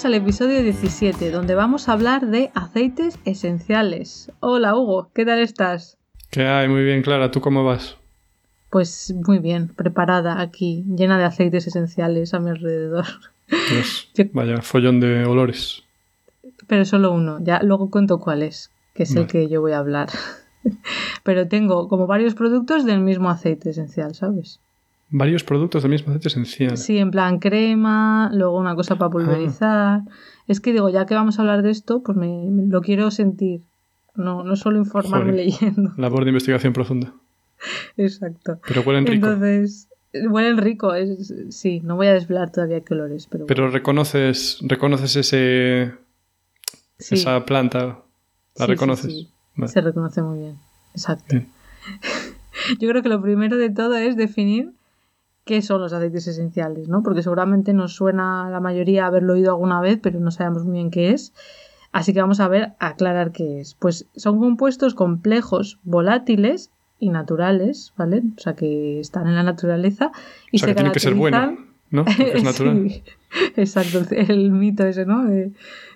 Bienvenidos 0.00 0.18
al 0.18 0.48
episodio 0.48 0.62
17, 0.62 1.30
donde 1.30 1.54
vamos 1.54 1.86
a 1.86 1.92
hablar 1.92 2.26
de 2.26 2.50
aceites 2.54 3.18
esenciales. 3.26 4.32
Hola 4.40 4.74
Hugo, 4.74 5.10
¿qué 5.12 5.26
tal 5.26 5.40
estás? 5.40 5.98
¿Qué 6.30 6.46
hay? 6.46 6.68
Muy 6.68 6.84
bien, 6.84 7.02
Clara, 7.02 7.30
¿tú 7.30 7.42
cómo 7.42 7.64
vas? 7.64 7.98
Pues 8.70 9.12
muy 9.26 9.40
bien, 9.40 9.68
preparada 9.68 10.40
aquí, 10.40 10.86
llena 10.88 11.18
de 11.18 11.24
aceites 11.24 11.66
esenciales 11.66 12.32
a 12.32 12.40
mi 12.40 12.48
alrededor. 12.48 13.04
vaya, 14.32 14.62
follón 14.62 15.00
de 15.00 15.26
olores. 15.26 15.82
Pero 16.66 16.86
solo 16.86 17.12
uno, 17.12 17.38
ya 17.42 17.60
luego 17.62 17.90
cuento 17.90 18.20
cuál 18.20 18.42
es, 18.42 18.70
que 18.94 19.02
es 19.02 19.14
el 19.14 19.26
que 19.26 19.48
yo 19.48 19.60
voy 19.60 19.72
a 19.72 19.78
hablar. 19.80 20.08
Pero 21.24 21.46
tengo 21.46 21.88
como 21.88 22.06
varios 22.06 22.34
productos 22.34 22.86
del 22.86 23.00
mismo 23.00 23.28
aceite 23.28 23.68
esencial, 23.68 24.14
¿sabes? 24.14 24.60
Varios 25.12 25.42
productos 25.42 25.82
del 25.82 25.90
mismo 25.90 26.10
aceite 26.10 26.28
esencial. 26.28 26.76
Sí, 26.76 26.98
en 26.98 27.10
plan 27.10 27.40
crema, 27.40 28.30
luego 28.32 28.56
una 28.56 28.76
cosa 28.76 28.96
para 28.96 29.10
pulverizar. 29.10 30.02
Es 30.46 30.60
que 30.60 30.72
digo, 30.72 30.88
ya 30.88 31.04
que 31.04 31.14
vamos 31.14 31.38
a 31.38 31.42
hablar 31.42 31.62
de 31.62 31.70
esto, 31.70 32.02
pues 32.02 32.16
me, 32.16 32.44
lo 32.68 32.80
quiero 32.80 33.10
sentir. 33.10 33.62
No, 34.14 34.44
no 34.44 34.54
solo 34.54 34.78
informarme 34.78 35.32
leyendo. 35.32 35.92
Labor 35.96 36.24
de 36.24 36.30
investigación 36.30 36.72
profunda. 36.72 37.12
Exacto. 37.96 38.60
Pero 38.66 38.82
huelen 38.82 39.04
rico. 39.04 39.26
Entonces, 39.26 39.88
huelen 40.12 40.58
rico. 40.58 40.94
Es, 40.94 41.34
sí, 41.50 41.80
no 41.80 41.96
voy 41.96 42.06
a 42.06 42.12
desvelar 42.12 42.52
todavía 42.52 42.80
qué 42.82 42.94
olores. 42.94 43.26
Pero, 43.26 43.46
pero 43.46 43.68
reconoces, 43.68 44.58
reconoces 44.62 45.16
ese, 45.16 45.92
esa 46.98 47.44
planta. 47.46 48.02
¿La 48.56 48.66
reconoces? 48.66 49.12
Sí, 49.12 49.30
Se 49.66 49.80
reconoce 49.80 50.22
muy 50.22 50.38
bien. 50.38 50.56
Exacto. 50.94 51.36
Yo 52.78 52.88
creo 52.88 53.02
que 53.02 53.08
lo 53.08 53.20
primero 53.20 53.56
de 53.56 53.70
todo 53.70 53.96
es 53.96 54.16
definir 54.16 54.72
qué 55.50 55.62
son 55.62 55.80
los 55.80 55.92
aceites 55.92 56.28
esenciales, 56.28 56.88
¿no? 56.88 57.02
Porque 57.02 57.24
seguramente 57.24 57.72
nos 57.72 57.92
suena 57.92 58.46
a 58.46 58.50
la 58.50 58.60
mayoría 58.60 59.06
haberlo 59.06 59.32
oído 59.32 59.50
alguna 59.50 59.80
vez, 59.80 59.98
pero 60.00 60.20
no 60.20 60.30
sabemos 60.30 60.62
muy 60.62 60.74
bien 60.74 60.92
qué 60.92 61.10
es. 61.10 61.32
Así 61.90 62.12
que 62.12 62.20
vamos 62.20 62.38
a 62.38 62.46
ver, 62.46 62.74
aclarar 62.78 63.32
qué 63.32 63.60
es. 63.60 63.74
Pues 63.74 64.06
son 64.14 64.38
compuestos 64.38 64.94
complejos, 64.94 65.80
volátiles 65.82 66.70
y 67.00 67.08
naturales, 67.08 67.92
¿vale? 67.96 68.22
O 68.36 68.40
sea, 68.40 68.54
que 68.54 69.00
están 69.00 69.26
en 69.26 69.34
la 69.34 69.42
naturaleza 69.42 70.12
y 70.52 70.58
o 70.58 70.60
sea, 70.60 70.68
que 70.68 70.74
tiene 70.76 70.92
que 70.92 71.00
ser 71.00 71.14
bueno, 71.14 71.58
¿no? 71.90 72.04
Porque 72.04 72.30
es 72.32 72.44
natural. 72.44 72.88
sí, 72.88 73.02
exacto, 73.56 74.04
el 74.14 74.52
mito 74.52 74.86
ese, 74.86 75.04
¿no? 75.04 75.24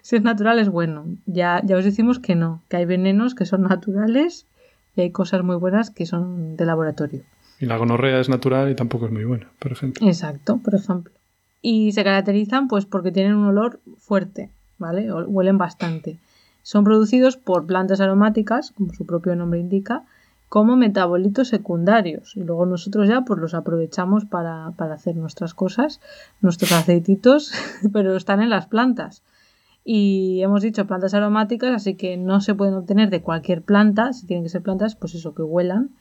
si 0.02 0.16
es 0.16 0.22
natural 0.24 0.58
es 0.58 0.68
bueno. 0.68 1.04
Ya, 1.26 1.62
ya 1.64 1.76
os 1.76 1.84
decimos 1.84 2.18
que 2.18 2.34
no, 2.34 2.60
que 2.68 2.78
hay 2.78 2.86
venenos 2.86 3.36
que 3.36 3.46
son 3.46 3.62
naturales 3.62 4.48
y 4.96 5.02
hay 5.02 5.10
cosas 5.12 5.44
muy 5.44 5.54
buenas 5.54 5.90
que 5.90 6.06
son 6.06 6.56
de 6.56 6.66
laboratorio. 6.66 7.22
Y 7.64 7.66
la 7.66 7.78
gonorrea 7.78 8.20
es 8.20 8.28
natural 8.28 8.70
y 8.70 8.74
tampoco 8.74 9.06
es 9.06 9.12
muy 9.12 9.24
buena, 9.24 9.48
por 9.58 9.72
ejemplo. 9.72 10.06
Exacto, 10.06 10.58
por 10.58 10.74
ejemplo. 10.74 11.14
Y 11.62 11.92
se 11.92 12.04
caracterizan 12.04 12.68
pues 12.68 12.84
porque 12.84 13.10
tienen 13.10 13.36
un 13.36 13.46
olor 13.46 13.80
fuerte, 13.96 14.50
¿vale? 14.76 15.10
Huelen 15.10 15.56
bastante. 15.56 16.18
Son 16.62 16.84
producidos 16.84 17.38
por 17.38 17.64
plantas 17.64 18.02
aromáticas, 18.02 18.72
como 18.72 18.92
su 18.92 19.06
propio 19.06 19.34
nombre 19.34 19.60
indica, 19.60 20.02
como 20.50 20.76
metabolitos 20.76 21.48
secundarios. 21.48 22.36
Y 22.36 22.40
luego 22.40 22.66
nosotros 22.66 23.08
ya 23.08 23.22
pues 23.22 23.40
los 23.40 23.54
aprovechamos 23.54 24.26
para, 24.26 24.72
para 24.76 24.96
hacer 24.96 25.16
nuestras 25.16 25.54
cosas, 25.54 26.02
nuestros 26.42 26.70
aceititos, 26.70 27.50
pero 27.94 28.14
están 28.14 28.42
en 28.42 28.50
las 28.50 28.66
plantas. 28.66 29.22
Y 29.86 30.42
hemos 30.42 30.60
dicho 30.60 30.86
plantas 30.86 31.14
aromáticas, 31.14 31.72
así 31.72 31.94
que 31.94 32.18
no 32.18 32.42
se 32.42 32.54
pueden 32.54 32.74
obtener 32.74 33.08
de 33.08 33.22
cualquier 33.22 33.62
planta, 33.62 34.12
si 34.12 34.26
tienen 34.26 34.42
que 34.42 34.50
ser 34.50 34.60
plantas, 34.60 34.96
pues 34.96 35.14
eso, 35.14 35.34
que 35.34 35.42
huelan 35.42 35.92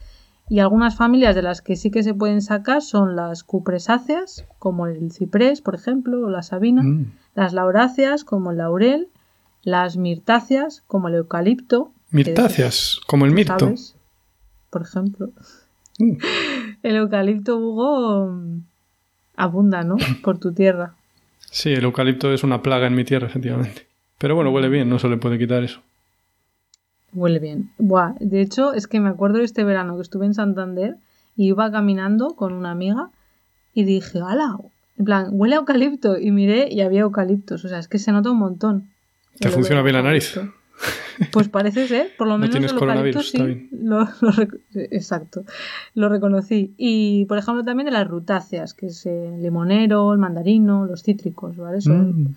y 0.50 0.60
algunas 0.60 0.98
familias 0.98 1.36
de 1.36 1.42
las 1.42 1.62
que 1.62 1.76
sí 1.76 1.90
que 1.90 2.04
se 2.04 2.14
pueden 2.14 2.42
sacar 2.42 2.82
son 2.82 3.16
las 3.16 3.44
cupresáceas, 3.44 4.46
como 4.60 4.88
el 4.88 5.12
ciprés, 5.12 5.62
por 5.62 5.76
ejemplo, 5.76 6.26
o 6.26 6.30
la 6.30 6.44
sabina, 6.44 6.84
mm. 6.84 7.12
las 7.36 7.54
lauráceas, 7.54 8.24
como 8.24 8.52
el 8.52 8.58
laurel, 8.58 9.08
las 9.64 9.98
mirtáceas, 9.98 10.84
como 10.88 11.08
el 11.08 11.16
eucalipto. 11.16 11.92
Mirtáceas, 12.12 13.00
como 13.08 13.26
el 13.26 13.32
mirto. 13.32 13.74
Por 14.70 14.82
ejemplo. 14.82 15.30
Mm. 16.00 16.18
El 16.84 16.96
eucalipto, 16.98 17.58
Hugo, 17.58 18.36
abunda, 19.36 19.84
¿no? 19.84 19.96
Por 20.24 20.40
tu 20.40 20.54
tierra. 20.54 20.96
Sí, 21.40 21.72
el 21.72 21.84
eucalipto 21.84 22.34
es 22.34 22.44
una 22.44 22.62
plaga 22.62 22.88
en 22.88 22.96
mi 22.96 23.06
tierra, 23.06 23.28
efectivamente. 23.28 23.88
Pero 24.18 24.36
bueno, 24.36 24.52
huele 24.52 24.70
bien, 24.70 24.90
no 24.90 25.00
se 25.00 25.08
le 25.08 25.18
puede 25.18 25.38
quitar 25.38 25.64
eso. 25.64 25.82
Huele 27.14 27.40
bien. 27.40 27.70
Buah, 27.78 28.16
de 28.20 28.42
hecho, 28.42 28.74
es 28.74 28.88
que 28.88 29.00
me 29.00 29.10
acuerdo 29.10 29.38
de 29.38 29.46
este 29.46 29.64
verano 29.64 29.96
que 29.96 30.02
estuve 30.02 30.26
en 30.26 30.34
Santander 30.34 30.96
y 31.36 31.48
iba 31.48 31.72
caminando 31.72 32.36
con 32.36 32.54
una 32.54 32.72
amiga 32.72 33.10
y 33.74 33.84
dije, 33.84 34.20
¡hala! 34.20 34.58
En 34.98 35.06
plan, 35.06 35.28
huele 35.32 35.56
a 35.56 35.60
eucalipto. 35.60 36.20
Y 36.20 36.32
miré 36.32 36.68
y 36.72 36.82
había 36.82 37.02
eucaliptos. 37.02 37.66
O 37.66 37.70
sea, 37.70 37.80
es 37.80 37.88
que 37.88 38.00
se 38.00 38.12
nota 38.12 38.32
un 38.32 38.38
montón. 38.38 38.90
¿Te 39.40 39.50
funciona 39.50 39.82
bien 39.82 39.96
la 39.96 40.04
nariz? 40.04 40.40
Pues 41.32 41.48
parece 41.48 41.88
ser, 41.88 42.12
por 42.18 42.28
lo 42.28 42.38
menos 42.38 42.60
no 42.60 42.66
el 42.66 42.74
coronavirus, 42.74 43.30
sí, 43.30 43.38
está 43.38 43.46
bien. 43.46 43.70
Lo, 43.72 44.08
exacto, 44.74 45.44
lo 45.94 46.10
reconocí. 46.10 46.74
Y, 46.78 47.26
por 47.26 47.38
ejemplo, 47.38 47.64
también 47.64 47.86
de 47.86 47.92
las 47.92 48.08
rutáceas, 48.08 48.74
que 48.74 48.88
es 48.88 49.06
el 49.06 49.42
limonero, 49.42 50.12
el 50.14 50.20
mandarino, 50.20 50.86
los 50.86 51.04
cítricos, 51.04 51.56
¿vale? 51.58 51.82
Son, 51.82 52.24
Mm. 52.24 52.36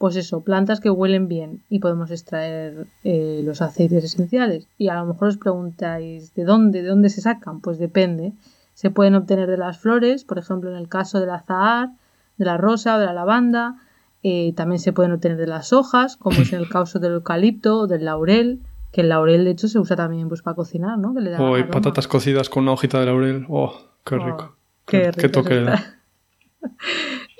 Pues 0.00 0.16
eso, 0.16 0.40
plantas 0.40 0.80
que 0.80 0.88
huelen 0.88 1.28
bien 1.28 1.60
y 1.68 1.78
podemos 1.78 2.10
extraer 2.10 2.86
eh, 3.04 3.42
los 3.44 3.60
aceites 3.60 4.02
esenciales. 4.02 4.66
Y 4.78 4.88
a 4.88 4.94
lo 4.94 5.04
mejor 5.04 5.28
os 5.28 5.36
preguntáis, 5.36 6.32
¿de 6.34 6.44
dónde? 6.44 6.80
¿De 6.80 6.88
dónde 6.88 7.10
se 7.10 7.20
sacan? 7.20 7.60
Pues 7.60 7.78
depende. 7.78 8.32
Se 8.72 8.88
pueden 8.90 9.14
obtener 9.14 9.46
de 9.50 9.58
las 9.58 9.78
flores, 9.78 10.24
por 10.24 10.38
ejemplo, 10.38 10.70
en 10.70 10.76
el 10.76 10.88
caso 10.88 11.20
del 11.20 11.28
azahar, 11.28 11.90
de 12.38 12.44
la 12.46 12.56
rosa 12.56 12.96
o 12.96 12.98
de 12.98 13.04
la 13.04 13.12
lavanda. 13.12 13.76
Eh, 14.22 14.54
también 14.56 14.78
se 14.78 14.94
pueden 14.94 15.12
obtener 15.12 15.36
de 15.36 15.46
las 15.46 15.74
hojas, 15.74 16.16
como 16.16 16.40
es 16.40 16.50
en 16.54 16.60
el 16.60 16.70
caso 16.70 16.98
del 16.98 17.12
eucalipto 17.12 17.80
o 17.80 17.86
del 17.86 18.06
laurel, 18.06 18.60
que 18.92 19.02
el 19.02 19.10
laurel 19.10 19.44
de 19.44 19.50
hecho 19.50 19.68
se 19.68 19.78
usa 19.78 19.96
también 19.96 20.30
pues, 20.30 20.40
para 20.40 20.56
cocinar, 20.56 20.96
¿no? 20.96 21.14
Que 21.14 21.20
le 21.20 21.28
da 21.30 21.42
Oh, 21.42 21.58
y 21.58 21.64
patatas 21.64 22.08
cocidas 22.08 22.48
con 22.48 22.62
una 22.62 22.72
hojita 22.72 23.00
de 23.00 23.04
laurel. 23.04 23.44
Oh, 23.50 23.74
qué 24.06 24.14
Oh, 24.14 24.24
rico. 24.24 24.56
qué 24.86 25.02
qué 25.02 25.12
rico 25.12 25.30
toque 25.30 25.54
le 25.56 25.62
da. 25.64 25.84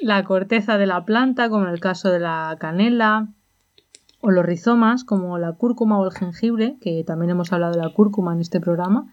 La 0.00 0.25
corteza 0.25 0.78
de 0.78 0.87
la 0.87 1.05
planta, 1.05 1.50
como 1.50 1.66
en 1.66 1.72
el 1.72 1.81
caso 1.81 2.11
de 2.11 2.21
la 2.21 2.56
canela, 2.59 3.28
o 4.22 4.31
los 4.31 4.44
rizomas, 4.44 5.05
como 5.05 5.37
la 5.38 5.53
cúrcuma 5.53 5.99
o 5.99 6.06
el 6.06 6.12
jengibre, 6.12 6.77
que 6.81 7.05
también 7.05 7.31
hemos 7.31 7.53
hablado 7.53 7.75
de 7.75 7.83
la 7.83 7.93
cúrcuma 7.93 8.33
en 8.33 8.41
este 8.41 8.61
programa, 8.61 9.11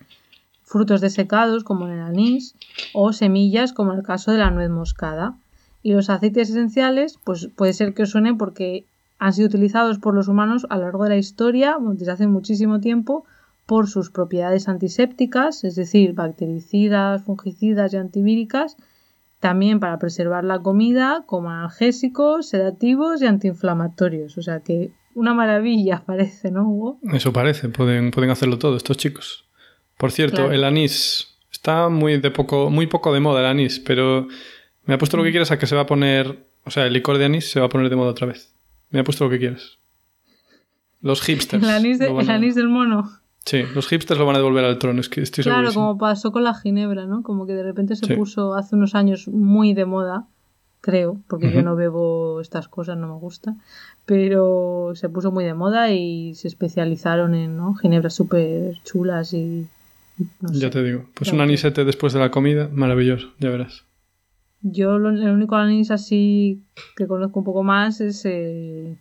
frutos 0.63 1.01
desecados, 1.01 1.63
como 1.63 1.87
en 1.87 1.93
el 1.93 2.01
anís, 2.01 2.55
o 2.93 3.11
semillas, 3.11 3.73
como 3.73 3.91
en 3.91 3.99
el 3.99 4.05
caso 4.05 4.31
de 4.31 4.37
la 4.37 4.49
nuez 4.49 4.69
moscada. 4.69 5.35
Y 5.83 5.93
los 5.93 6.09
aceites 6.09 6.49
esenciales, 6.49 7.19
pues 7.23 7.49
puede 7.55 7.73
ser 7.73 7.93
que 7.93 8.03
os 8.03 8.09
suenen 8.09 8.37
porque 8.37 8.85
han 9.19 9.33
sido 9.33 9.47
utilizados 9.47 9.99
por 9.99 10.13
los 10.13 10.27
humanos 10.27 10.67
a 10.69 10.77
lo 10.77 10.83
largo 10.83 11.03
de 11.03 11.09
la 11.11 11.17
historia, 11.17 11.77
desde 11.79 12.11
hace 12.11 12.27
muchísimo 12.27 12.79
tiempo, 12.79 13.25
por 13.65 13.89
sus 13.89 14.09
propiedades 14.09 14.69
antisépticas, 14.69 15.65
es 15.65 15.75
decir, 15.75 16.13
bactericidas, 16.13 17.23
fungicidas 17.23 17.93
y 17.93 17.97
antivíricas, 17.97 18.77
también 19.39 19.79
para 19.79 19.99
preservar 19.99 20.43
la 20.43 20.59
comida, 20.59 21.23
como 21.27 21.49
analgésicos, 21.49 22.49
sedativos 22.49 23.21
y 23.21 23.25
antiinflamatorios. 23.27 24.37
O 24.37 24.41
sea 24.41 24.61
que 24.61 24.91
una 25.13 25.33
maravilla 25.33 26.03
parece, 26.05 26.51
¿no, 26.51 26.67
Hugo? 26.69 26.99
Eso 27.13 27.31
parece, 27.33 27.69
pueden, 27.69 28.11
pueden 28.11 28.29
hacerlo 28.31 28.57
todo 28.57 28.75
estos 28.77 28.97
chicos. 28.97 29.45
Por 29.97 30.11
cierto, 30.11 30.37
Claro. 30.37 30.51
el 30.51 30.63
anís 30.63 31.37
está 31.51 31.89
muy 31.89 32.19
de 32.19 32.31
poco, 32.31 32.69
muy 32.69 32.87
poco 32.87 33.13
de 33.13 33.19
moda 33.19 33.39
el 33.39 33.45
anís, 33.47 33.79
pero 33.79 34.27
me 34.85 34.93
ha 34.93 34.97
puesto 34.97 35.17
lo 35.17 35.23
que 35.23 35.31
quieras 35.31 35.51
a 35.51 35.57
que 35.59 35.65
se 35.67 35.75
va 35.75 35.81
a 35.81 35.85
poner, 35.87 36.47
o 36.65 36.71
sea, 36.71 36.85
el 36.85 36.93
licor 36.93 37.17
de 37.17 37.25
anís 37.25 37.49
se 37.51 37.59
va 37.59 37.65
a 37.65 37.69
poner 37.69 37.89
de 37.89 37.95
moda 37.95 38.11
otra 38.11 38.27
vez. 38.27 38.53
Me 38.89 38.99
ha 38.99 39.03
puesto 39.03 39.23
lo 39.25 39.29
que 39.29 39.39
quieras. 39.39 39.79
Los 41.01 41.21
hipsters. 41.25 41.63
El 41.63 41.69
anís, 41.69 41.99
de- 41.99 42.07
el 42.07 42.29
anís 42.29 42.55
del 42.55 42.69
mono. 42.69 43.09
Sí, 43.47 43.63
los 43.73 43.87
hipsters 43.87 44.19
lo 44.19 44.25
van 44.25 44.35
a 44.35 44.39
devolver 44.39 44.65
al 44.65 44.77
trono, 44.77 44.99
es 45.01 45.07
que 45.09 45.21
estoy 45.21 45.43
Claro, 45.43 45.57
segurísimo. 45.59 45.85
como 45.87 45.97
pasó 45.97 46.31
con 46.31 46.43
la 46.43 46.53
ginebra, 46.53 47.05
¿no? 47.05 47.23
Como 47.23 47.45
que 47.47 47.53
de 47.53 47.63
repente 47.63 47.95
se 47.95 48.05
Sí. 48.05 48.13
puso 48.13 48.53
hace 48.55 48.75
unos 48.75 48.93
años 48.93 49.27
muy 49.29 49.73
de 49.73 49.85
moda, 49.85 50.27
creo, 50.81 51.21
porque 51.27 51.51
yo 51.51 51.63
no 51.63 51.75
bebo 51.75 52.39
estas 52.41 52.67
cosas, 52.67 52.97
no 52.97 53.07
me 53.07 53.19
gusta, 53.19 53.55
pero 54.05 54.91
se 54.95 55.09
puso 55.09 55.31
muy 55.31 55.43
de 55.45 55.53
moda 55.53 55.91
y 55.91 56.35
se 56.35 56.47
especializaron 56.47 57.35
en 57.35 57.57
¿no? 57.57 57.73
ginebras 57.75 58.13
súper 58.13 58.73
chulas 58.83 59.33
y... 59.33 59.67
no 60.41 60.49
sé. 60.49 60.59
Ya 60.59 60.69
te 60.69 60.83
digo. 60.83 61.05
Pues 61.15 61.31
un 61.31 61.41
anisete 61.41 61.85
después 61.85 62.13
de 62.13 62.19
la 62.19 62.31
comida, 62.31 62.69
maravilloso, 62.71 63.29
ya 63.39 63.49
verás. 63.49 63.85
Yo 64.61 64.97
lo- 64.97 65.09
el 65.09 65.29
único 65.29 65.55
anís 65.55 65.91
así 65.91 66.63
que 66.95 67.07
conozco 67.07 67.39
un 67.39 67.45
poco 67.45 67.63
más 67.63 68.01
es 68.01 68.25
eh, 68.25 68.95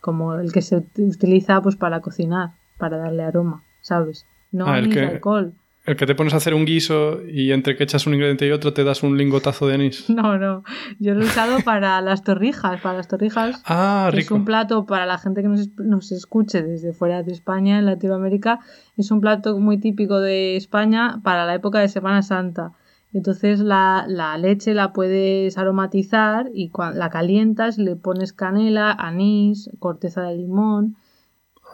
como 0.00 0.34
el 0.34 0.52
que 0.52 0.62
se 0.62 0.76
utiliza 0.96 1.60
pues 1.62 1.76
para 1.76 2.00
cocinar, 2.00 2.52
para 2.80 2.96
darle 2.96 3.22
aroma, 3.22 3.62
¿sabes? 3.80 4.26
No 4.50 4.66
Ah, 4.66 4.80
el 4.80 4.88
que- 4.90 5.00
alcohol. 5.00 5.52
El 5.86 5.96
que 5.96 6.04
te 6.06 6.14
pones 6.14 6.34
a 6.34 6.36
hacer 6.36 6.52
un 6.52 6.66
guiso 6.66 7.22
y 7.26 7.52
entre 7.52 7.74
que 7.74 7.84
echas 7.84 8.06
un 8.06 8.12
ingrediente 8.12 8.46
y 8.46 8.50
otro 8.50 8.74
te 8.74 8.84
das 8.84 9.02
un 9.02 9.16
lingotazo 9.16 9.66
de 9.66 9.74
anís. 9.76 10.04
No, 10.10 10.36
no. 10.38 10.62
Yo 10.98 11.14
lo 11.14 11.22
he 11.22 11.24
usado 11.24 11.58
para 11.64 12.00
las 12.02 12.22
torrijas, 12.22 12.80
para 12.82 12.98
las 12.98 13.08
torrijas. 13.08 13.62
Ah, 13.64 14.08
que 14.12 14.18
es 14.18 14.24
rico. 14.24 14.34
un 14.34 14.44
plato 14.44 14.84
para 14.84 15.06
la 15.06 15.16
gente 15.16 15.40
que 15.40 15.48
nos, 15.48 15.68
nos 15.78 16.12
escuche 16.12 16.62
desde 16.62 16.92
fuera 16.92 17.22
de 17.22 17.32
España, 17.32 17.78
en 17.78 17.86
Latinoamérica, 17.86 18.60
es 18.98 19.10
un 19.10 19.20
plato 19.22 19.58
muy 19.58 19.78
típico 19.78 20.20
de 20.20 20.56
España 20.56 21.20
para 21.24 21.46
la 21.46 21.54
época 21.54 21.78
de 21.80 21.88
Semana 21.88 22.20
Santa. 22.22 22.72
Entonces 23.14 23.58
la, 23.60 24.04
la 24.06 24.36
leche 24.36 24.74
la 24.74 24.92
puedes 24.92 25.56
aromatizar 25.56 26.50
y 26.54 26.70
la 26.94 27.08
calientas, 27.08 27.78
le 27.78 27.96
pones 27.96 28.32
canela, 28.34 28.92
anís, 28.92 29.70
corteza 29.78 30.22
de 30.24 30.36
limón. 30.36 30.96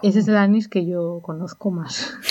Ese 0.02 0.18
es 0.20 0.28
el 0.28 0.36
anís 0.36 0.68
que 0.68 0.86
yo 0.86 1.20
conozco 1.22 1.70
más. 1.70 2.16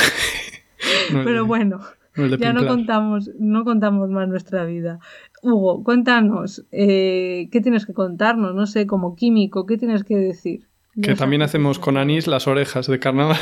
No 1.12 1.24
Pero 1.24 1.42
de- 1.44 1.48
bueno, 1.48 1.80
no 2.16 2.36
ya 2.38 2.54
no 2.54 2.66
contamos, 2.68 3.30
no 3.40 3.64
contamos 3.64 4.10
más 4.10 4.28
nuestra 4.28 4.66
vida. 4.66 5.00
Hugo, 5.42 5.84
cuéntanos, 5.84 6.64
eh, 6.72 7.48
¿qué 7.52 7.62
tienes 7.62 7.86
que 7.86 7.94
contarnos? 7.94 8.54
No 8.54 8.66
sé, 8.68 8.86
como 8.86 9.16
químico, 9.16 9.66
¿qué 9.66 9.78
tienes 9.78 10.04
que 10.04 10.16
decir? 10.18 10.68
Que 11.02 11.16
también 11.16 11.42
hacemos 11.42 11.80
con 11.80 11.98
anís 11.98 12.28
las 12.28 12.48
orejas 12.48 12.88
de 12.88 13.00
carnaval. 13.00 13.38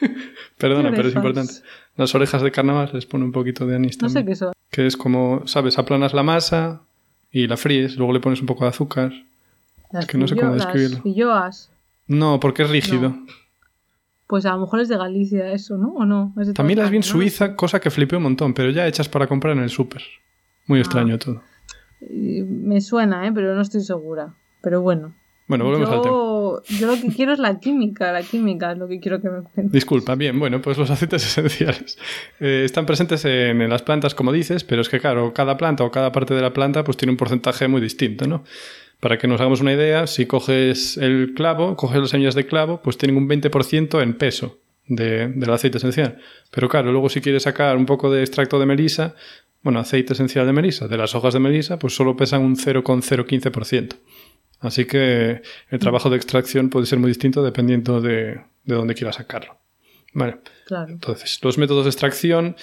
Perdona, 0.58 0.90
¿Qué 0.90 0.96
pero 0.96 1.08
es 1.08 1.14
importante. 1.14 1.52
Las 1.96 2.14
orejas 2.14 2.42
de 2.42 2.50
carnaval 2.50 2.90
les 2.94 3.04
pone 3.06 3.24
un 3.24 3.32
poquito 3.32 3.66
de 3.66 3.76
anís 3.76 4.00
No 4.00 4.08
sé 4.08 4.14
también. 4.16 4.32
qué 4.32 4.36
son. 4.36 4.52
Que 4.70 4.86
es 4.86 4.96
como, 4.96 5.42
¿sabes? 5.46 5.78
Aplanas 5.78 6.14
la 6.14 6.22
masa 6.22 6.82
y 7.30 7.46
la 7.46 7.56
fríes, 7.56 7.96
luego 7.96 8.12
le 8.12 8.20
pones 8.20 8.40
un 8.40 8.46
poco 8.46 8.64
de 8.64 8.70
azúcar. 8.70 9.12
Las 9.92 10.06
que 10.06 10.18
no 10.18 10.26
sé 10.26 10.36
cómo 10.36 10.54
describirlo. 10.54 10.96
Las 10.96 11.02
filloas. 11.02 11.70
No, 12.08 12.40
porque 12.40 12.62
es 12.62 12.70
rígido. 12.70 13.10
No. 13.10 13.26
Pues 14.26 14.44
a 14.44 14.52
lo 14.52 14.60
mejor 14.60 14.80
es 14.80 14.88
de 14.88 14.96
Galicia 14.96 15.52
eso, 15.52 15.76
¿no? 15.76 15.92
¿O 15.94 16.04
no? 16.04 16.34
Es 16.40 16.52
También 16.52 16.80
las 16.80 16.90
vi 16.90 16.96
en. 16.96 17.02
Suiza, 17.02 17.54
cosa 17.54 17.80
que 17.80 17.90
flipé 17.90 18.16
un 18.16 18.24
montón, 18.24 18.54
pero 18.54 18.70
ya 18.70 18.86
hechas 18.86 19.08
para 19.08 19.26
comprar 19.26 19.56
en 19.56 19.62
el 19.62 19.70
súper. 19.70 20.02
Muy 20.66 20.80
extraño 20.80 21.18
todo. 21.18 21.42
Me 22.00 22.80
suena, 22.80 23.26
¿eh? 23.26 23.32
Pero 23.32 23.54
no 23.54 23.60
estoy 23.60 23.82
segura. 23.82 24.34
Pero 24.62 24.82
bueno. 24.82 25.14
Bueno, 25.48 25.64
volvemos 25.64 25.88
al 25.88 26.02
tema. 26.02 26.12
yo, 26.12 26.62
yo 26.80 26.86
lo 26.88 27.00
que 27.00 27.08
quiero 27.14 27.32
es 27.32 27.38
la 27.38 27.60
química. 27.60 28.10
La 28.10 28.22
química 28.22 28.72
es 28.72 28.78
lo 28.78 28.88
que 28.88 28.98
quiero 28.98 29.20
que 29.20 29.30
me 29.30 29.42
cuentes. 29.42 29.70
Disculpa, 29.70 30.16
bien, 30.16 30.40
bueno, 30.40 30.60
pues 30.60 30.76
los 30.76 30.90
aceites 30.90 31.24
esenciales 31.38 31.98
eh, 32.40 32.62
están 32.64 32.84
presentes 32.84 33.24
en, 33.24 33.62
en 33.62 33.70
las 33.70 33.82
plantas, 33.82 34.16
como 34.16 34.32
dices, 34.32 34.64
pero 34.64 34.82
es 34.82 34.88
que, 34.88 34.98
claro, 34.98 35.32
cada 35.32 35.56
planta 35.56 35.84
o 35.84 35.92
cada 35.92 36.10
parte 36.10 36.34
de 36.34 36.42
la 36.42 36.52
planta 36.52 36.82
pues 36.82 36.96
tiene 36.96 37.12
un 37.12 37.16
porcentaje 37.16 37.68
muy 37.68 37.80
distinto, 37.80 38.26
¿no? 38.26 38.42
Para 39.00 39.18
que 39.18 39.26
nos 39.28 39.40
hagamos 39.40 39.60
una 39.60 39.72
idea, 39.74 40.06
si 40.06 40.26
coges 40.26 40.96
el 40.96 41.32
clavo, 41.36 41.76
coges 41.76 42.00
las 42.00 42.10
semillas 42.10 42.34
de 42.34 42.46
clavo, 42.46 42.80
pues 42.82 42.96
tienen 42.96 43.16
un 43.16 43.28
20% 43.28 44.00
en 44.02 44.14
peso 44.14 44.58
de- 44.86 45.28
del 45.28 45.50
aceite 45.50 45.78
esencial. 45.78 46.18
Pero 46.50 46.68
claro, 46.68 46.90
luego 46.92 47.08
si 47.08 47.20
quieres 47.20 47.42
sacar 47.42 47.76
un 47.76 47.86
poco 47.86 48.10
de 48.10 48.20
extracto 48.22 48.58
de 48.58 48.66
melisa, 48.66 49.14
bueno, 49.62 49.80
aceite 49.80 50.12
esencial 50.14 50.46
de 50.46 50.52
melisa, 50.52 50.88
de 50.88 50.96
las 50.96 51.14
hojas 51.14 51.34
de 51.34 51.40
melisa, 51.40 51.78
pues 51.78 51.94
solo 51.94 52.16
pesan 52.16 52.42
un 52.42 52.56
0,015%. 52.56 53.96
Así 54.60 54.86
que 54.86 55.42
el 55.70 55.78
trabajo 55.78 56.08
de 56.08 56.16
extracción 56.16 56.70
puede 56.70 56.86
ser 56.86 56.98
muy 56.98 57.08
distinto 57.08 57.42
dependiendo 57.42 58.00
de, 58.00 58.40
de 58.64 58.74
dónde 58.74 58.94
quieras 58.94 59.16
sacarlo. 59.16 59.58
Vale. 60.14 60.38
Claro. 60.66 60.92
Entonces, 60.92 61.38
los 61.42 61.58
métodos 61.58 61.84
de 61.84 61.90
extracción 61.90 62.56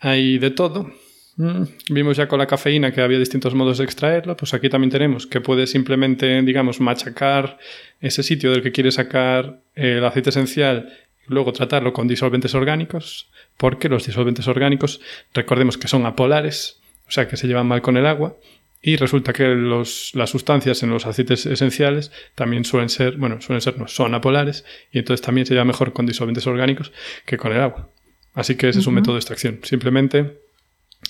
hay 0.00 0.38
de 0.38 0.50
todo. 0.50 0.90
Mm, 1.36 1.62
Vimos 1.90 2.16
ya 2.16 2.28
con 2.28 2.38
la 2.38 2.46
cafeína 2.46 2.92
que 2.92 3.02
había 3.02 3.18
distintos 3.18 3.54
modos 3.54 3.78
de 3.78 3.84
extraerla, 3.84 4.36
pues 4.36 4.54
aquí 4.54 4.68
también 4.70 4.90
tenemos 4.90 5.26
que 5.26 5.40
puedes 5.40 5.70
simplemente, 5.70 6.40
digamos, 6.42 6.80
machacar 6.80 7.58
ese 8.00 8.22
sitio 8.22 8.50
del 8.50 8.62
que 8.62 8.72
quieres 8.72 8.94
sacar 8.94 9.60
el 9.74 10.04
aceite 10.04 10.30
esencial 10.30 10.92
y 11.28 11.34
luego 11.34 11.52
tratarlo 11.52 11.92
con 11.92 12.08
disolventes 12.08 12.54
orgánicos, 12.54 13.28
porque 13.58 13.88
los 13.88 14.06
disolventes 14.06 14.48
orgánicos, 14.48 15.00
recordemos 15.34 15.76
que 15.76 15.88
son 15.88 16.06
apolares, 16.06 16.80
o 17.06 17.10
sea 17.10 17.28
que 17.28 17.36
se 17.36 17.46
llevan 17.46 17.66
mal 17.66 17.82
con 17.82 17.96
el 17.98 18.06
agua, 18.06 18.36
y 18.80 18.96
resulta 18.96 19.32
que 19.32 19.48
los- 19.48 20.12
las 20.14 20.30
sustancias 20.30 20.82
en 20.82 20.90
los 20.90 21.06
aceites 21.06 21.44
esenciales 21.44 22.12
también 22.34 22.64
suelen 22.64 22.88
ser, 22.88 23.16
bueno, 23.16 23.40
suelen 23.42 23.60
ser, 23.60 23.76
no, 23.78 23.88
son 23.88 24.14
apolares, 24.14 24.64
y 24.92 24.98
entonces 25.00 25.24
también 25.24 25.46
se 25.46 25.52
lleva 25.54 25.64
mejor 25.64 25.92
con 25.92 26.06
disolventes 26.06 26.46
orgánicos 26.46 26.92
que 27.26 27.36
con 27.36 27.52
el 27.52 27.60
agua. 27.60 27.90
Así 28.34 28.54
que 28.54 28.68
ese 28.68 28.78
es 28.80 28.86
un 28.86 28.94
método 28.94 29.14
de 29.14 29.20
extracción. 29.20 29.60
Simplemente 29.62 30.38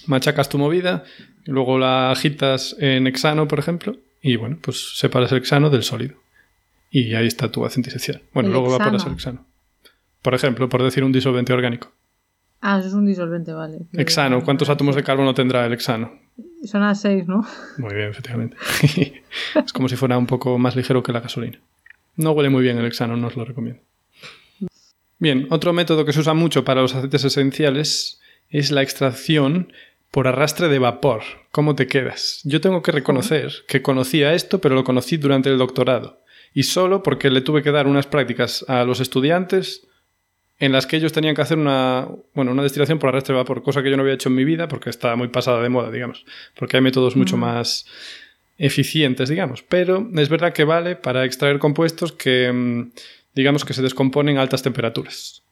machacas 0.06 0.48
tu 0.48 0.58
movida, 0.58 1.04
luego 1.44 1.78
la 1.78 2.10
agitas 2.10 2.76
en 2.78 3.06
hexano, 3.06 3.48
por 3.48 3.58
ejemplo, 3.58 3.96
y 4.22 4.36
bueno, 4.36 4.58
pues 4.60 4.98
separas 4.98 5.32
el 5.32 5.38
hexano 5.38 5.70
del 5.70 5.82
sólido. 5.82 6.16
Y 6.90 7.14
ahí 7.14 7.26
está 7.26 7.50
tu 7.50 7.64
aceite 7.64 7.90
esencial. 7.90 8.22
Bueno, 8.32 8.48
El 8.48 8.52
luego 8.52 8.68
hexano. 8.68 8.84
evaporas 8.84 9.06
el 9.06 9.12
hexano. 9.14 9.46
Por 10.22 10.34
ejemplo, 10.34 10.68
por 10.68 10.82
decir 10.82 11.04
un 11.04 11.12
disolvente 11.12 11.52
orgánico. 11.52 11.92
Ah, 12.60 12.78
eso 12.78 12.88
es 12.88 12.94
un 12.94 13.06
disolvente, 13.06 13.52
vale. 13.52 13.78
Hexano, 13.92 14.42
¿cuántos 14.42 14.68
átomos 14.70 14.96
de 14.96 15.02
carbono 15.02 15.34
tendrá 15.34 15.66
el 15.66 15.72
hexano? 15.72 16.12
Son 16.64 16.82
a 16.82 16.94
seis, 16.94 17.26
¿no? 17.28 17.46
Muy 17.78 17.94
bien, 17.94 18.08
efectivamente. 18.08 18.56
es 19.64 19.72
como 19.72 19.88
si 19.88 19.96
fuera 19.96 20.16
un 20.18 20.26
poco 20.26 20.58
más 20.58 20.74
ligero 20.74 21.02
que 21.02 21.12
la 21.12 21.20
gasolina. 21.20 21.60
No 22.16 22.32
huele 22.32 22.48
muy 22.48 22.62
bien 22.62 22.78
el 22.78 22.86
hexano, 22.86 23.16
no 23.16 23.26
os 23.26 23.36
lo 23.36 23.44
recomiendo. 23.44 23.82
Bien, 25.18 25.46
otro 25.50 25.72
método 25.72 26.04
que 26.04 26.12
se 26.12 26.20
usa 26.20 26.34
mucho 26.34 26.64
para 26.64 26.82
los 26.82 26.94
aceites 26.94 27.24
esenciales 27.24 28.20
es 28.50 28.70
la 28.70 28.82
extracción 28.82 29.72
por 30.10 30.28
arrastre 30.28 30.68
de 30.68 30.78
vapor. 30.78 31.22
¿Cómo 31.50 31.74
te 31.74 31.86
quedas? 31.86 32.40
Yo 32.44 32.60
tengo 32.60 32.82
que 32.82 32.92
reconocer 32.92 33.52
que 33.68 33.82
conocía 33.82 34.34
esto, 34.34 34.60
pero 34.60 34.74
lo 34.74 34.84
conocí 34.84 35.16
durante 35.16 35.50
el 35.50 35.58
doctorado. 35.58 36.22
Y 36.54 36.62
solo 36.62 37.02
porque 37.02 37.30
le 37.30 37.42
tuve 37.42 37.62
que 37.62 37.70
dar 37.70 37.86
unas 37.86 38.06
prácticas 38.06 38.64
a 38.68 38.84
los 38.84 39.00
estudiantes 39.00 39.86
en 40.58 40.72
las 40.72 40.86
que 40.86 40.96
ellos 40.96 41.12
tenían 41.12 41.34
que 41.34 41.42
hacer 41.42 41.58
una, 41.58 42.08
bueno, 42.34 42.52
una 42.52 42.62
destilación 42.62 42.98
por 42.98 43.10
arrastre 43.10 43.34
de 43.34 43.40
vapor, 43.40 43.62
cosa 43.62 43.82
que 43.82 43.90
yo 43.90 43.96
no 43.96 44.02
había 44.02 44.14
hecho 44.14 44.30
en 44.30 44.36
mi 44.36 44.44
vida 44.44 44.68
porque 44.68 44.88
estaba 44.88 45.16
muy 45.16 45.28
pasada 45.28 45.60
de 45.60 45.68
moda, 45.68 45.90
digamos, 45.90 46.24
porque 46.54 46.78
hay 46.78 46.82
métodos 46.82 47.14
mucho 47.14 47.36
más 47.36 47.84
eficientes, 48.58 49.28
digamos. 49.28 49.62
Pero 49.62 50.08
es 50.16 50.28
verdad 50.28 50.52
que 50.52 50.64
vale 50.64 50.96
para 50.96 51.24
extraer 51.24 51.58
compuestos 51.58 52.12
que, 52.12 52.50
mm, 52.50 52.92
digamos, 53.34 53.64
que 53.64 53.74
se 53.74 53.82
descomponen 53.82 54.38
a 54.38 54.42
altas 54.42 54.62
temperaturas. 54.62 55.42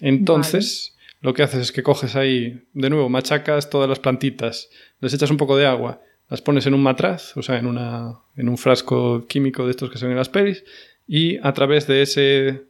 Entonces, 0.00 0.93
lo 1.24 1.32
que 1.32 1.42
haces 1.42 1.62
es 1.62 1.72
que 1.72 1.82
coges 1.82 2.16
ahí, 2.16 2.68
de 2.74 2.90
nuevo, 2.90 3.08
machacas 3.08 3.70
todas 3.70 3.88
las 3.88 3.98
plantitas, 3.98 4.68
les 5.00 5.14
echas 5.14 5.30
un 5.30 5.38
poco 5.38 5.56
de 5.56 5.64
agua, 5.64 6.02
las 6.28 6.42
pones 6.42 6.66
en 6.66 6.74
un 6.74 6.82
matraz, 6.82 7.34
o 7.38 7.42
sea, 7.42 7.58
en, 7.58 7.64
una, 7.66 8.20
en 8.36 8.46
un 8.50 8.58
frasco 8.58 9.26
químico 9.26 9.64
de 9.64 9.70
estos 9.70 9.88
que 9.88 9.96
se 9.96 10.04
ven 10.04 10.12
en 10.12 10.18
las 10.18 10.28
pelis, 10.28 10.64
y 11.06 11.38
a 11.38 11.54
través 11.54 11.86
de 11.86 12.02
ese 12.02 12.66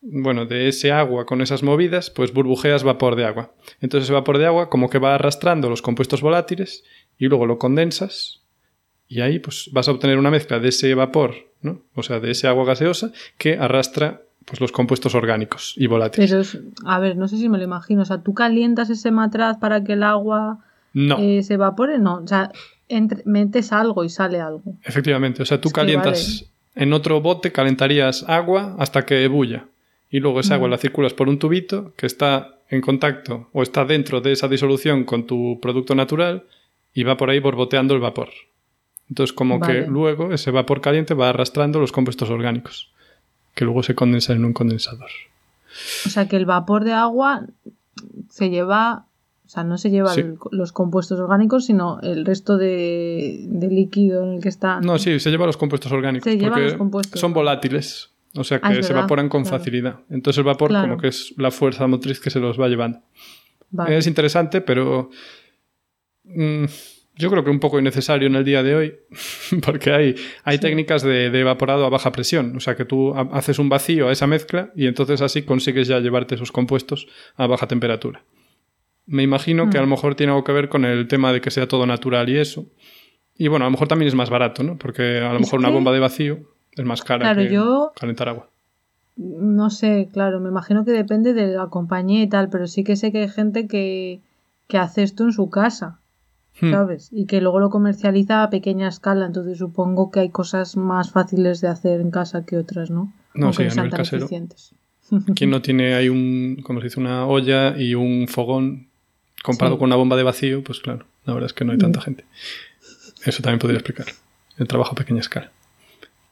bueno, 0.00 0.44
de 0.44 0.66
ese 0.66 0.90
agua 0.90 1.24
con 1.24 1.40
esas 1.40 1.62
movidas, 1.62 2.10
pues 2.10 2.32
burbujeas 2.32 2.82
vapor 2.82 3.14
de 3.14 3.26
agua. 3.26 3.54
Entonces 3.80 4.06
ese 4.06 4.12
vapor 4.12 4.38
de 4.38 4.46
agua 4.46 4.70
como 4.70 4.90
que 4.90 4.98
va 4.98 5.14
arrastrando 5.14 5.70
los 5.70 5.80
compuestos 5.80 6.20
volátiles 6.20 6.82
y 7.16 7.26
luego 7.26 7.46
lo 7.46 7.58
condensas 7.58 8.42
y 9.06 9.20
ahí 9.20 9.38
pues 9.38 9.70
vas 9.72 9.86
a 9.86 9.92
obtener 9.92 10.18
una 10.18 10.32
mezcla 10.32 10.58
de 10.58 10.70
ese 10.70 10.94
vapor, 10.94 11.52
¿no? 11.62 11.84
O 11.94 12.02
sea, 12.02 12.18
de 12.18 12.32
ese 12.32 12.48
agua 12.48 12.64
gaseosa 12.64 13.12
que 13.38 13.56
arrastra 13.56 14.22
pues 14.48 14.60
los 14.60 14.72
compuestos 14.72 15.14
orgánicos 15.14 15.74
y 15.76 15.86
volátiles. 15.86 16.30
Pero, 16.30 16.40
es- 16.42 16.58
a 16.86 16.98
ver, 16.98 17.16
no 17.16 17.28
sé 17.28 17.36
si 17.36 17.48
me 17.48 17.58
lo 17.58 17.64
imagino. 17.64 18.02
O 18.02 18.04
sea, 18.04 18.22
tú 18.22 18.34
calientas 18.34 18.88
ese 18.90 19.10
matraz 19.10 19.58
para 19.58 19.84
que 19.84 19.92
el 19.94 20.02
agua 20.02 20.58
No, 20.94 21.18
eh, 21.18 21.42
se 21.42 21.54
evapore. 21.54 21.98
No, 21.98 22.16
o 22.24 22.26
sea, 22.26 22.50
entre- 22.88 23.22
metes 23.26 23.72
algo 23.72 24.04
y 24.04 24.08
sale 24.08 24.40
algo. 24.40 24.62
efectivamente. 24.84 25.42
O 25.42 25.46
sea, 25.46 25.60
tú 25.60 25.68
Es 25.68 25.74
calientas 25.74 26.50
en 26.74 26.92
otro 26.92 27.20
bote, 27.20 27.52
calentarías 27.52 28.24
agua 28.28 28.74
hasta 28.78 29.04
que 29.04 29.26
bulla. 29.28 29.66
Y 30.10 30.20
luego 30.20 30.40
esa 30.40 30.54
agua 30.54 30.68
Mm. 30.68 30.70
la 30.70 30.78
circulas 30.78 31.12
por 31.12 31.28
un 31.28 31.38
tubito 31.38 31.92
que 31.96 32.06
está 32.06 32.54
en 32.70 32.80
contacto 32.80 33.48
o 33.52 33.62
está 33.62 33.84
dentro 33.84 34.20
de 34.22 34.32
esa 34.32 34.48
disolución 34.48 35.04
con 35.04 35.26
tu 35.26 35.58
producto 35.60 35.94
natural 35.94 36.44
y 36.94 37.02
va 37.02 37.16
por 37.18 37.28
ahí 37.28 37.40
borboteando 37.40 37.94
el 37.94 38.00
vapor. 38.00 38.30
Entonces, 39.10 39.32
como 39.34 39.58
Vale. 39.58 39.84
que 39.84 39.86
luego 39.86 40.32
ese 40.32 40.50
vapor 40.50 40.80
caliente 40.80 41.14
va 41.14 41.28
arrastrando 41.30 41.78
los 41.80 41.92
compuestos 41.92 42.30
orgánicos, 42.30 42.90
que 43.58 43.64
luego 43.64 43.82
se 43.82 43.96
condensan 43.96 44.36
en 44.36 44.44
un 44.44 44.52
condensador. 44.52 45.10
O 46.06 46.10
sea, 46.10 46.28
que 46.28 46.36
el 46.36 46.46
vapor 46.46 46.84
de 46.84 46.92
agua 46.92 47.44
se 48.30 48.50
lleva. 48.50 49.06
O 49.46 49.48
sea, 49.50 49.64
no 49.64 49.78
se 49.78 49.90
lleva 49.90 50.14
Sí. 50.14 50.20
el- 50.20 50.38
los 50.52 50.70
compuestos 50.72 51.18
orgánicos, 51.18 51.66
sino 51.66 51.98
el 52.02 52.24
resto 52.24 52.56
de, 52.56 53.44
de 53.48 53.66
líquido 53.68 54.22
en 54.22 54.34
el 54.34 54.40
que 54.42 54.48
está. 54.48 54.80
No, 54.80 54.96
sí, 54.98 55.18
se 55.18 55.30
lleva 55.30 55.46
los 55.46 55.56
compuestos 55.56 55.90
orgánicos. 55.90 56.30
Se 56.30 56.38
llevan 56.38 56.62
los 56.62 56.74
compuestos, 56.74 57.20
son 57.20 57.32
volátiles. 57.32 58.10
O 58.36 58.44
sea 58.44 58.60
Ah, 58.62 58.68
que 58.68 58.74
se 58.76 58.80
verdad, 58.82 58.98
evaporan 58.98 59.28
con 59.28 59.42
claro. 59.42 59.58
facilidad. 59.58 60.00
Entonces 60.10 60.38
el 60.38 60.44
vapor 60.44 60.68
Claro. 60.68 60.88
como 60.88 61.00
que 61.00 61.08
es 61.08 61.34
la 61.38 61.50
fuerza 61.50 61.86
motriz 61.88 62.20
que 62.20 62.30
se 62.30 62.38
los 62.38 62.60
va 62.60 62.68
llevando. 62.68 63.00
Vale. 63.70 63.96
Es 63.98 64.06
interesante, 64.06 64.60
pero 64.60 65.10
mm, 66.24 66.64
yo 67.18 67.30
creo 67.30 67.44
que 67.44 67.50
un 67.50 67.60
poco 67.60 67.78
innecesario 67.78 68.26
en 68.28 68.34
el 68.36 68.44
día 68.44 68.62
de 68.62 68.74
hoy, 68.76 68.94
porque 69.66 69.92
hay, 69.92 70.14
hay 70.44 70.56
Sí. 70.56 70.60
técnicas 70.62 71.02
de, 71.02 71.30
de 71.30 71.40
evaporado 71.40 71.84
a 71.84 71.88
baja 71.90 72.12
presión. 72.12 72.56
O 72.56 72.60
sea 72.60 72.76
que 72.76 72.84
tú 72.84 73.14
ha- 73.14 73.28
haces 73.32 73.58
un 73.58 73.68
vacío 73.68 74.08
a 74.08 74.12
esa 74.12 74.26
mezcla 74.26 74.70
y 74.76 74.86
entonces 74.86 75.20
así 75.20 75.42
consigues 75.42 75.88
ya 75.88 75.98
llevarte 76.00 76.36
esos 76.36 76.52
compuestos 76.52 77.06
a 77.36 77.46
baja 77.46 77.66
temperatura. 77.66 78.22
Me 79.06 79.22
imagino 79.22 79.70
que 79.70 79.78
a 79.78 79.80
lo 79.80 79.86
Mm. 79.86 79.90
mejor 79.90 80.14
tiene 80.14 80.32
algo 80.32 80.44
que 80.44 80.52
ver 80.52 80.68
con 80.68 80.84
el 80.84 81.08
tema 81.08 81.32
de 81.32 81.40
que 81.40 81.50
sea 81.50 81.66
todo 81.66 81.86
natural 81.86 82.28
y 82.28 82.36
eso. 82.38 82.66
Y 83.36 83.48
bueno, 83.48 83.64
a 83.64 83.68
lo 83.68 83.72
mejor 83.72 83.88
también 83.88 84.08
es 84.08 84.14
más 84.14 84.30
barato, 84.30 84.62
¿no? 84.62 84.76
Porque 84.78 85.18
a 85.18 85.30
lo 85.32 85.36
Es 85.36 85.42
mejor 85.46 85.60
una 85.60 85.70
bomba 85.70 85.92
de 85.92 86.00
vacío 86.00 86.38
Es 86.76 86.84
más 86.84 87.02
cara 87.02 87.20
Claro, 87.32 87.42
que 87.48 87.52
yo- 87.54 87.92
calentar 87.98 88.28
agua. 88.28 88.50
No 89.16 89.70
sé, 89.70 90.08
claro, 90.12 90.38
me 90.40 90.48
imagino 90.48 90.84
que 90.84 90.92
depende 90.92 91.32
de 91.34 91.48
la 91.48 91.66
compañía 91.68 92.22
y 92.22 92.28
tal, 92.28 92.50
pero 92.50 92.68
sí 92.68 92.84
que 92.84 92.94
sé 92.94 93.10
que 93.10 93.22
hay 93.22 93.28
gente 93.28 93.66
que, 93.66 94.20
que 94.68 94.78
hace 94.78 95.02
esto 95.02 95.24
en 95.24 95.32
su 95.32 95.50
casa, 95.50 95.98
Hmm. 96.60 96.72
¿sabes? 96.72 97.08
Y 97.12 97.26
que 97.26 97.40
luego 97.40 97.60
lo 97.60 97.70
comercializa 97.70 98.42
a 98.42 98.50
pequeña 98.50 98.88
escala, 98.88 99.26
entonces 99.26 99.58
supongo 99.58 100.10
que 100.10 100.20
hay 100.20 100.30
cosas 100.30 100.76
más 100.76 101.10
fáciles 101.12 101.60
de 101.60 101.68
hacer 101.68 102.00
en 102.00 102.10
casa 102.10 102.44
que 102.44 102.56
otras, 102.56 102.90
¿no? 102.90 103.12
No, 103.34 103.46
Aunque 103.46 103.62
sí, 103.64 103.68
a 103.68 103.70
sean 103.70 103.84
nivel 103.84 103.90
tan 103.90 103.98
casero. 104.00 104.24
eficientes. 104.24 104.74
¿Quién 105.36 105.50
no 105.50 105.62
tiene 105.62 105.94
ahí 105.94 106.08
un, 106.08 106.56
como 106.64 106.80
se 106.80 106.84
dice, 106.88 107.00
una 107.00 107.26
olla 107.26 107.78
y 107.78 107.94
un 107.94 108.26
fogón 108.28 108.88
comparado 109.42 109.76
Sí. 109.76 109.78
con 109.78 109.86
una 109.86 109.96
bomba 109.96 110.16
de 110.16 110.22
vacío? 110.24 110.64
Pues 110.64 110.80
claro, 110.80 111.06
la 111.24 111.34
verdad 111.34 111.46
es 111.46 111.52
que 111.52 111.64
no 111.64 111.72
hay 111.72 111.78
tanta 111.78 112.00
gente. 112.00 112.24
Eso 113.24 113.42
también 113.42 113.58
podría 113.60 113.78
explicar. 113.78 114.06
El 114.56 114.66
trabajo 114.66 114.92
a 114.92 114.94
pequeña 114.96 115.20
escala. 115.20 115.52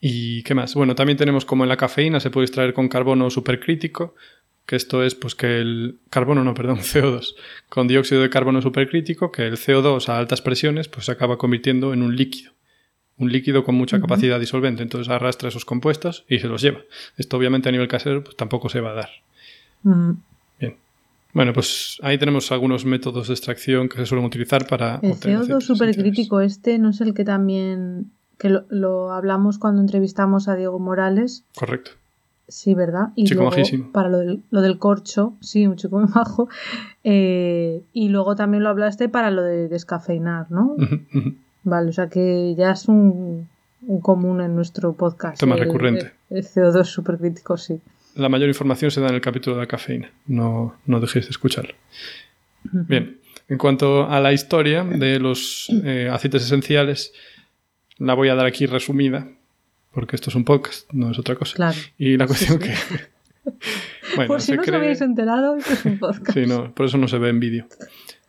¿Y 0.00 0.42
qué 0.42 0.54
más? 0.54 0.74
Bueno, 0.74 0.94
también 0.94 1.16
tenemos 1.16 1.44
como 1.44 1.64
en 1.64 1.68
la 1.68 1.76
cafeína 1.76 2.20
se 2.20 2.30
puede 2.30 2.44
extraer 2.46 2.74
con 2.74 2.88
carbono 2.88 3.30
supercrítico, 3.30 4.14
que 4.66 4.76
esto 4.76 5.04
es 5.04 5.14
pues 5.14 5.34
que 5.34 5.60
el 5.60 5.98
carbono, 6.10 6.44
no, 6.44 6.52
perdón, 6.52 6.78
CO2, 6.80 7.34
con 7.68 7.88
dióxido 7.88 8.20
de 8.20 8.30
carbono 8.30 8.60
supercrítico, 8.60 9.32
que 9.32 9.46
el 9.46 9.56
CO2 9.56 10.08
a 10.08 10.18
altas 10.18 10.42
presiones 10.42 10.88
pues 10.88 11.06
se 11.06 11.12
acaba 11.12 11.38
convirtiendo 11.38 11.94
en 11.94 12.02
un 12.02 12.16
líquido. 12.16 12.52
Un 13.18 13.32
líquido 13.32 13.64
con 13.64 13.76
mucha 13.76 13.98
capacidad 13.98 14.38
disolvente, 14.38 14.82
entonces 14.82 15.08
arrastra 15.08 15.48
esos 15.48 15.64
compuestos 15.64 16.26
y 16.28 16.38
se 16.38 16.48
los 16.48 16.60
lleva. 16.60 16.80
Esto 17.16 17.38
obviamente 17.38 17.70
a 17.70 17.72
nivel 17.72 17.88
casero 17.88 18.22
pues 18.22 18.36
tampoco 18.36 18.68
se 18.68 18.80
va 18.80 18.90
a 18.90 18.94
dar. 18.94 19.08
Mm. 19.84 20.12
Bien. 20.60 20.76
Bueno, 21.32 21.54
pues 21.54 21.98
ahí 22.02 22.18
tenemos 22.18 22.52
algunos 22.52 22.84
métodos 22.84 23.28
de 23.28 23.34
extracción 23.34 23.88
que 23.88 23.96
se 23.96 24.04
suelen 24.04 24.26
utilizar 24.26 24.66
para 24.66 24.98
El 25.02 25.12
obtener 25.12 25.38
CO2 25.38 25.42
aceites 25.42 25.64
supercrítico 25.64 26.40
este 26.42 26.78
no 26.78 26.90
es 26.90 27.00
el 27.00 27.14
que 27.14 27.24
también 27.24 28.10
que 28.36 28.50
lo, 28.50 28.66
lo 28.68 29.12
hablamos 29.12 29.56
cuando 29.56 29.80
entrevistamos 29.80 30.46
a 30.48 30.56
Diego 30.56 30.78
Morales. 30.78 31.44
Correcto. 31.54 31.92
Sí, 32.48 32.74
¿verdad? 32.74 33.08
Y 33.16 33.24
Chico 33.24 33.40
luego, 33.42 33.50
majísimo. 33.50 33.92
para 33.92 34.08
lo 34.08 34.18
del, 34.18 34.42
lo 34.50 34.60
del 34.60 34.78
corcho, 34.78 35.34
sí, 35.40 35.66
un 35.66 35.76
chico 35.76 35.98
muy 35.98 36.08
majo. 36.14 36.48
Eh, 37.04 37.82
y 37.92 38.08
luego 38.08 38.34
también 38.36 38.62
lo 38.62 38.68
hablaste 38.70 39.08
para 39.08 39.30
lo 39.30 39.42
de 39.42 39.68
descafeinar, 39.68 40.50
¿no? 40.50 40.76
Vale, 41.64 41.90
o 41.90 41.92
sea 41.92 42.08
que 42.08 42.54
ya 42.56 42.72
es 42.72 42.86
un, 42.88 43.48
un 43.86 44.00
común 44.00 44.40
en 44.40 44.54
nuestro 44.54 44.92
podcast. 44.92 45.38
Tema 45.40 45.54
el- 45.56 45.62
recurrente. 45.62 46.12
El, 46.30 46.44
CO2 46.44 46.84
supercrítico, 46.84 47.56
sí. 47.56 47.80
La 48.14 48.28
mayor 48.28 48.48
información 48.48 48.90
se 48.90 49.00
da 49.00 49.08
en 49.08 49.14
el 49.14 49.20
capítulo 49.20 49.56
de 49.56 49.62
la 49.62 49.68
cafeína. 49.68 50.10
No, 50.26 50.74
no 50.86 51.00
dejéis 51.00 51.26
de 51.26 51.30
escucharlo. 51.30 51.74
Bien. 52.72 53.18
En 53.48 53.58
cuanto 53.58 54.08
a 54.08 54.18
la 54.20 54.32
historia 54.32 54.82
de 54.82 55.20
los 55.20 55.68
eh, 55.84 56.08
aceites 56.10 56.42
esenciales, 56.44 57.12
la 57.98 58.14
voy 58.14 58.28
a 58.28 58.34
dar 58.34 58.46
aquí 58.46 58.66
resumida, 58.66 59.28
porque 59.96 60.14
esto 60.14 60.28
es 60.28 60.36
un 60.36 60.44
podcast, 60.44 60.92
no 60.92 61.10
es 61.10 61.18
otra 61.18 61.36
cosa. 61.36 61.56
Claro. 61.56 61.78
Y 61.96 62.18
la 62.18 62.26
cuestión 62.26 62.60
sí. 62.60 62.68
que... 62.68 62.74
bueno, 64.16 64.28
Por 64.28 64.42
si 64.42 64.52
no 64.52 64.60
os 64.60 64.66
cree- 64.66 64.76
habéis 64.76 65.00
enterado, 65.00 65.56
esto 65.56 65.72
es 65.72 65.84
un 65.86 65.98
podcast. 65.98 66.32
Sí, 66.34 66.44
no, 66.46 66.74
por 66.74 66.84
eso 66.84 66.98
no 66.98 67.08
se 67.08 67.16
ve 67.16 67.30
en 67.30 67.40
vídeo. 67.40 67.66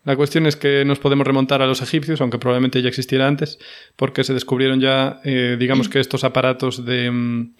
La 0.05 0.15
cuestión 0.15 0.45
es 0.47 0.55
que 0.55 0.85
nos 0.85 0.99
podemos 0.99 1.27
remontar 1.27 1.61
a 1.61 1.67
los 1.67 1.81
egipcios, 1.81 2.21
aunque 2.21 2.37
probablemente 2.39 2.81
ya 2.81 2.87
existiera 2.87 3.27
antes, 3.27 3.59
porque 3.97 4.23
se 4.23 4.33
descubrieron 4.33 4.79
ya, 4.79 5.19
eh, 5.25 5.57
digamos 5.59 5.89
que 5.89 5.99
estos 5.99 6.23
aparatos 6.23 6.85
de, 6.85 7.11
mm, 7.11 7.53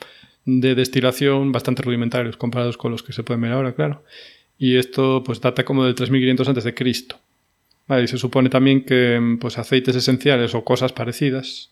de 0.45 0.73
destilación 0.73 1.51
bastante 1.51 1.81
rudimentarios 1.81 2.37
comparados 2.37 2.77
con 2.77 2.93
los 2.93 3.03
que 3.03 3.11
se 3.11 3.23
pueden 3.23 3.41
ver 3.41 3.51
ahora, 3.51 3.73
claro. 3.75 4.05
Y 4.57 4.77
esto 4.77 5.21
pues 5.25 5.41
data 5.41 5.65
como 5.65 5.83
del 5.83 5.95
3500 5.95 6.47
antes 6.47 6.63
de 6.63 6.73
Cristo. 6.73 7.19
Vale, 7.87 8.03
y 8.03 8.07
se 8.07 8.17
supone 8.17 8.49
también 8.49 8.85
que 8.85 9.19
mm, 9.19 9.39
pues 9.39 9.57
aceites 9.57 9.97
esenciales 9.97 10.55
o 10.55 10.63
cosas 10.63 10.93
parecidas, 10.93 11.71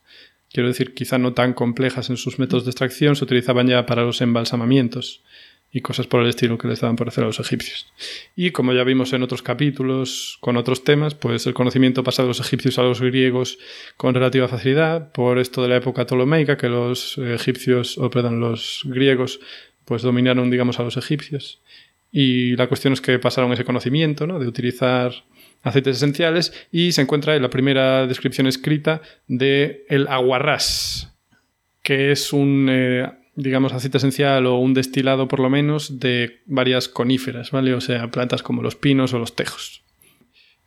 quiero 0.55 0.69
decir, 0.69 0.93
quizá 0.93 1.17
no 1.17 1.33
tan 1.33 1.51
complejas 1.51 2.09
en 2.09 2.15
sus 2.15 2.39
métodos 2.39 2.63
de 2.63 2.71
extracción, 2.71 3.17
se 3.17 3.25
utilizaban 3.25 3.67
ya 3.67 3.85
para 3.85 4.03
los 4.03 4.21
embalsamamientos 4.21 5.21
y 5.69 5.81
cosas 5.81 6.07
por 6.07 6.21
el 6.21 6.29
estilo 6.29 6.57
que 6.57 6.69
les 6.69 6.79
daban 6.79 6.95
por 6.95 7.09
hacer 7.09 7.25
a 7.25 7.27
los 7.27 7.41
egipcios. 7.41 7.91
Y 8.37 8.51
como 8.51 8.71
ya 8.71 8.85
vimos 8.85 9.11
en 9.11 9.21
otros 9.21 9.41
capítulos 9.41 10.37
con 10.39 10.55
otros 10.55 10.85
temas, 10.85 11.13
pues 11.13 11.45
el 11.45 11.53
conocimiento 11.53 12.05
pasa 12.05 12.21
de 12.21 12.29
los 12.29 12.39
egipcios 12.39 12.79
a 12.79 12.83
los 12.83 13.01
griegos 13.01 13.57
con 13.97 14.13
relativa 14.13 14.47
facilidad, 14.47 15.11
por 15.11 15.39
esto 15.39 15.61
de 15.61 15.67
la 15.67 15.75
época 15.75 16.05
ptolomeica, 16.05 16.55
que 16.55 16.69
los 16.69 17.17
egipcios, 17.17 17.97
o 17.97 18.09
perdón, 18.09 18.39
los 18.39 18.83
griegos, 18.85 19.41
pues 19.83 20.03
dominaron, 20.03 20.49
digamos, 20.49 20.79
a 20.79 20.83
los 20.83 20.95
egipcios. 20.95 21.59
Y 22.13 22.55
la 22.55 22.67
cuestión 22.67 22.93
es 22.93 23.01
que 23.01 23.19
pasaron 23.19 23.51
ese 23.51 23.65
conocimiento, 23.65 24.25
¿no? 24.25 24.39
De 24.39 24.47
utilizar 24.47 25.11
aceites 25.65 25.97
esenciales 25.97 26.53
y 26.71 26.93
se 26.93 27.01
encuentra 27.01 27.35
en 27.35 27.41
la 27.41 27.49
primera 27.49 28.07
descripción 28.07 28.47
escrita 28.47 29.01
de 29.27 29.83
el 29.89 30.07
aguarrás, 30.07 31.13
que 31.83 32.11
es 32.11 32.31
un, 32.31 32.67
eh, 32.69 33.11
digamos, 33.35 33.73
aceite 33.73 33.97
esencial 33.97 34.45
o 34.45 34.57
un 34.59 34.73
destilado 34.73 35.27
por 35.27 35.39
lo 35.39 35.49
menos 35.49 35.99
de 35.99 36.41
varias 36.45 36.87
coníferas, 36.87 37.51
¿vale? 37.51 37.73
O 37.73 37.81
sea, 37.81 38.09
plantas 38.11 38.43
como 38.43 38.61
los 38.61 38.75
pinos 38.75 39.13
o 39.13 39.19
los 39.19 39.35
tejos. 39.35 39.81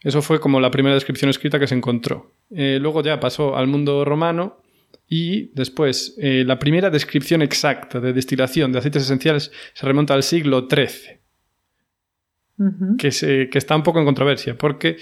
Eso 0.02 0.20
fue 0.20 0.40
como 0.40 0.60
la 0.60 0.70
primera 0.70 0.94
descripción 0.94 1.30
escrita 1.30 1.58
que 1.58 1.66
se 1.66 1.74
encontró. 1.74 2.34
Eh, 2.50 2.78
luego 2.80 3.02
ya 3.02 3.20
pasó 3.20 3.56
al 3.56 3.68
mundo 3.68 4.04
romano 4.04 4.62
y 5.08 5.50
después 5.54 6.16
eh, 6.18 6.44
la 6.46 6.58
primera 6.58 6.90
descripción 6.90 7.40
exacta 7.40 8.00
de 8.00 8.12
destilación 8.12 8.72
de 8.72 8.80
aceites 8.80 9.04
esenciales 9.04 9.52
se 9.74 9.86
remonta 9.86 10.14
al 10.14 10.22
siglo 10.22 10.66
XIII 10.68 11.17
Que, 12.98 13.12
se- 13.12 13.48
que 13.50 13.58
está 13.58 13.76
un 13.76 13.82
poco 13.84 13.98
en 14.00 14.04
controversia, 14.04 14.56
porque 14.58 14.96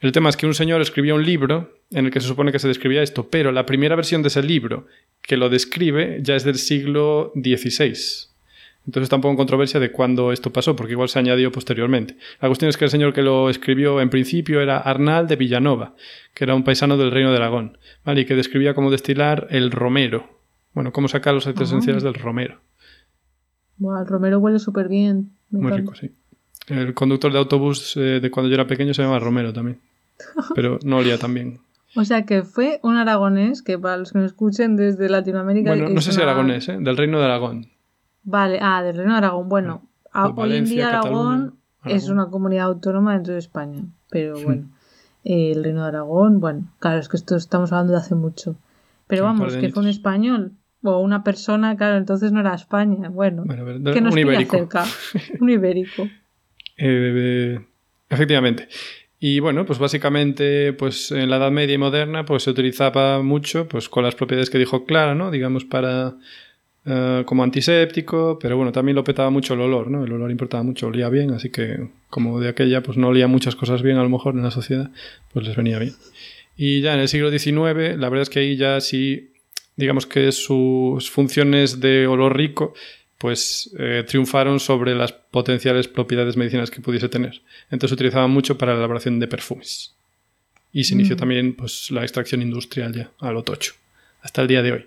el 0.00 0.12
tema 0.12 0.28
es 0.28 0.36
que 0.36 0.46
un 0.46 0.54
señor 0.54 0.80
escribió 0.82 1.14
un 1.14 1.24
libro 1.24 1.78
en 1.90 2.06
el 2.06 2.10
que 2.10 2.20
se 2.20 2.28
supone 2.28 2.52
que 2.52 2.58
se 2.58 2.68
describía 2.68 3.02
esto, 3.02 3.28
pero 3.30 3.52
la 3.52 3.64
primera 3.64 3.96
versión 3.96 4.20
de 4.22 4.28
ese 4.28 4.42
libro 4.42 4.86
que 5.22 5.36
lo 5.38 5.48
describe 5.48 6.18
ya 6.22 6.36
es 6.36 6.44
del 6.44 6.56
siglo 6.56 7.32
XVI. 7.34 8.28
Entonces 8.86 9.04
está 9.04 9.16
un 9.16 9.22
poco 9.22 9.30
en 9.32 9.36
controversia 9.38 9.80
de 9.80 9.90
cuándo 9.90 10.30
esto 10.30 10.52
pasó, 10.52 10.76
porque 10.76 10.92
igual 10.92 11.08
se 11.08 11.18
añadió 11.18 11.50
posteriormente. 11.50 12.18
La 12.42 12.48
cuestión 12.48 12.68
es 12.68 12.76
que 12.76 12.84
el 12.84 12.90
señor 12.90 13.14
que 13.14 13.22
lo 13.22 13.48
escribió 13.48 14.02
en 14.02 14.10
principio 14.10 14.60
era 14.60 14.76
Arnal 14.76 15.26
de 15.26 15.36
Villanova, 15.36 15.94
que 16.34 16.44
era 16.44 16.54
un 16.54 16.64
paisano 16.64 16.98
del 16.98 17.10
reino 17.10 17.30
de 17.30 17.36
Aragón, 17.38 17.78
¿vale? 18.04 18.20
y 18.20 18.24
que 18.26 18.34
describía 18.34 18.74
cómo 18.74 18.90
destilar 18.90 19.46
el 19.48 19.70
romero. 19.70 20.38
Bueno, 20.74 20.92
cómo 20.92 21.08
sacar 21.08 21.32
los 21.32 21.44
aceites 21.46 21.62
Ah. 21.62 21.76
esenciales 21.76 22.02
del 22.02 22.12
romero. 22.14 22.60
El 23.80 24.06
romero 24.06 24.38
huele 24.38 24.58
súper 24.58 24.88
bien. 24.88 25.30
Me 25.50 25.60
Muy 25.60 25.72
encanta. 25.72 25.92
rico, 25.92 25.94
sí. 25.94 26.10
El 26.68 26.94
conductor 26.94 27.32
de 27.32 27.38
autobús 27.38 27.96
eh, 27.96 28.20
de 28.20 28.30
cuando 28.30 28.48
yo 28.48 28.54
era 28.54 28.66
pequeño 28.66 28.94
se 28.94 29.02
llamaba 29.02 29.20
Romero 29.20 29.52
también. 29.52 29.80
Pero 30.54 30.78
no 30.84 30.98
olía 30.98 31.18
tan 31.18 31.34
bien. 31.34 31.58
O 31.96 32.04
sea 32.04 32.24
que 32.24 32.42
fue 32.42 32.80
un 32.82 32.96
aragonés 32.96 33.62
que 33.62 33.78
para 33.78 33.96
los 33.96 34.12
que 34.12 34.18
me 34.18 34.26
escuchen 34.26 34.76
desde 34.76 35.08
Latinoamérica. 35.08 35.70
Bueno, 35.70 35.88
no 35.88 36.00
sé 36.00 36.10
si 36.12 36.18
una- 36.18 36.30
aragonés, 36.30 36.68
¿eh? 36.68 36.76
Del 36.80 36.96
reino 36.96 37.18
de 37.18 37.24
Aragón. 37.26 37.66
Vale, 38.24 38.58
ah, 38.62 38.82
del 38.82 38.96
Reino 38.96 39.12
de 39.12 39.18
Aragón. 39.18 39.48
Bueno, 39.48 39.82
Pues 40.12 40.32
hoy 40.36 40.56
en 40.56 40.64
día 40.64 40.88
Aragón, 40.88 41.56
Cataluña, 41.82 41.96
es 41.96 42.08
una 42.08 42.26
comunidad 42.30 42.66
autónoma 42.66 43.12
dentro 43.14 43.34
de 43.34 43.38
España. 43.38 43.82
Pero 44.10 44.40
bueno, 44.42 44.70
eh, 45.24 45.52
el 45.52 45.62
Reino 45.62 45.82
de 45.82 45.88
Aragón, 45.88 46.40
bueno, 46.40 46.64
claro, 46.78 46.98
es 47.00 47.08
que 47.08 47.16
esto 47.18 47.36
estamos 47.36 47.70
hablando 47.72 47.92
de 47.92 47.98
hace 47.98 48.14
mucho. 48.14 48.56
Pero 49.06 49.24
vamos, 49.24 49.54
que 49.56 49.68
fue 49.70 49.82
un 49.82 49.88
español 49.90 50.52
o 50.82 50.98
una 51.00 51.22
persona, 51.22 51.76
claro, 51.76 51.96
entonces 51.98 52.32
no 52.32 52.40
era 52.40 52.54
España. 52.54 53.10
Bueno, 53.10 53.44
que 53.44 54.00
nos 54.00 54.12
un 54.14 54.18
ibérico. 54.18 54.56
cerca. 54.56 54.84
Un 55.40 55.50
ibérico. 55.50 56.08
Eh, 56.76 57.58
efectivamente. 58.08 58.68
Y 59.20 59.40
bueno, 59.40 59.64
pues 59.64 59.78
básicamente, 59.78 60.72
pues 60.74 61.10
en 61.10 61.30
la 61.30 61.36
Edad 61.36 61.50
Media 61.50 61.74
y 61.74 61.78
moderna, 61.78 62.24
pues 62.24 62.42
se 62.42 62.50
utilizaba 62.50 63.22
mucho, 63.22 63.66
pues 63.68 63.88
con 63.88 64.04
las 64.04 64.14
propiedades 64.14 64.50
que 64.50 64.58
dijo 64.58 64.84
Clara, 64.84 65.14
¿no? 65.14 65.30
Digamos 65.30 65.64
para 65.64 66.16
eh, 66.86 67.22
como 67.24 67.42
antiséptico, 67.42 68.38
pero 68.38 68.58
bueno, 68.58 68.70
también 68.70 68.96
lo 68.96 69.02
petaba 69.04 69.30
mucho 69.30 69.54
el 69.54 69.60
olor, 69.60 69.90
¿no? 69.90 70.04
El 70.04 70.12
olor 70.12 70.30
importaba 70.30 70.62
mucho, 70.62 70.88
olía 70.88 71.08
bien, 71.08 71.30
así 71.30 71.48
que 71.48 71.88
como 72.10 72.38
de 72.38 72.50
aquella, 72.50 72.82
pues 72.82 72.98
no 72.98 73.08
olía 73.08 73.26
muchas 73.26 73.56
cosas 73.56 73.80
bien 73.80 73.96
a 73.96 74.02
lo 74.02 74.10
mejor 74.10 74.34
en 74.34 74.42
la 74.42 74.50
sociedad, 74.50 74.90
pues 75.32 75.46
les 75.46 75.56
venía 75.56 75.78
bien. 75.78 75.94
Y 76.58 76.82
ya 76.82 76.92
en 76.92 77.00
el 77.00 77.08
siglo 77.08 77.30
XIX, 77.30 77.96
la 77.96 78.10
verdad 78.10 78.20
es 78.20 78.28
que 78.28 78.40
ahí 78.40 78.56
ya 78.56 78.82
sí, 78.82 79.32
digamos 79.76 80.06
que 80.06 80.30
sus 80.32 81.10
funciones 81.10 81.80
de 81.80 82.06
olor 82.06 82.36
rico, 82.36 82.74
pues 83.18 83.74
eh, 83.78 84.04
triunfaron 84.06 84.60
sobre 84.60 84.94
las 84.94 85.12
potenciales 85.12 85.88
propiedades 85.88 86.36
medicinales 86.36 86.70
que 86.70 86.80
pudiese 86.80 87.08
tener. 87.08 87.42
Entonces 87.70 87.90
se 87.90 87.94
utilizaban 87.94 88.30
mucho 88.30 88.58
para 88.58 88.72
la 88.72 88.78
elaboración 88.78 89.18
de 89.20 89.28
perfumes. 89.28 89.94
Y 90.72 90.84
se 90.84 90.94
inició 90.94 91.14
Mm. 91.16 91.18
también 91.18 91.56
pues, 91.56 91.90
la 91.90 92.02
extracción 92.02 92.42
industrial 92.42 92.92
ya, 92.92 93.10
a 93.20 93.30
lo 93.32 93.42
tocho, 93.44 93.74
hasta 94.22 94.42
el 94.42 94.48
día 94.48 94.62
de 94.62 94.72
hoy. 94.72 94.86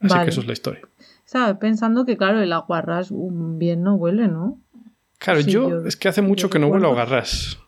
Así 0.00 0.12
Vale. 0.14 0.24
que 0.24 0.30
eso 0.30 0.40
es 0.40 0.46
la 0.46 0.52
historia. 0.52 0.80
Estaba 1.24 1.58
pensando 1.58 2.04
que, 2.04 2.16
claro, 2.16 2.40
el 2.40 2.52
aguarrás 2.52 3.08
bien 3.12 3.82
no 3.82 3.94
huele, 3.94 4.28
¿no? 4.28 4.58
Claro, 5.18 5.40
Sí, 5.42 5.50
yo, 5.50 5.70
yo- 5.70 5.86
es 5.86 5.96
que 5.96 6.08
hace 6.08 6.22
mucho 6.22 6.50
que 6.50 6.58
no 6.58 6.68
huelo 6.68 6.90
a 6.92 6.94
garras. 6.94 7.58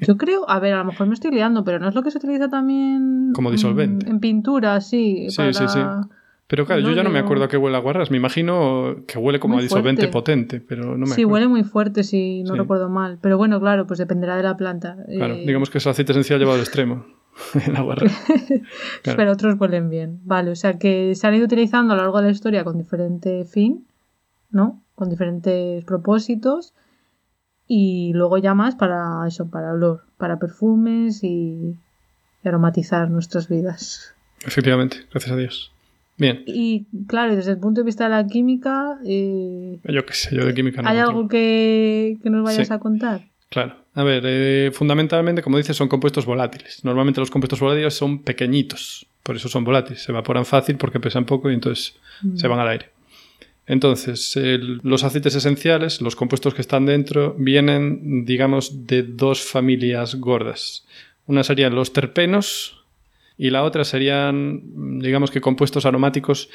Yo 0.00 0.16
creo, 0.16 0.48
a 0.48 0.58
ver, 0.60 0.72
a 0.74 0.78
lo 0.78 0.84
mejor 0.86 1.06
me 1.06 1.14
estoy 1.14 1.30
liando, 1.32 1.62
pero 1.64 1.78
no 1.78 1.88
es 1.88 1.94
lo 1.94 2.02
que 2.02 2.10
se 2.10 2.18
utiliza 2.18 2.48
también 2.48 3.32
Como 3.34 3.50
disolvente. 3.50 4.08
en 4.08 4.20
pintura, 4.20 4.80
sí. 4.80 5.26
Sí, 5.28 5.36
para- 5.36 5.52
sí, 5.52 5.64
sí. 5.68 5.80
Pero 6.48 6.64
claro, 6.64 6.80
yo 6.80 6.92
ya 6.92 7.02
no 7.02 7.10
me 7.10 7.18
acuerdo 7.18 7.44
a 7.44 7.48
qué 7.48 7.56
huele 7.56 7.76
a 7.76 7.80
guarras. 7.80 8.10
Me 8.12 8.18
imagino 8.18 8.96
que 9.08 9.18
huele 9.18 9.40
como 9.40 9.54
Muy 9.54 9.62
a 9.62 9.64
disolvente 9.64 10.02
fuerte. 10.02 10.12
potente, 10.12 10.60
pero 10.60 10.92
no 10.92 10.98
me 10.98 11.06
Sí, 11.06 11.22
acuerdo. 11.22 11.32
huele 11.32 11.48
muy 11.48 11.64
fuerte, 11.64 12.04
si 12.04 12.42
no 12.44 12.52
Sí. 12.54 12.58
recuerdo 12.60 12.88
mal. 12.88 13.18
Pero 13.20 13.36
bueno, 13.36 13.58
claro, 13.58 13.86
pues 13.88 13.98
dependerá 13.98 14.36
de 14.36 14.44
la 14.44 14.56
planta. 14.56 14.96
Claro, 15.08 15.34
Eh, 15.34 15.42
digamos 15.44 15.70
que 15.70 15.78
es 15.78 15.86
aceite 15.88 16.12
esencial 16.12 16.38
llevado 16.38 16.56
al 16.56 16.62
extremo. 16.62 17.04
rara. 17.66 17.96
Claro. 19.02 19.16
Pero 19.16 19.32
otros 19.32 19.56
huelen 19.60 19.90
bien. 19.90 20.20
Vale, 20.24 20.52
o 20.52 20.56
sea 20.56 20.78
que 20.78 21.14
se 21.16 21.26
han 21.26 21.34
ido 21.34 21.44
utilizando 21.46 21.92
a 21.94 21.96
lo 21.96 22.02
largo 22.02 22.18
de 22.18 22.26
la 22.26 22.30
historia 22.32 22.62
con 22.64 22.78
diferente 22.78 23.44
fin, 23.44 23.84
¿no? 24.50 24.82
Con 24.94 25.10
diferentes 25.10 25.84
propósitos. 25.84 26.74
Y 27.66 28.12
luego 28.14 28.38
ya 28.38 28.54
más 28.54 28.76
para 28.76 29.26
eso, 29.26 29.50
para 29.50 29.72
olor, 29.72 30.04
para 30.16 30.38
perfumes 30.38 31.24
y 31.24 31.74
aromatizar 32.44 33.10
nuestras 33.10 33.48
vidas. 33.48 34.14
Efectivamente, 34.46 34.98
gracias 35.10 35.32
a 35.32 35.36
Dios. 35.36 35.72
Bien, 36.18 36.42
Y 36.46 36.86
claro, 37.06 37.36
desde 37.36 37.50
el 37.52 37.58
punto 37.58 37.82
de 37.82 37.84
vista 37.84 38.04
de 38.04 38.10
la 38.10 38.26
química, 38.26 38.98
eh, 39.04 39.78
yo 39.84 40.06
qué 40.06 40.14
sé, 40.14 40.34
yo 40.34 40.46
de 40.46 40.54
química 40.54 40.80
no 40.80 40.88
¿hay 40.88 40.98
algo 40.98 41.28
que, 41.28 42.16
que 42.22 42.30
nos 42.30 42.42
vayas 42.42 42.68
Sí. 42.68 42.72
a 42.72 42.78
contar? 42.78 43.20
Claro. 43.50 43.76
A 43.94 44.02
ver, 44.02 44.22
eh, 44.26 44.70
fundamentalmente, 44.72 45.42
como 45.42 45.56
dices, 45.58 45.76
son 45.76 45.88
compuestos 45.88 46.26
volátiles. 46.26 46.84
Normalmente 46.84 47.20
los 47.20 47.30
compuestos 47.30 47.60
volátiles 47.60 47.94
son 47.94 48.22
pequeñitos, 48.22 49.06
por 49.22 49.36
eso 49.36 49.48
son 49.48 49.64
volátiles. 49.64 50.02
Se 50.02 50.12
evaporan 50.12 50.44
fácil 50.46 50.76
porque 50.76 51.00
pesan 51.00 51.24
poco 51.26 51.50
y 51.50 51.54
entonces 51.54 51.94
se 52.34 52.48
van 52.48 52.60
al 52.60 52.68
aire. 52.68 52.90
Entonces, 53.66 54.36
el- 54.36 54.80
los 54.82 55.02
aceites 55.04 55.34
esenciales, 55.34 56.00
los 56.00 56.14
compuestos 56.16 56.54
que 56.54 56.60
están 56.60 56.86
dentro, 56.86 57.34
vienen, 57.38 58.24
digamos, 58.24 58.86
de 58.86 59.02
dos 59.02 59.42
familias 59.42 60.14
gordas. 60.16 60.86
Una 61.26 61.42
serían 61.42 61.74
los 61.74 61.92
terpenos 61.92 62.84
y 63.36 63.50
la 63.50 63.62
otra 63.62 63.84
serían, 63.84 65.00
digamos 65.00 65.30
que 65.30 65.40
compuestos 65.40 65.86
aromáticos 65.86 66.50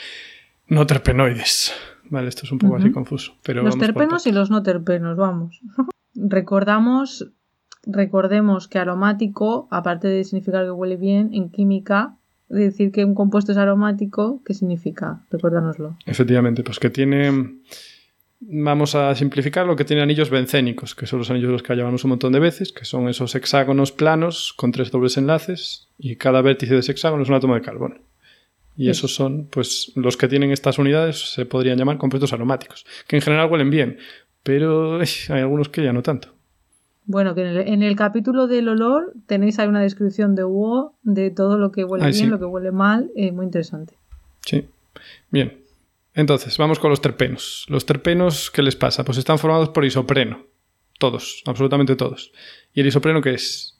no 0.67 0.85
terpenoides. 0.87 1.73
Vale, 2.09 2.27
esto 2.27 2.41
es 2.45 2.51
un 2.51 2.59
poco 2.59 2.75
así 2.75 2.91
confuso. 2.91 3.33
Pero 3.43 3.63
los 3.63 3.77
terpenos 3.77 4.27
y 4.27 4.31
los 4.31 4.49
no 4.49 4.63
terpenos, 4.63 5.17
vamos. 5.17 5.61
Recordamos, 6.15 7.29
recordemos 7.85 8.67
que 8.67 8.79
aromático, 8.79 9.67
aparte 9.71 10.09
de 10.09 10.23
significar 10.25 10.65
que 10.65 10.71
huele 10.71 10.97
bien, 10.97 11.29
en 11.33 11.49
química, 11.49 12.17
decir 12.49 12.91
que 12.91 13.05
un 13.05 13.15
compuesto 13.15 13.53
es 13.53 13.57
aromático, 13.57 14.41
¿qué 14.45 14.53
significa? 14.53 15.21
Recuérdanoslo. 15.29 15.95
Efectivamente, 16.05 16.63
pues 16.63 16.79
que 16.79 16.89
tiene. 16.89 17.59
Vamos 18.43 18.95
a 18.95 19.13
simplificar 19.13 19.67
lo 19.67 19.75
que 19.75 19.85
tiene 19.85 20.01
anillos 20.01 20.31
bencénicos, 20.31 20.95
que 20.95 21.05
son 21.05 21.19
los 21.19 21.29
anillos 21.29 21.51
los 21.51 21.61
que 21.63 21.75
llevamos 21.75 22.03
un 22.03 22.09
montón 22.09 22.33
de 22.33 22.39
veces, 22.39 22.71
que 22.73 22.85
son 22.85 23.07
esos 23.07 23.35
hexágonos 23.35 23.91
planos 23.91 24.53
con 24.57 24.71
tres 24.71 24.89
dobles 24.89 25.15
enlaces 25.17 25.87
y 25.99 26.15
cada 26.15 26.41
vértice 26.41 26.73
de 26.73 26.79
ese 26.79 26.91
hexágono 26.91 27.21
es 27.21 27.29
un 27.29 27.35
átomo 27.35 27.53
de 27.53 27.61
carbono. 27.61 27.95
Y 28.75 28.85
Sí. 28.85 28.89
esos 28.89 29.13
son, 29.13 29.45
pues, 29.51 29.91
los 29.95 30.17
que 30.17 30.27
tienen 30.27 30.51
estas 30.51 30.79
unidades 30.79 31.33
se 31.33 31.45
podrían 31.45 31.77
llamar 31.77 31.97
compuestos 31.99 32.33
aromáticos, 32.33 32.85
que 33.07 33.17
en 33.17 33.21
general 33.21 33.51
huelen 33.51 33.69
bien, 33.69 33.97
pero 34.41 34.99
hay 35.29 35.39
algunos 35.41 35.69
que 35.69 35.83
ya 35.83 35.93
no 35.93 36.01
tanto. 36.01 36.29
Bueno, 37.05 37.35
que 37.35 37.41
en 37.41 37.47
el, 37.47 37.57
en 37.67 37.83
el 37.83 37.95
capítulo 37.95 38.47
del 38.47 38.69
olor 38.69 39.13
tenéis 39.27 39.59
ahí 39.59 39.67
una 39.67 39.81
descripción 39.81 40.33
de 40.33 40.45
Hugo 40.45 40.95
de 41.03 41.29
todo 41.29 41.57
lo 41.59 41.71
que 41.71 41.83
huele 41.83 42.05
Ay, 42.05 42.11
bien, 42.13 42.25
sí. 42.25 42.29
lo 42.29 42.39
que 42.39 42.45
huele 42.45 42.71
mal, 42.71 43.11
eh, 43.15 43.31
muy 43.31 43.45
interesante. 43.45 43.93
Sí. 44.45 44.65
Bien. 45.29 45.57
Entonces, 46.13 46.57
vamos 46.57 46.79
con 46.79 46.89
los 46.89 47.01
terpenos. 47.01 47.65
Los 47.69 47.85
terpenos, 47.85 48.51
¿qué 48.51 48.61
les 48.61 48.75
pasa? 48.75 49.05
Pues 49.05 49.17
están 49.17 49.39
formados 49.39 49.69
por 49.69 49.85
isopreno. 49.85 50.45
Todos, 50.99 51.41
absolutamente 51.45 51.95
todos. 51.95 52.31
¿Y 52.73 52.81
el 52.81 52.87
isopreno 52.87 53.21
qué 53.21 53.31
es? 53.33 53.79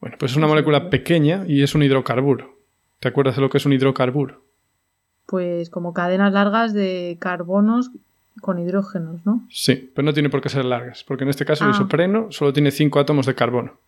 Bueno, 0.00 0.16
pues 0.18 0.32
es 0.32 0.36
una 0.36 0.46
molécula 0.46 0.90
pequeña 0.90 1.44
y 1.48 1.62
es 1.62 1.74
un 1.74 1.82
hidrocarburo. 1.82 2.56
¿Te 3.00 3.08
acuerdas 3.08 3.36
de 3.36 3.42
lo 3.42 3.50
que 3.50 3.58
es 3.58 3.66
un 3.66 3.72
hidrocarburo? 3.72 4.44
Pues 5.26 5.70
como 5.70 5.92
cadenas 5.92 6.32
largas 6.32 6.72
de 6.74 7.16
carbonos 7.20 7.90
con 8.40 8.58
hidrógenos, 8.60 9.26
¿no? 9.26 9.46
Sí, 9.50 9.90
pero 9.94 10.04
no 10.06 10.12
tiene 10.14 10.30
por 10.30 10.40
qué 10.40 10.48
ser 10.48 10.64
largas, 10.64 11.02
porque 11.04 11.24
en 11.24 11.30
este 11.30 11.44
caso 11.44 11.64
el 11.64 11.70
Ah. 11.70 11.74
isopreno 11.74 12.28
solo 12.30 12.52
tiene 12.52 12.70
5 12.70 13.00
átomos 13.00 13.26
de 13.26 13.34
carbono. 13.34 13.80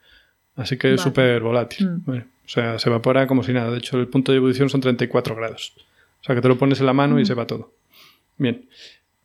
Así 0.57 0.77
que 0.77 0.93
es 0.95 1.01
súper 1.01 1.41
volátil. 1.41 1.89
Mm. 1.89 2.03
Bueno, 2.05 2.25
o 2.45 2.49
sea, 2.49 2.79
se 2.81 2.89
evapora 2.89 3.27
como 3.29 3.45
si 3.45 3.53
nada. 3.53 3.71
De 3.71 3.79
hecho, 3.79 3.99
el 3.99 4.09
punto 4.09 4.33
de 4.33 4.39
ebullición 4.39 4.69
son 4.69 4.81
34 4.81 5.37
grados. 5.37 5.73
O 6.21 6.25
sea, 6.25 6.35
que 6.35 6.41
te 6.41 6.49
lo 6.49 6.59
pones 6.59 6.81
en 6.81 6.87
la 6.87 6.93
mano 6.93 7.19
y 7.19 7.25
se 7.25 7.35
va 7.35 7.47
todo. 7.47 7.75
Bien. 8.37 8.69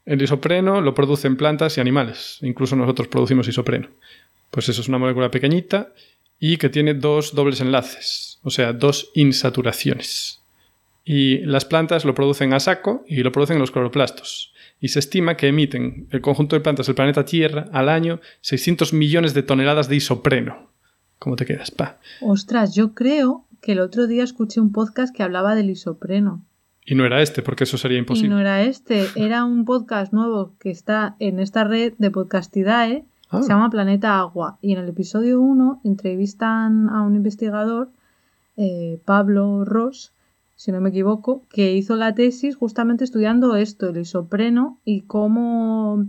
El 0.06 0.22
isopreno 0.22 0.82
lo 0.82 0.94
producen 0.94 1.36
plantas 1.36 1.78
y 1.78 1.82
animales. 1.82 2.40
Incluso 2.42 2.76
nosotros 2.76 3.08
producimos 3.08 3.48
isopreno. 3.48 3.90
Pues 4.52 4.70
eso 4.70 4.82
es 4.82 4.88
una 4.88 5.00
molécula 5.00 5.32
pequeñita 5.32 5.94
y 6.40 6.58
que 6.58 6.70
tiene 6.70 6.94
dos 6.94 7.34
dobles 7.34 7.62
enlaces, 7.62 8.40
o 8.44 8.50
sea, 8.50 8.74
dos 8.74 9.12
insaturaciones. 9.16 10.42
Y 11.04 11.40
las 11.40 11.66
plantas 11.66 12.06
lo 12.06 12.16
producen 12.16 12.54
a 12.54 12.60
saco 12.60 13.04
y 13.08 13.24
lo 13.24 13.32
producen 13.32 13.56
en 13.56 13.62
los 13.62 13.72
cloroplastos. 13.72 14.54
Y 14.80 14.90
se 14.90 15.00
estima 15.00 15.38
que 15.38 15.48
emiten 15.48 16.08
el 16.12 16.22
conjunto 16.22 16.56
de 16.56 16.62
plantas 16.62 16.88
del 16.88 16.96
planeta 16.96 17.26
Tierra 17.26 17.68
al 17.72 17.90
año 17.90 18.20
600 18.42 18.94
millones 18.94 19.34
de 19.34 19.44
toneladas 19.44 19.88
de 19.88 19.96
isopreno. 19.96 20.72
¿Cómo 21.20 21.36
te 21.36 21.46
quedas, 21.46 21.72
pa? 21.72 22.00
Ostras, 22.22 22.76
yo 22.76 22.94
creo 22.94 23.46
que 23.62 23.72
el 23.72 23.80
otro 23.80 24.08
día 24.08 24.24
escuché 24.24 24.60
un 24.60 24.72
podcast 24.72 25.16
que 25.16 25.24
hablaba 25.24 25.56
del 25.56 25.70
isopreno. 25.70 26.44
Y 26.86 26.96
no 26.96 27.06
era 27.06 27.22
este, 27.22 27.42
porque 27.42 27.64
eso 27.64 27.78
sería 27.78 27.98
Y 27.98 28.02
imposible. 28.02 28.30
no 28.30 28.40
era 28.40 28.62
este, 28.62 29.08
era 29.16 29.44
un 29.44 29.66
podcast 29.66 30.14
nuevo 30.14 30.54
que 30.60 30.70
está 30.70 31.16
en 31.20 31.40
esta 31.40 31.64
red 31.64 31.94
de 31.98 32.12
Podcastidae, 32.12 33.06
Ah, 33.30 33.42
se 33.42 33.50
llama 33.50 33.70
Planeta 33.70 34.20
Agua. 34.20 34.60
Y 34.62 34.74
en 34.74 34.80
el 34.80 34.90
episodio 34.90 35.42
1 35.42 35.82
entrevistan 35.84 36.90
a 36.90 37.02
un 37.02 37.16
investigador, 37.16 37.90
eh, 38.56 39.00
Pablo 39.04 39.66
Ross, 39.66 40.14
si 40.56 40.72
no 40.72 40.80
me 40.80 40.90
equivoco, 40.90 41.42
que 41.50 41.74
hizo 41.74 41.96
la 41.96 42.14
tesis 42.14 42.56
justamente 42.56 43.04
estudiando 43.04 43.56
esto, 43.56 43.90
el 43.90 43.98
isopreno, 43.98 44.80
y 44.86 45.02
cómo, 45.02 46.06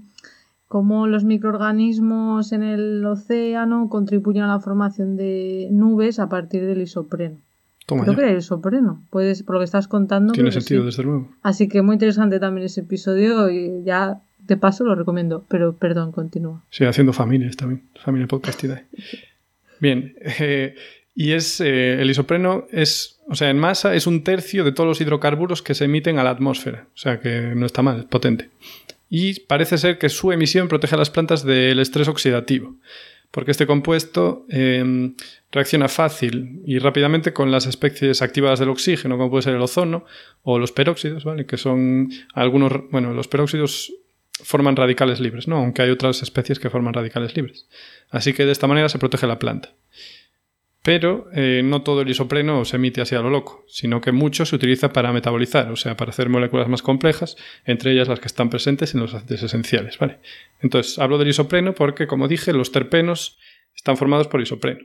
cómo 0.68 1.06
los 1.06 1.24
microorganismos 1.24 2.52
en 2.52 2.62
el 2.62 3.04
océano 3.06 3.88
contribuyen 3.88 4.44
a 4.44 4.48
la 4.48 4.60
formación 4.60 5.16
de 5.16 5.68
nubes 5.72 6.18
a 6.18 6.28
partir 6.28 6.66
del 6.66 6.82
isopreno. 6.82 7.38
Toma 7.86 8.02
Creo 8.02 8.12
ya. 8.12 8.16
que 8.16 8.22
era 8.24 8.32
el 8.32 8.38
isopreno, 8.38 9.02
puedes, 9.10 9.42
por 9.42 9.54
lo 9.54 9.60
que 9.60 9.64
estás 9.64 9.88
contando. 9.88 10.32
Tiene 10.32 10.50
que 10.50 10.60
sentido, 10.60 10.82
sí. 10.82 10.86
desde 10.86 11.02
luego. 11.04 11.32
Así 11.42 11.68
que 11.68 11.82
muy 11.82 11.94
interesante 11.94 12.38
también 12.38 12.66
ese 12.66 12.80
episodio 12.82 13.48
y 13.48 13.82
ya 13.84 14.20
de 14.46 14.56
paso 14.56 14.84
lo 14.84 14.94
recomiendo. 14.94 15.44
Pero 15.48 15.76
perdón, 15.76 16.12
continúa. 16.12 16.62
Sí, 16.70 16.84
haciendo 16.84 17.12
familias 17.12 17.56
también. 17.56 17.82
Familia 18.02 18.26
podcastidae. 18.26 18.84
Bien. 19.80 20.14
eh, 20.20 20.74
y 21.14 21.32
es 21.32 21.60
eh, 21.62 22.00
el 22.00 22.10
isopreno 22.10 22.66
es, 22.70 23.20
o 23.26 23.34
sea, 23.34 23.48
en 23.48 23.58
masa 23.58 23.94
es 23.94 24.06
un 24.06 24.22
tercio 24.22 24.64
de 24.64 24.72
todos 24.72 24.86
los 24.86 25.00
hidrocarburos 25.00 25.62
que 25.62 25.74
se 25.74 25.86
emiten 25.86 26.18
a 26.18 26.24
la 26.24 26.30
atmósfera. 26.30 26.88
O 26.94 26.98
sea 26.98 27.20
que 27.20 27.54
no 27.56 27.64
está 27.64 27.80
mal, 27.80 28.00
es 28.00 28.04
potente. 28.04 28.50
Y 29.08 29.40
parece 29.40 29.78
ser 29.78 29.98
que 29.98 30.10
su 30.10 30.32
emisión 30.32 30.68
protege 30.68 30.94
a 30.94 30.98
las 30.98 31.10
plantas 31.10 31.42
del 31.42 31.78
estrés 31.78 32.08
oxidativo. 32.08 32.74
Porque 33.30 33.50
este 33.50 33.66
compuesto 33.66 34.46
eh, 34.48 35.12
reacciona 35.52 35.88
fácil 35.88 36.62
y 36.64 36.78
rápidamente 36.78 37.32
con 37.32 37.50
las 37.50 37.66
especies 37.66 38.22
activadas 38.22 38.58
del 38.58 38.68
oxígeno, 38.68 39.16
como 39.16 39.30
puede 39.30 39.42
ser 39.42 39.54
el 39.54 39.62
ozono 39.62 40.04
o 40.42 40.58
los 40.58 40.72
peróxidos, 40.72 41.24
¿vale? 41.24 41.46
Que 41.46 41.56
son 41.56 42.10
algunos, 42.34 42.72
bueno, 42.90 43.12
los 43.12 43.28
peróxidos 43.28 43.92
forman 44.42 44.76
radicales 44.76 45.20
libres, 45.20 45.48
¿no? 45.48 45.56
Aunque 45.56 45.82
hay 45.82 45.90
otras 45.90 46.22
especies 46.22 46.58
que 46.58 46.70
forman 46.70 46.94
radicales 46.94 47.36
libres. 47.36 47.68
Así 48.10 48.32
que 48.32 48.44
de 48.44 48.52
esta 48.52 48.66
manera 48.66 48.88
se 48.88 48.98
protege 48.98 49.26
la 49.26 49.38
planta. 49.38 49.74
Pero 50.86 51.28
eh, 51.34 51.62
no 51.64 51.82
todo 51.82 52.02
el 52.02 52.10
isopreno 52.10 52.64
se 52.64 52.76
emite 52.76 53.00
así 53.00 53.16
a 53.16 53.20
lo 53.20 53.28
loco, 53.28 53.64
sino 53.66 54.00
que 54.00 54.12
mucho 54.12 54.46
se 54.46 54.54
utiliza 54.54 54.92
para 54.92 55.12
metabolizar, 55.12 55.68
o 55.72 55.74
sea, 55.74 55.96
para 55.96 56.10
hacer 56.10 56.28
moléculas 56.28 56.68
más 56.68 56.80
complejas, 56.80 57.36
entre 57.64 57.90
ellas 57.90 58.06
las 58.06 58.20
que 58.20 58.28
están 58.28 58.50
presentes 58.50 58.94
en 58.94 59.00
los 59.00 59.12
aceites 59.12 59.42
esenciales, 59.42 59.98
¿vale? 59.98 60.20
Entonces, 60.60 61.00
hablo 61.00 61.18
del 61.18 61.26
isopreno 61.26 61.74
porque, 61.74 62.06
como 62.06 62.28
dije, 62.28 62.52
los 62.52 62.70
terpenos 62.70 63.36
están 63.74 63.96
formados 63.96 64.28
por 64.28 64.40
isopreno. 64.40 64.78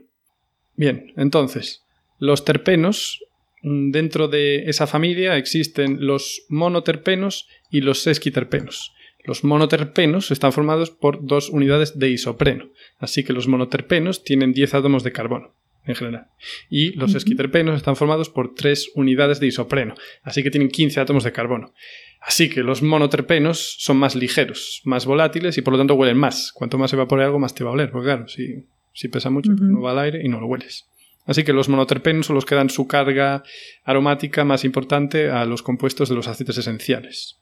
Bien, 0.76 1.14
entonces, 1.18 1.84
los 2.18 2.46
terpenos, 2.46 3.24
mm, 3.62 3.92
dentro 3.92 4.28
de 4.28 4.72
esa 4.72 4.88
familia 4.88 5.38
existen 5.38 6.08
los 6.08 6.48
monoterpenos 6.50 7.48
y 7.70 7.82
los 7.82 8.00
sesquiterpenos. 8.00 8.92
Los 9.24 9.44
monoterpenos 9.44 10.32
están 10.32 10.52
formados 10.52 10.90
por 10.90 11.24
dos 11.24 11.52
unidades 11.52 12.00
de 12.00 12.10
isopreno, 12.10 12.72
así 12.98 13.24
que 13.24 13.34
los 13.34 13.48
monoterpenos 13.48 14.24
tienen 14.24 14.52
10 14.52 14.74
átomos 14.74 15.04
de 15.04 15.12
carbono 15.12 15.62
en 15.86 15.96
general. 15.96 16.28
Y 16.70 16.94
los 16.94 17.16
esquiterpenos 17.16 17.76
están 17.76 17.96
formados 17.96 18.30
por 18.30 18.54
3 18.54 18.92
unidades 18.96 19.40
de 19.40 19.48
isopreno, 19.48 19.96
así 20.24 20.44
que 20.44 20.52
tienen 20.52 20.70
15 20.70 21.00
átomos 21.00 21.24
de 21.24 21.32
carbono. 21.32 21.74
Así 22.22 22.50
que 22.50 22.62
los 22.62 22.84
monoterpenos 22.84 23.78
son 23.80 23.98
más 23.98 24.16
ligeros, 24.16 24.82
más 24.86 25.06
volátiles 25.06 25.58
y 25.58 25.62
por 25.62 25.74
lo 25.74 25.80
tanto 25.80 25.96
huelen 25.96 26.18
más. 26.18 26.52
Cuanto 26.54 26.78
más 26.78 26.94
evapore 26.94 27.24
algo, 27.24 27.40
más 27.40 27.56
te 27.56 27.64
va 27.64 27.72
a 27.72 27.74
oler, 27.74 27.90
porque 27.90 28.06
claro, 28.06 28.28
si, 28.28 28.68
si 28.94 29.08
pesa 29.08 29.32
mucho, 29.32 29.52
pues 29.58 29.70
no 29.70 29.82
va 29.82 29.92
al 29.92 30.00
aire 30.00 30.22
y 30.24 30.30
no 30.30 30.40
lo 30.40 30.46
hueles. 30.46 30.86
Así 31.26 31.44
que 31.44 31.54
los 31.54 31.70
monoterpenos 31.70 32.28
son 32.28 32.36
los 32.36 32.46
que 32.46 32.56
dan 32.56 32.70
su 32.70 32.88
carga 32.88 33.44
aromática 33.84 34.44
más 34.44 34.66
importante 34.66 35.30
a 35.30 35.46
los 35.46 35.64
compuestos 35.64 36.10
de 36.10 36.16
los 36.16 36.28
aceites 36.28 36.58
esenciales. 36.58 37.38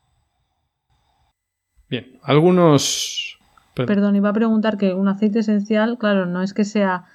Bien, 1.89 2.19
algunos... 2.21 3.37
perdón. 3.73 3.95
Perdón, 3.95 4.15
iba 4.15 4.29
a 4.29 4.33
preguntar 4.33 4.77
que 4.77 4.93
un 4.93 5.07
aceite 5.07 5.39
esencial, 5.39 5.97
claro, 5.97 6.25
no 6.25 6.43
es 6.43 6.53
que 6.53 6.65
sea 6.65 7.05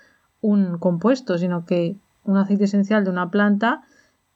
un 0.44 0.76
compuesto, 0.76 1.38
sino 1.38 1.64
que 1.64 1.96
un 2.24 2.36
aceite 2.36 2.64
esencial 2.64 3.02
de 3.02 3.10
una 3.10 3.30
planta 3.30 3.82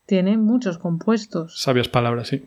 tiene 0.07 0.39
muchos 0.39 0.79
compuestos. 0.79 1.61
Sabias 1.61 1.89
palabras, 1.89 2.29
sí. 2.29 2.47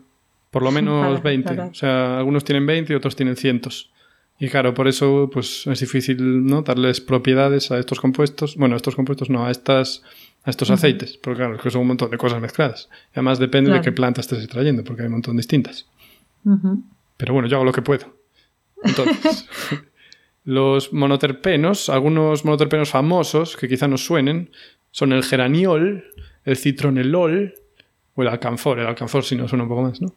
Por 0.50 0.64
lo 0.64 0.72
menos 0.72 1.20
Para 1.20 1.22
20. 1.22 1.50
aclarar. 1.50 1.72
O 1.72 1.76
sea, 1.76 2.18
algunos 2.18 2.44
tienen 2.44 2.66
20 2.66 2.92
y 2.92 2.96
otros 2.96 3.16
tienen 3.16 3.36
cientos. 3.36 3.92
Y 4.40 4.50
claro, 4.50 4.74
por 4.74 4.88
eso 4.88 5.30
pues 5.32 5.68
es 5.68 5.80
difícil 5.80 6.44
¿no? 6.48 6.64
darles 6.64 7.02
propiedades 7.02 7.70
a 7.70 7.78
estos 7.78 8.00
compuestos. 8.00 8.58
Bueno, 8.58 8.74
a 8.74 8.78
estos 8.78 8.96
compuestos 8.96 9.30
no, 9.30 9.46
a 9.46 9.52
estas 9.52 10.02
a 10.44 10.50
estos 10.50 10.72
aceites, 10.72 11.20
porque 11.22 11.38
claro, 11.38 11.56
es 11.58 11.62
que 11.62 11.70
son 11.70 11.82
un 11.82 11.90
montón 11.90 12.10
de 12.10 12.18
cosas 12.18 12.42
mezcladas. 12.42 12.90
Y 13.10 13.20
además 13.20 13.38
depende 13.38 13.72
de 13.72 13.82
qué 13.82 13.92
planta 13.92 14.22
estés 14.22 14.40
extrayendo, 14.40 14.84
porque 14.84 15.04
hay 15.04 15.06
un 15.06 15.14
montón 15.14 15.38
distintas. 15.38 15.86
Pero 17.18 17.34
bueno, 17.34 17.48
yo 17.48 17.58
hago 17.58 17.66
lo 17.66 17.72
que 17.72 17.84
puedo. 17.84 18.08
Entonces, 18.84 19.48
los 20.44 20.92
monoterpenos, 20.94 21.90
algunos 21.90 22.46
monoterpenos 22.46 22.90
famosos 22.90 23.58
que 23.58 23.68
quizá 23.68 23.88
nos 23.88 24.06
suenen, 24.06 24.52
son 24.92 25.14
el 25.14 25.24
geraniol, 25.24 26.06
el 26.46 26.58
citronelol 26.58 27.54
o 28.16 28.22
el 28.22 28.28
alcanfor. 28.28 28.80
El 28.80 28.88
alcanfor 28.88 29.24
si 29.24 29.36
nos 29.36 29.50
suena 29.50 29.64
un 29.64 29.70
poco 29.70 29.84
más, 29.84 30.02
¿no? 30.02 30.14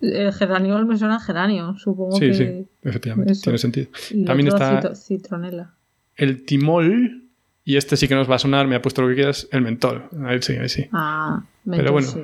El 0.00 0.32
geraniol 0.32 0.86
me 0.86 0.96
suena 0.96 1.16
a 1.16 1.20
geranio, 1.20 1.76
supongo 1.76 2.16
sí, 2.16 2.26
que... 2.28 2.34
Sí, 2.34 2.66
efectivamente, 2.82 3.34
tiene 3.34 3.58
sentido. 3.58 3.88
También 4.26 4.48
está 4.48 4.94
citronela. 4.94 5.74
el 6.16 6.44
timol, 6.44 7.22
y 7.64 7.76
este 7.76 7.96
sí 7.96 8.08
que 8.08 8.14
nos 8.14 8.28
va 8.28 8.36
a 8.36 8.38
sonar, 8.38 8.66
me 8.66 8.74
ha 8.74 8.82
puesto 8.82 9.02
lo 9.02 9.08
que 9.08 9.14
quieras, 9.14 9.48
el 9.52 9.62
mentol. 9.62 10.08
Ahí 10.24 10.42
sí, 10.42 10.54
ahí 10.54 10.68
sí. 10.68 10.88
Ah, 10.92 11.44
mentol, 11.64 11.84
Pero 11.84 11.92
bueno, 11.92 12.08
sí. 12.08 12.20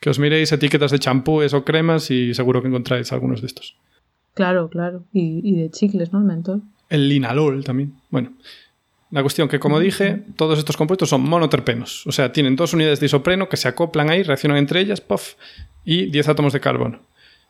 que 0.00 0.10
os 0.10 0.18
miréis 0.18 0.52
etiquetas 0.52 0.90
de 0.90 0.98
champúes 0.98 1.54
o 1.54 1.64
cremas 1.64 2.10
y 2.10 2.34
seguro 2.34 2.60
que 2.60 2.68
encontráis 2.68 3.10
algunos 3.12 3.40
de 3.40 3.46
estos. 3.46 3.76
Claro, 4.34 4.68
claro. 4.68 5.04
Y, 5.12 5.40
y 5.42 5.56
de 5.56 5.70
chicles, 5.70 6.12
¿no? 6.12 6.18
El 6.18 6.24
mentol. 6.24 6.62
El 6.90 7.08
linalol 7.08 7.64
también. 7.64 7.94
Bueno, 8.10 8.32
la 9.10 9.22
cuestión 9.22 9.48
que, 9.48 9.60
como 9.60 9.78
dije, 9.78 10.22
todos 10.36 10.58
estos 10.58 10.76
compuestos 10.76 11.08
son 11.08 11.22
monoterpenos. 11.22 12.04
O 12.06 12.12
sea, 12.12 12.32
tienen 12.32 12.56
dos 12.56 12.74
unidades 12.74 12.98
de 12.98 13.06
isopreno 13.06 13.48
que 13.48 13.56
se 13.56 13.68
acoplan 13.68 14.10
ahí, 14.10 14.24
reaccionan 14.24 14.58
entre 14.58 14.80
ellas, 14.80 15.00
puff, 15.00 15.34
y 15.84 16.06
10 16.06 16.30
átomos 16.30 16.52
de 16.52 16.58
carbono. 16.58 17.00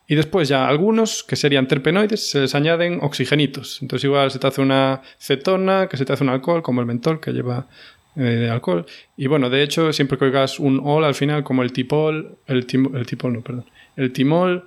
Y 0.07 0.15
después 0.15 0.49
ya 0.49 0.69
algunos, 0.69 1.25
que 1.25 1.37
serían 1.37 1.67
terpenoides, 1.67 2.31
se 2.31 2.41
les 2.41 2.55
añaden 2.55 2.99
oxigenitos. 3.01 3.79
Entonces 3.81 4.05
igual 4.05 4.31
se 4.31 4.39
te 4.39 4.47
hace 4.47 4.61
una 4.61 5.01
cetona, 5.19 5.89
que 5.89 5.97
se 5.97 6.05
te 6.05 6.13
hace 6.13 6.23
un 6.23 6.29
alcohol, 6.29 6.63
como 6.63 6.83
el 6.83 6.87
mentol, 6.87 7.19
que 7.21 7.33
lleva 7.33 7.67
eh, 8.17 8.51
alcohol. 8.53 8.85
Y 9.17 9.27
bueno, 9.27 9.49
de 9.49 9.63
hecho, 9.63 9.91
siempre 9.95 10.19
que 10.19 10.27
oigas 10.27 10.61
un 10.61 10.83
ol 10.85 11.05
al 11.05 11.15
final, 11.15 11.45
como 11.45 11.63
el 11.63 11.73
tipol, 11.73 12.37
el, 12.47 12.67
tim, 12.67 12.95
el 12.95 13.07
tipol 13.07 13.33
no, 13.33 13.41
perdón, 13.41 13.65
el 13.97 14.13
timol 14.13 14.67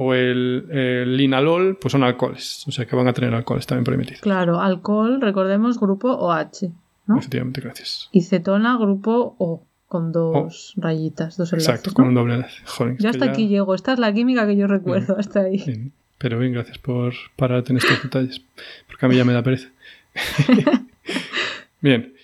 o 0.00 0.14
el, 0.14 0.66
el, 0.70 1.16
linalol, 1.16 1.76
pues 1.76 1.90
son 1.90 2.04
alcoholes. 2.04 2.64
O 2.68 2.70
sea 2.70 2.86
que 2.86 2.94
van 2.94 3.08
a 3.08 3.12
tener 3.12 3.34
alcoholes 3.34 3.66
también 3.66 3.84
permitidos. 3.84 4.20
Claro, 4.20 4.60
alcohol, 4.60 5.20
recordemos, 5.20 5.80
grupo 5.80 6.12
OH, 6.12 6.70
¿no? 7.06 7.18
Efectivamente, 7.18 7.60
gracias. 7.60 8.08
Y 8.12 8.22
cetona, 8.22 8.76
grupo 8.78 9.34
O, 9.38 9.64
con 9.88 10.12
dos 10.12 10.74
oh. 10.76 10.80
rayitas, 10.80 11.36
dos 11.36 11.52
enlaces. 11.52 11.68
Exacto, 11.68 11.94
con 11.94 12.06
un 12.06 12.14
doble 12.14 12.34
enlace. 12.34 12.62
Joder, 12.64 12.96
yo 12.98 13.10
hasta 13.10 13.26
ya... 13.26 13.32
aquí 13.32 13.48
llego. 13.48 13.74
Esta 13.74 13.92
es 13.92 13.98
la 13.98 14.14
química 14.14 14.46
que 14.46 14.56
yo 14.56 14.68
recuerdo, 14.68 15.14
bien, 15.14 15.20
hasta 15.20 15.40
ahí. 15.40 15.64
Bien. 15.66 15.92
Pero 16.18 16.38
bien, 16.38 16.52
gracias 16.52 16.78
por 16.78 17.14
pararte 17.34 17.72
en 17.72 17.78
estos 17.78 18.00
detalles. 18.00 18.40
Porque 18.86 19.04
a 19.04 19.08
mí 19.08 19.16
ya 19.16 19.24
me 19.24 19.32
da 19.32 19.42
pereza. 19.42 19.68
bien. 21.80 22.14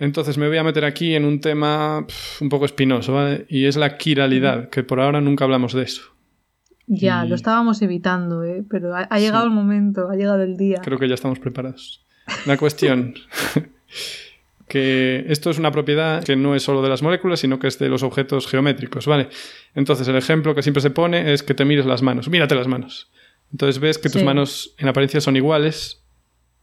Entonces 0.00 0.38
me 0.38 0.48
voy 0.48 0.58
a 0.58 0.64
meter 0.64 0.84
aquí 0.84 1.14
en 1.14 1.24
un 1.24 1.40
tema 1.40 2.04
pff, 2.04 2.42
un 2.42 2.48
poco 2.48 2.64
espinoso, 2.64 3.14
¿vale? 3.14 3.46
Y 3.48 3.66
es 3.66 3.76
la 3.76 3.96
quiralidad, 3.96 4.70
que 4.70 4.82
por 4.82 5.00
ahora 5.00 5.20
nunca 5.20 5.44
hablamos 5.44 5.72
de 5.72 5.84
eso. 5.84 6.15
Ya, 6.86 7.24
y... 7.24 7.28
lo 7.28 7.34
estábamos 7.34 7.82
evitando, 7.82 8.44
¿eh? 8.44 8.64
Pero 8.68 8.94
ha, 8.94 9.00
ha 9.02 9.18
llegado 9.18 9.44
sí. 9.44 9.48
el 9.48 9.54
momento, 9.54 10.08
ha 10.08 10.16
llegado 10.16 10.42
el 10.42 10.56
día. 10.56 10.80
Creo 10.82 10.98
que 10.98 11.08
ya 11.08 11.14
estamos 11.14 11.38
preparados. 11.38 12.04
La 12.44 12.56
cuestión, 12.56 13.14
que 14.68 15.24
esto 15.28 15.50
es 15.50 15.58
una 15.58 15.70
propiedad 15.70 16.24
que 16.24 16.36
no 16.36 16.54
es 16.54 16.62
solo 16.62 16.82
de 16.82 16.88
las 16.88 17.02
moléculas, 17.02 17.40
sino 17.40 17.58
que 17.58 17.68
es 17.68 17.78
de 17.78 17.88
los 17.88 18.02
objetos 18.02 18.46
geométricos, 18.46 19.06
¿vale? 19.06 19.28
Entonces 19.74 20.08
el 20.08 20.16
ejemplo 20.16 20.54
que 20.54 20.62
siempre 20.62 20.80
se 20.80 20.90
pone 20.90 21.32
es 21.32 21.42
que 21.42 21.54
te 21.54 21.64
mires 21.64 21.86
las 21.86 22.02
manos, 22.02 22.28
mírate 22.28 22.54
las 22.54 22.66
manos. 22.66 23.10
Entonces 23.52 23.78
ves 23.78 23.98
que 23.98 24.10
tus 24.10 24.24
manos 24.24 24.74
en 24.78 24.88
apariencia 24.88 25.20
son 25.20 25.36
iguales, 25.36 26.02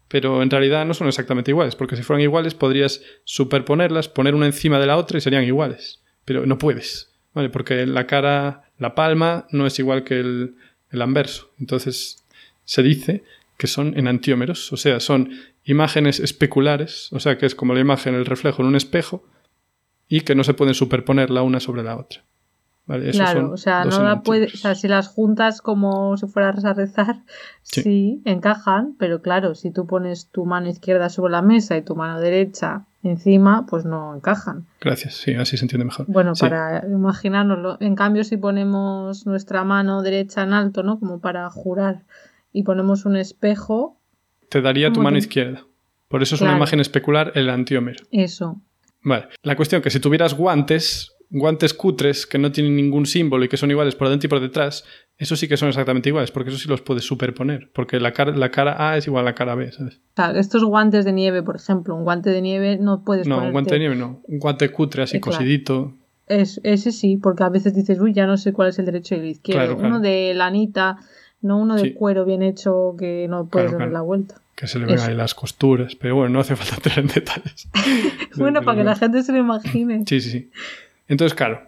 pero 0.09 0.43
en 0.43 0.49
realidad 0.49 0.85
no 0.85 0.93
son 0.93 1.07
exactamente 1.07 1.51
iguales, 1.51 1.75
porque 1.75 1.95
si 1.95 2.03
fueran 2.03 2.21
iguales 2.21 2.53
podrías 2.53 3.01
superponerlas, 3.23 4.09
poner 4.09 4.35
una 4.35 4.47
encima 4.47 4.79
de 4.79 4.87
la 4.87 4.97
otra 4.97 5.17
y 5.17 5.21
serían 5.21 5.45
iguales, 5.45 6.03
pero 6.25 6.45
no 6.45 6.57
puedes, 6.57 7.13
¿vale? 7.33 7.49
Porque 7.49 7.85
la 7.85 8.05
cara, 8.05 8.62
la 8.83 8.95
palma 8.95 9.47
no 9.49 9.65
es 9.65 9.79
igual 9.79 10.03
que 10.03 10.19
el, 10.19 10.57
el 10.91 11.01
anverso. 11.01 11.53
Entonces 11.57 12.25
se 12.65 12.83
dice 12.83 13.23
que 13.57 13.67
son 13.67 13.97
enantiómeros, 13.97 14.73
o 14.73 14.77
sea, 14.77 14.99
son 14.99 15.31
imágenes 15.63 16.19
especulares, 16.19 17.07
o 17.13 17.21
sea, 17.21 17.37
que 17.37 17.45
es 17.45 17.55
como 17.55 17.73
la 17.73 17.79
imagen, 17.79 18.13
el 18.13 18.25
reflejo 18.25 18.61
en 18.61 18.67
un 18.67 18.75
espejo, 18.75 19.23
y 20.09 20.21
que 20.21 20.35
no 20.35 20.43
se 20.43 20.53
pueden 20.53 20.75
superponer 20.75 21.29
la 21.29 21.43
una 21.43 21.61
sobre 21.61 21.81
la 21.81 21.95
otra. 21.95 22.25
Claro, 22.85 23.51
o 23.51 23.57
sea, 23.57 23.85
no 23.85 24.03
la 24.03 24.23
puede, 24.23 24.47
o 24.47 24.57
sea, 24.57 24.75
si 24.75 24.89
las 24.89 25.07
juntas 25.07 25.61
como 25.61 26.17
si 26.17 26.27
fueras 26.27 26.65
a 26.65 26.73
rezar, 26.73 27.21
sí. 27.61 27.81
sí. 27.81 28.21
encajan, 28.25 28.95
pero 28.99 29.21
claro, 29.21 29.55
si 29.55 29.71
tú 29.71 29.87
pones 29.87 30.27
tu 30.27 30.45
mano 30.45 30.67
izquierda 30.67 31.09
sobre 31.09 31.31
la 31.31 31.41
mesa 31.41 31.77
y 31.77 31.81
tu 31.81 31.95
mano 31.95 32.19
derecha 32.19 32.85
encima, 33.01 33.65
pues 33.67 33.85
no 33.85 34.15
encajan. 34.15 34.65
Gracias, 34.81 35.15
sí, 35.15 35.33
así 35.35 35.55
se 35.55 35.63
entiende 35.63 35.85
mejor. 35.85 36.07
Bueno, 36.09 36.35
sí. 36.35 36.41
para 36.41 36.85
imaginárnoslo. 36.85 37.77
En 37.79 37.95
cambio, 37.95 38.25
si 38.25 38.35
ponemos 38.35 39.25
nuestra 39.25 39.63
mano 39.63 40.01
derecha 40.01 40.43
en 40.43 40.53
alto, 40.53 40.83
¿no? 40.83 40.99
Como 40.99 41.19
para 41.19 41.49
jurar, 41.49 42.03
y 42.51 42.63
ponemos 42.63 43.05
un 43.05 43.15
espejo. 43.15 43.97
Te 44.49 44.61
daría 44.61 44.91
tu 44.91 45.01
mano 45.01 45.15
te... 45.15 45.19
izquierda. 45.19 45.65
Por 46.09 46.21
eso 46.21 46.35
es 46.35 46.39
claro. 46.39 46.53
una 46.53 46.59
imagen 46.59 46.79
especular 46.79 47.31
el 47.35 47.49
antiómero. 47.49 48.05
Eso. 48.11 48.61
Vale. 49.01 49.27
La 49.41 49.55
cuestión 49.55 49.81
que 49.81 49.89
si 49.89 49.99
tuvieras 49.99 50.33
guantes, 50.35 51.12
guantes 51.33 51.73
cutres 51.73 52.27
que 52.27 52.37
no 52.37 52.51
tienen 52.51 52.75
ningún 52.75 53.07
símbolo 53.07 53.43
y 53.43 53.49
que 53.49 53.57
son 53.57 53.71
iguales 53.71 53.95
por 53.95 54.07
dentro 54.07 54.27
y 54.27 54.29
por 54.29 54.39
detrás, 54.39 54.85
eso 55.17 55.35
sí 55.35 55.47
que 55.47 55.57
son 55.57 55.67
exactamente 55.69 56.09
iguales, 56.09 56.31
porque 56.31 56.51
eso 56.51 56.59
sí 56.59 56.69
los 56.69 56.81
puedes 56.81 57.03
superponer, 57.03 57.71
porque 57.73 57.99
la 57.99 58.13
cara, 58.13 58.31
la 58.35 58.51
cara 58.51 58.91
A 58.91 58.97
es 58.97 59.07
igual 59.07 59.23
a 59.23 59.31
la 59.31 59.35
cara 59.35 59.55
B, 59.55 59.71
¿sabes? 59.71 59.99
Estos 60.35 60.63
guantes 60.63 61.05
de 61.05 61.11
nieve, 61.11 61.41
por 61.41 61.55
ejemplo, 61.55 61.95
un 61.95 62.03
guante 62.03 62.29
de 62.29 62.41
nieve 62.41 62.77
no 62.77 63.03
puedes 63.03 63.27
No, 63.27 63.35
ponerte... 63.35 63.47
un 63.47 63.53
guante 63.53 63.73
de 63.73 63.79
nieve 63.79 63.95
no, 63.95 64.21
un 64.27 64.39
guante 64.39 64.69
cutre 64.69 65.03
así 65.03 65.19
claro. 65.19 65.37
cosidito. 65.37 65.93
Es, 66.27 66.61
ese 66.63 66.91
sí, 66.91 67.17
porque 67.17 67.43
a 67.43 67.49
veces 67.49 67.73
dices, 67.73 67.99
uy, 67.99 68.13
ya 68.13 68.27
no 68.27 68.37
sé 68.37 68.53
cuál 68.53 68.69
es 68.69 68.79
el 68.79 68.85
derecho 68.85 69.15
y 69.15 69.19
el 69.19 69.25
izquierdo. 69.25 69.61
Claro, 69.61 69.77
claro. 69.77 69.95
Uno 69.95 69.99
de 69.99 70.33
lanita, 70.35 70.97
no 71.41 71.57
uno 71.57 71.75
de 71.75 71.81
sí. 71.81 71.93
cuero 71.93 72.25
bien 72.25 72.43
hecho 72.43 72.95
que 72.97 73.27
no 73.27 73.47
puedes 73.47 73.71
darle 73.71 73.91
la 73.91 74.01
vuelta. 74.01 74.35
Que 74.55 74.67
se 74.67 74.77
le 74.77 74.85
ven 74.85 74.99
ahí 74.99 75.15
las 75.15 75.33
costuras, 75.33 75.95
pero 75.95 76.15
bueno, 76.15 76.33
no 76.33 76.39
hace 76.39 76.55
falta 76.55 76.75
entrar 76.75 76.99
en 76.99 77.07
detalles. 77.07 77.67
bueno, 78.37 78.61
para 78.65 78.77
que 78.77 78.83
la 78.83 78.95
gente 78.95 79.23
se 79.23 79.31
lo 79.31 79.39
imagine. 79.39 80.03
Sí, 80.07 80.21
sí, 80.21 80.29
sí. 80.29 80.51
Entonces, 81.07 81.35
claro, 81.35 81.61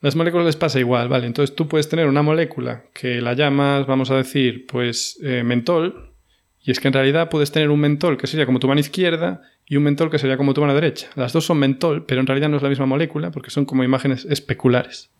las 0.00 0.16
moléculas 0.16 0.46
les 0.46 0.56
pasa 0.56 0.78
igual, 0.80 1.08
¿vale? 1.08 1.26
Entonces 1.26 1.54
tú 1.54 1.68
puedes 1.68 1.88
tener 1.88 2.06
una 2.06 2.22
molécula 2.22 2.84
que 2.92 3.20
la 3.20 3.34
llamas, 3.34 3.86
vamos 3.86 4.10
a 4.10 4.16
decir, 4.16 4.66
pues 4.66 5.18
eh, 5.22 5.42
mentol, 5.44 6.12
y 6.60 6.70
es 6.70 6.80
que 6.80 6.88
en 6.88 6.94
realidad 6.94 7.28
puedes 7.28 7.50
tener 7.50 7.70
un 7.70 7.80
mentol 7.80 8.16
que 8.16 8.26
sería 8.26 8.46
como 8.46 8.60
tu 8.60 8.68
mano 8.68 8.80
izquierda 8.80 9.42
y 9.66 9.76
un 9.76 9.82
mentol 9.82 10.10
que 10.10 10.18
sería 10.18 10.36
como 10.36 10.54
tu 10.54 10.60
mano 10.60 10.74
derecha. 10.74 11.08
Las 11.16 11.32
dos 11.32 11.44
son 11.44 11.58
mentol, 11.58 12.06
pero 12.06 12.20
en 12.20 12.26
realidad 12.26 12.48
no 12.48 12.56
es 12.56 12.62
la 12.62 12.68
misma 12.68 12.86
molécula 12.86 13.30
porque 13.30 13.50
son 13.50 13.64
como 13.64 13.82
imágenes 13.82 14.24
especulares. 14.26 15.10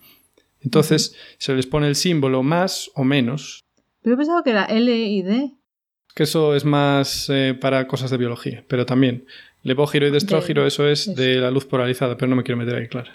Entonces 0.61 1.17
se 1.39 1.55
les 1.55 1.67
pone 1.67 1.89
el 1.89 1.97
símbolo 1.97 2.43
más 2.43 2.91
o 2.95 3.03
menos. 3.03 3.65
Pero 4.03 4.15
he 4.15 4.17
pensado 4.17 4.43
que 4.45 4.51
era 4.51 4.65
L 4.67 4.95
y 4.95 5.23
D. 5.23 5.51
Que 6.15 6.25
eso 6.25 6.55
es 6.55 6.65
más 6.65 7.29
eh, 7.31 7.57
para 7.59 7.89
cosas 7.89 8.11
de 8.11 8.19
biología, 8.19 8.65
pero 8.69 8.87
también 8.87 9.27
levógiro 9.63 10.07
y 10.07 10.11
destrógiro, 10.11 10.63
de... 10.63 10.69
eso 10.69 10.87
es 10.87 11.09
eso. 11.09 11.15
de 11.15 11.37
la 11.37 11.51
luz 11.51 11.65
polarizada, 11.65 12.17
pero 12.17 12.29
no 12.29 12.37
me 12.37 12.43
quiero 12.43 12.59
meter 12.59 12.77
ahí, 12.77 12.89
claro. 12.89 13.11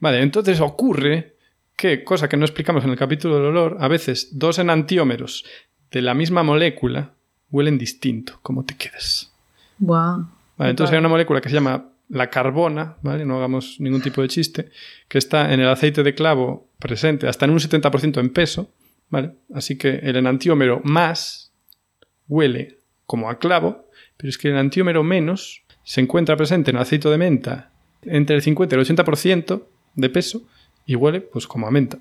Vale, 0.00 0.22
entonces 0.22 0.60
ocurre 0.60 1.36
que, 1.76 2.04
cosa 2.04 2.28
que 2.28 2.36
no 2.36 2.44
explicamos 2.44 2.84
en 2.84 2.90
el 2.90 2.96
capítulo 2.96 3.36
del 3.36 3.46
olor, 3.46 3.76
a 3.80 3.88
veces 3.88 4.38
dos 4.38 4.58
enantiómeros 4.58 5.44
de 5.90 6.02
la 6.02 6.14
misma 6.14 6.42
molécula 6.42 7.14
huelen 7.50 7.78
distinto. 7.78 8.38
¿Cómo 8.42 8.64
te 8.64 8.76
quedas? 8.76 9.32
Wow. 9.78 10.28
Vale, 10.56 10.70
entonces 10.70 10.92
hay 10.92 10.98
una 10.98 11.08
molécula 11.08 11.40
que 11.40 11.48
se 11.48 11.54
llama 11.54 11.90
la 12.08 12.30
carbona, 12.30 12.96
¿vale? 13.02 13.24
No 13.24 13.36
hagamos 13.36 13.76
ningún 13.80 14.02
tipo 14.02 14.22
de 14.22 14.28
chiste, 14.28 14.70
que 15.08 15.18
está 15.18 15.52
en 15.52 15.60
el 15.60 15.68
aceite 15.68 16.02
de 16.02 16.14
clavo 16.14 16.68
presente 16.78 17.28
hasta 17.28 17.44
en 17.44 17.52
un 17.52 17.58
70% 17.58 18.20
en 18.20 18.30
peso, 18.30 18.70
¿vale? 19.08 19.32
Así 19.54 19.76
que 19.76 20.00
el 20.02 20.16
enantiómero 20.16 20.80
más 20.84 21.52
huele 22.28 22.78
como 23.06 23.30
a 23.30 23.38
clavo, 23.38 23.88
pero 24.16 24.28
es 24.28 24.38
que 24.38 24.48
el 24.48 24.54
enantiómero 24.54 25.02
menos 25.02 25.62
se 25.82 26.00
encuentra 26.00 26.36
presente 26.36 26.70
en 26.70 26.76
el 26.76 26.82
aceite 26.82 27.08
de 27.08 27.18
menta 27.18 27.70
entre 28.02 28.36
el 28.36 28.42
50 28.42 28.74
y 28.74 28.78
el 28.78 28.86
80% 28.86 29.62
de 29.94 30.08
peso 30.08 30.42
y 30.86 30.94
huele 30.96 31.20
pues 31.20 31.46
como 31.46 31.66
a 31.66 31.70
menta. 31.70 31.98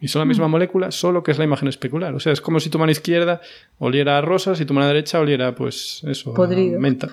Y 0.00 0.08
son 0.08 0.20
la 0.20 0.26
misma 0.26 0.48
mm. 0.48 0.50
molécula, 0.50 0.90
solo 0.90 1.22
que 1.22 1.30
es 1.30 1.38
la 1.38 1.44
imagen 1.44 1.68
especular. 1.68 2.14
O 2.14 2.20
sea, 2.20 2.32
es 2.32 2.40
como 2.40 2.60
si 2.60 2.68
tu 2.68 2.78
mano 2.78 2.92
izquierda 2.92 3.40
oliera 3.78 4.18
a 4.18 4.20
rosas 4.20 4.60
y 4.60 4.66
tu 4.66 4.74
mano 4.74 4.86
derecha 4.86 5.20
oliera, 5.20 5.54
pues, 5.54 6.02
eso, 6.04 6.34
Podrido. 6.34 6.76
a 6.76 6.80
menta. 6.80 7.08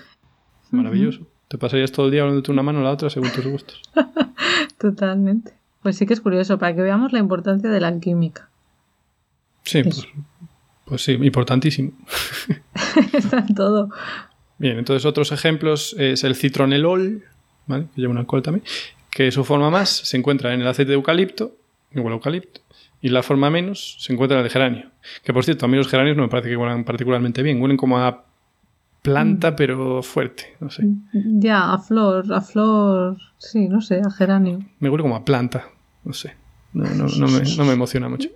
Maravilloso. 0.72 1.22
Te 1.48 1.58
pasarías 1.58 1.92
todo 1.92 2.08
el 2.08 2.12
día 2.12 2.22
hablando 2.22 2.42
de 2.42 2.52
una 2.52 2.64
mano 2.64 2.80
a 2.80 2.84
la 2.84 2.92
otra 2.92 3.10
según 3.10 3.30
tus 3.32 3.46
gustos. 3.46 3.82
Totalmente. 4.78 5.54
Pues 5.82 5.96
sí 5.96 6.06
que 6.06 6.14
es 6.14 6.22
curioso, 6.22 6.58
para 6.58 6.76
que 6.76 6.82
veamos 6.82 7.14
la 7.14 7.20
importancia 7.20 7.70
de 7.70 7.80
la 7.80 8.00
química. 8.00 8.50
Sí, 9.64 9.84
pues, 9.84 10.08
pues, 10.86 11.04
sí, 11.04 11.14
importantísimo. 11.14 11.92
Está 13.14 13.40
en 13.48 13.56
todo. 13.56 13.90
Bien, 14.58 14.78
entonces 14.78 15.06
otros 15.06 15.32
ejemplos 15.32 15.96
es 15.98 16.24
el 16.24 16.36
citronelol, 16.36 17.24
¿vale? 17.68 17.88
que 17.96 18.02
lleva 18.02 18.12
un 18.12 18.18
alcohol 18.18 18.42
también, 18.42 18.64
que 19.12 19.32
su 19.32 19.44
forma 19.44 19.70
más 19.70 19.90
se 19.90 20.18
encuentra 20.18 20.54
en 20.54 20.62
el 20.62 20.68
aceite 20.68 20.92
de 20.92 20.96
eucalipto, 20.96 21.56
igual 21.94 22.14
eucalipto, 22.14 22.62
Y 23.02 23.10
la 23.10 23.22
forma 23.22 23.50
menos 23.50 23.98
se 24.00 24.14
encuentra 24.14 24.40
en 24.40 24.46
el 24.46 24.52
geranio. 24.52 24.90
Que 25.24 25.34
por 25.34 25.44
cierto, 25.44 25.66
a 25.66 25.68
mí 25.68 25.78
los 25.78 25.88
geranios 25.88 26.18
no 26.18 26.24
me 26.24 26.30
parece 26.30 26.50
que 26.50 26.58
huelan 26.58 26.84
particularmente 26.84 27.44
bien. 27.44 27.62
Huelen 27.62 27.78
como 27.78 28.00
a 28.00 28.26
planta, 29.02 29.56
pero 29.56 30.02
fuerte. 30.02 30.56
No 30.60 30.70
sé. 30.70 30.84
Ya, 31.14 31.74
a 31.74 31.80
flor, 31.80 32.32
a 32.34 32.42
flor. 32.42 33.18
Sí, 33.38 33.68
no 33.68 33.82
sé, 33.82 34.02
a 34.06 34.12
geranio. 34.12 34.60
Me 34.80 34.90
huele 34.90 35.02
como 35.02 35.16
a 35.16 35.26
planta. 35.26 35.66
No 36.04 36.14
sé. 36.14 36.36
No, 36.74 36.86
no, 36.92 37.08
no, 37.08 37.28
me, 37.28 37.42
no 37.58 37.66
me 37.66 37.74
emociona 37.74 38.08
mucho. 38.08 38.30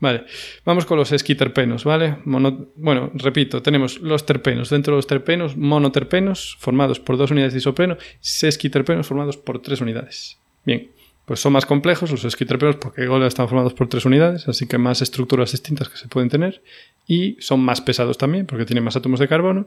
Vale, 0.00 0.24
vamos 0.64 0.86
con 0.86 0.96
los 0.96 1.12
esquiterpenos, 1.12 1.84
¿vale? 1.84 2.16
Bueno, 2.24 3.10
repito, 3.14 3.60
tenemos 3.60 4.00
los 4.00 4.24
terpenos. 4.24 4.70
Dentro 4.70 4.94
de 4.94 4.98
los 4.98 5.06
terpenos, 5.06 5.58
monoterpenos, 5.58 6.56
formados 6.58 6.98
por 6.98 7.18
dos 7.18 7.30
unidades 7.30 7.52
de 7.52 7.58
isopreno, 7.58 7.98
sesquiterpenos, 8.20 9.06
formados 9.06 9.36
por 9.36 9.60
tres 9.60 9.82
unidades. 9.82 10.38
Bien, 10.64 10.90
pues 11.26 11.40
son 11.40 11.52
más 11.52 11.66
complejos 11.66 12.10
los 12.10 12.24
esquiterpenos 12.24 12.76
porque 12.76 13.02
igual 13.02 13.22
están 13.24 13.46
formados 13.46 13.74
por 13.74 13.88
tres 13.88 14.06
unidades, 14.06 14.48
así 14.48 14.66
que 14.66 14.78
más 14.78 15.02
estructuras 15.02 15.52
distintas 15.52 15.90
que 15.90 15.98
se 15.98 16.08
pueden 16.08 16.30
tener. 16.30 16.62
Y 17.06 17.36
son 17.40 17.60
más 17.60 17.82
pesados 17.82 18.16
también 18.16 18.46
porque 18.46 18.64
tienen 18.64 18.84
más 18.84 18.96
átomos 18.96 19.20
de 19.20 19.28
carbono. 19.28 19.66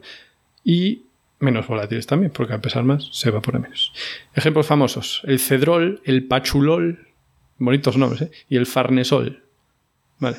Y 0.64 1.02
menos 1.38 1.68
volátiles 1.68 2.06
también, 2.06 2.32
porque 2.32 2.54
al 2.54 2.60
pesar 2.60 2.82
más 2.82 3.08
se 3.12 3.28
evapora 3.28 3.60
menos. 3.60 3.92
Ejemplos 4.34 4.66
famosos: 4.66 5.22
el 5.26 5.38
cedrol, 5.38 6.00
el 6.04 6.24
pachulol, 6.24 7.06
bonitos 7.58 7.96
nombres, 7.96 8.22
¿eh? 8.22 8.30
Y 8.48 8.56
el 8.56 8.66
farnesol. 8.66 9.43
Vale. 10.18 10.36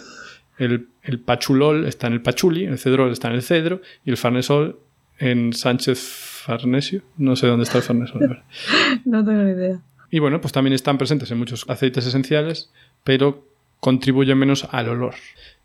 El, 0.57 0.87
el 1.03 1.19
pachulol 1.19 1.85
está 1.85 2.07
en 2.07 2.13
el 2.13 2.21
pachuli, 2.21 2.65
el 2.65 2.79
cedrol 2.79 3.11
está 3.11 3.27
en 3.27 3.35
el 3.35 3.41
cedro 3.41 3.81
y 4.05 4.09
el 4.11 4.17
farnesol 4.17 4.79
en 5.19 5.53
Sánchez 5.53 5.99
Farnesio. 5.99 7.01
No 7.17 7.35
sé 7.35 7.47
dónde 7.47 7.63
está 7.63 7.77
el 7.79 7.83
farnesol. 7.83 8.43
No 9.05 9.23
tengo 9.25 9.43
ni 9.43 9.51
idea. 9.51 9.79
y 10.11 10.19
bueno, 10.19 10.39
pues 10.41 10.53
también 10.53 10.73
están 10.73 10.97
presentes 10.97 11.29
en 11.31 11.37
muchos 11.37 11.65
aceites 11.69 12.05
esenciales, 12.05 12.71
pero 13.03 13.45
contribuyen 13.79 14.37
menos 14.37 14.67
al 14.71 14.89
olor. 14.89 15.15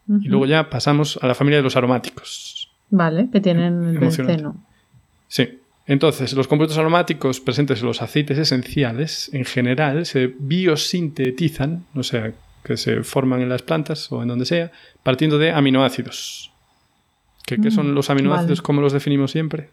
Y 0.09 0.29
luego 0.29 0.47
ya 0.47 0.71
pasamos 0.71 1.19
a 1.23 1.27
la 1.29 1.37
familia 1.37 1.59
de 1.59 1.63
los 1.63 1.77
aromáticos. 1.77 2.69
Vale, 2.91 3.29
que 3.33 3.41
tienen 3.41 3.85
el 3.85 3.99
benceno. 3.99 4.57
Sí. 5.29 5.61
Entonces, 5.87 6.33
los 6.35 6.49
compuestos 6.49 6.79
aromáticos 6.79 7.41
presentes 7.41 7.81
en 7.81 7.87
los 7.87 8.03
aceites 8.03 8.37
esenciales, 8.39 9.31
en 9.33 9.45
general, 9.45 10.07
se 10.07 10.35
biosintetizan, 10.39 11.85
o 11.95 12.03
sea, 12.03 12.33
que 12.65 12.77
se 12.77 13.03
forman 13.03 13.41
en 13.43 13.49
las 13.49 13.63
plantas 13.63 14.11
o 14.13 14.23
en 14.23 14.29
donde 14.29 14.45
sea, 14.45 14.71
partiendo 15.03 15.39
de 15.39 15.51
aminoácidos. 15.53 16.53
¿Qué, 17.47 17.59
qué 17.59 17.71
son 17.71 17.93
Mm, 17.93 17.95
los 17.95 18.11
aminoácidos? 18.11 18.59
vale. 18.61 18.67
¿Cómo 18.67 18.81
los 18.81 18.93
definimos 18.93 19.31
siempre? 19.33 19.71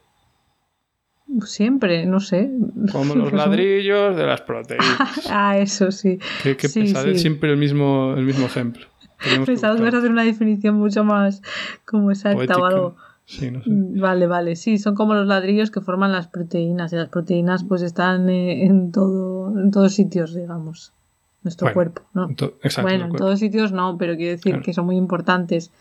Siempre, 1.46 2.06
no 2.06 2.20
sé. 2.20 2.50
Como 2.92 3.14
los 3.16 3.30
Pues 3.32 3.34
ladrillos 3.46 4.16
de 4.16 4.26
las 4.26 4.42
proteínas. 4.42 4.98
Ah, 5.30 5.58
eso 5.58 5.92
sí. 5.92 6.20
Qué, 6.42 6.56
qué 6.56 6.68
Sí, 6.70 6.82
pesadez, 6.82 7.18
sí. 7.18 7.22
siempre 7.24 7.52
el 7.52 7.58
mismo, 7.58 8.14
el 8.18 8.24
mismo 8.26 8.46
ejemplo. 8.46 8.88
Pensaba 9.46 9.76
que 9.76 9.82
ibas 9.82 9.94
a 9.96 9.98
hacer 9.98 10.12
una 10.12 10.24
definición 10.24 10.76
mucho 10.76 11.04
más 11.04 11.42
como 11.86 12.12
exacta 12.12 12.36
poética. 12.38 12.60
o 12.60 12.66
algo. 12.66 12.96
Sí, 13.26 13.52
no 13.52 13.62
sé. 13.62 13.70
Mm, 13.70 14.00
Vale, 14.00 14.26
vale, 14.28 14.56
sí, 14.56 14.78
son 14.78 14.96
como 14.96 15.14
los 15.16 15.28
ladrillos 15.28 15.70
que 15.70 15.82
forman 15.82 16.14
las 16.14 16.28
proteínas 16.28 16.94
y 16.94 16.96
las 16.96 17.10
proteínas 17.10 17.66
pues 17.66 17.82
están 17.82 18.30
eh, 18.30 18.66
en 18.66 18.92
todo, 18.94 19.60
en 19.60 19.70
todos 19.72 19.94
sitios, 19.94 20.34
digamos, 20.34 20.94
nuestro 21.48 21.66
Bueno, 21.66 21.74
cuerpo, 21.74 22.02
¿no? 22.14 22.30
Exacto, 22.64 22.82
bueno, 22.84 23.06
en 23.06 23.12
todos 23.14 23.40
sitios 23.40 23.72
no, 23.72 23.98
pero 23.98 24.16
quiero 24.16 24.32
decir 24.32 24.52
Claro. 24.54 24.64
que 24.64 24.74
son 24.74 24.86
muy 24.86 24.96
importantes. 24.98 25.72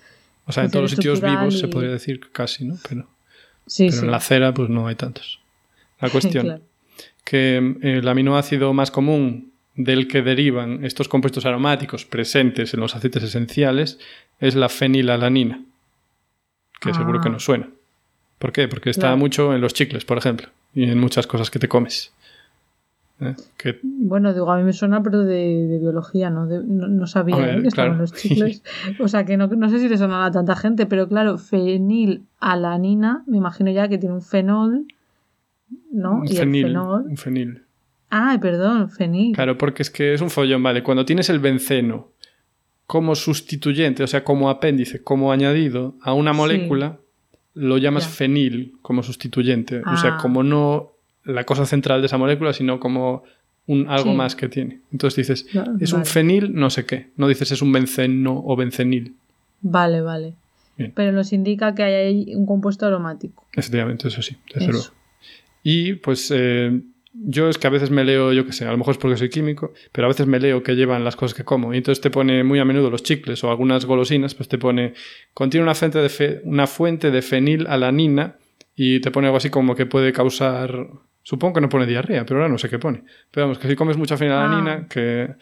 O 0.46 0.52
sea, 0.52 0.64
en 0.64 0.70
todos 0.70 0.85
los 0.85 0.90
sitios 0.92 1.20
vivos 1.20 1.59
se 1.59 1.68
podría 1.68 1.90
decir 1.90 2.20
casi, 2.33 2.64
¿no? 2.64 2.76
Pero, 2.88 3.07
Sí, 3.66 3.87
pero 3.88 3.98
sí. 4.00 4.05
en 4.07 4.11
la 4.12 4.20
cera, 4.20 4.55
pues 4.55 4.68
no 4.70 4.87
hay 4.87 4.94
tantos. 4.94 5.40
La 6.00 6.09
cuestión. 6.11 6.44
Claro. 6.44 6.62
que 7.24 7.57
eh, 7.83 7.98
el 7.98 8.07
aminoácido 8.07 8.72
más 8.72 8.92
común 8.92 9.50
del 9.74 10.07
que 10.07 10.22
derivan 10.22 10.85
estos 10.85 11.09
compuestos 11.09 11.44
aromáticos 11.44 12.05
presentes 12.05 12.72
en 12.72 12.79
los 12.81 12.94
aceites 12.94 13.24
esenciales 13.24 13.98
es 14.38 14.55
la 14.55 14.68
fenilalanina, 14.68 15.61
que 16.81 16.90
Ah. 16.90 16.94
seguro 16.94 17.20
que 17.20 17.29
nos 17.31 17.44
suena. 17.44 17.68
¿Por 18.38 18.52
qué? 18.52 18.68
Porque 18.68 18.90
está 18.90 19.02
Claro. 19.09 19.16
mucho 19.16 19.55
en 19.55 19.61
los 19.61 19.74
chicles, 19.74 20.05
por 20.05 20.18
ejemplo, 20.18 20.48
y 20.74 20.85
en 20.85 20.98
muchas 21.00 21.26
cosas 21.26 21.50
que 21.50 21.59
te 21.59 21.66
comes. 21.68 22.12
¿Eh? 23.18 23.35
Bueno, 23.83 24.35
digo, 24.35 24.50
a 24.50 24.59
mí 24.59 24.62
me 24.64 24.74
suena, 24.74 25.02
pero 25.02 25.20
de, 25.24 25.66
de 25.66 25.79
biología, 25.79 26.29
¿no? 26.29 26.46
De- 26.46 26.62
no, 26.62 26.87
no 26.87 27.07
sabía 27.07 27.37
Hombre, 27.37 27.59
¿eh? 27.59 27.62
que 27.62 27.68
estaban 27.68 27.92
claro. 27.92 28.02
los 28.02 28.12
chicles. 28.22 28.62
O 29.00 29.09
sea, 29.09 29.24
que 29.24 29.37
no, 29.38 29.46
no 29.46 29.70
sé 29.70 29.79
si 29.79 29.88
le 29.88 29.96
sonará 29.96 30.26
a 30.26 30.31
tanta 30.31 30.55
gente, 30.55 30.85
pero 30.87 31.09
claro, 31.09 31.38
fenilalanina, 31.38 33.24
me 33.26 33.37
imagino 33.38 33.70
ya 33.70 33.88
que 33.88 33.98
tiene 33.98 34.14
un 34.14 34.22
fenol, 34.22 34.87
¿no? 35.90 36.16
un 36.20 36.24
y 36.26 36.37
fenil, 36.37 36.66
el 36.66 36.72
fenol. 36.72 37.02
un 37.09 37.16
fenil. 37.16 37.62
Ah, 38.11 38.38
perdón, 38.40 38.90
fenil. 38.90 39.35
Claro, 39.35 39.59
porque 39.59 39.83
es 39.83 39.90
que 39.90 40.14
es 40.14 40.20
un 40.20 40.31
follón, 40.31 40.62
¿vale? 40.62 40.83
Cuando 40.83 41.05
tienes 41.05 41.29
el 41.31 41.38
benceno 41.38 42.11
como 42.87 43.14
sustituyente, 43.16 44.02
o 44.05 44.07
sea, 44.07 44.22
como 44.24 44.48
apéndice, 44.48 45.02
como 45.02 45.33
añadido 45.33 45.96
a 46.02 46.12
una 46.12 46.33
Sí. 46.33 46.37
molécula, 46.37 46.98
lo 47.55 47.79
llamas 47.79 48.05
Ya. 48.05 48.11
fenil 48.11 48.74
como 48.83 49.02
sustituyente. 49.02 49.81
O 49.90 49.96
sea, 49.96 50.16
Ah. 50.16 50.18
como 50.20 50.42
no 50.44 50.92
la 51.27 51.45
cosa 51.45 51.67
central 51.67 52.01
de 52.01 52.07
esa 52.07 52.19
molécula, 52.19 52.53
sino 52.53 52.81
como 52.81 53.23
un, 53.67 53.89
algo 53.89 54.11
Sí. 54.12 54.17
más 54.17 54.37
que 54.37 54.49
tiene. 54.49 54.81
Entonces 54.93 55.17
dices, 55.29 55.47
Va- 55.57 55.67
es 55.81 55.93
un 55.93 56.07
fenil 56.07 56.55
no 56.55 56.71
sé 56.71 56.87
qué. 56.87 57.09
No 57.17 57.27
dices 57.29 57.51
es 57.53 57.62
un 57.62 57.73
benceno 57.73 58.43
o 58.47 58.57
bencenil. 58.57 59.15
Vale, 59.61 60.01
vale. 60.01 60.35
Bien. 60.79 60.93
Pero 60.95 61.11
nos 61.12 61.33
indica 61.33 61.75
que 61.75 61.83
hay 61.83 61.95
ahí 61.95 62.35
un 62.35 62.47
compuesto 62.47 62.87
aromático. 62.87 63.45
Efectivamente, 63.55 64.09
eso 64.09 64.23
sí, 64.23 64.37
desde 64.55 64.65
Eso. 64.71 64.73
luego. 64.73 64.87
Y 65.62 65.95
pues 65.95 66.31
eh, 66.35 66.81
yo 67.12 67.49
es 67.49 67.57
que 67.59 67.67
a 67.67 67.71
veces 67.71 67.91
me 67.91 68.05
leo, 68.05 68.33
yo 68.33 68.45
qué 68.47 68.53
sé, 68.53 68.67
a 68.67 68.71
lo 68.71 68.77
mejor 68.79 68.93
es 68.93 68.99
porque 68.99 69.17
soy 69.17 69.31
químico, 69.31 69.73
pero 69.91 70.05
a 70.05 70.09
veces 70.09 70.27
me 70.27 70.39
leo 70.39 70.62
que 70.62 70.77
llevan 70.77 71.03
las 71.03 71.17
cosas 71.17 71.35
que 71.35 71.45
como. 71.45 71.73
Y 71.75 71.79
entonces 71.79 72.01
te 72.03 72.11
pone 72.11 72.45
muy 72.45 72.59
a 72.61 72.65
menudo 72.65 72.91
los 72.91 73.03
chicles 73.03 73.43
o 73.43 73.51
algunas 73.51 73.85
golosinas, 73.87 74.35
pues 74.35 74.49
te 74.49 74.59
pone, 74.59 74.93
contiene 75.35 75.65
una 75.65 75.75
fuente 75.75 75.99
de, 75.99 76.09
fe- 76.11 76.41
una 76.45 76.67
fuente 76.69 77.11
de 77.11 77.23
fenilalanina 77.23 78.37
y 78.77 79.01
te 79.01 79.11
pone 79.11 79.27
algo 79.29 79.39
así 79.39 79.49
como 79.51 79.75
que 79.75 79.87
puede 79.87 80.12
causar, 80.12 80.89
supongo 81.27 81.55
que 81.55 81.61
no 81.61 81.69
pone 81.69 81.87
diarrea, 81.87 82.25
pero 82.25 82.39
ahora 82.41 82.49
no 82.53 82.57
sé 82.59 82.69
qué 82.69 82.79
pone. 82.79 83.03
Pero 83.33 83.47
vamos, 83.47 83.59
que 83.59 83.67
si 83.69 83.75
comes 83.75 83.97
mucha 83.97 84.17
fenilalanina, 84.17 84.73
Ah. 84.85 84.87
que 84.89 85.35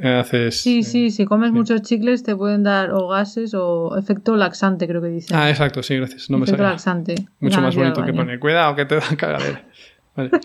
eh, 0.00 0.08
haces... 0.20 0.60
Sí, 0.62 0.78
eh, 0.78 0.82
sí, 0.82 1.10
si 1.10 1.26
comes 1.26 1.50
sí. 1.50 1.54
muchos 1.54 1.82
chicles 1.82 2.22
te 2.22 2.34
pueden 2.34 2.62
dar 2.62 2.90
o 2.92 3.06
gases 3.08 3.52
o 3.54 3.96
efecto 3.98 4.34
laxante, 4.36 4.88
creo 4.88 5.02
que 5.02 5.08
dicen. 5.08 5.36
Ah, 5.36 5.50
exacto, 5.50 5.82
sí, 5.82 5.96
gracias. 5.96 6.30
No 6.30 6.38
me 6.38 6.44
efecto 6.44 6.58
salía. 6.62 6.72
laxante. 6.72 7.14
Mucho 7.40 7.60
más 7.60 7.76
bonito 7.76 8.02
que 8.04 8.12
pone. 8.14 8.38
Cuidado, 8.38 8.74
que 8.76 8.86
te 8.86 8.94
da 8.96 9.02
cagadera. 9.16 9.62
Vale. 10.16 10.30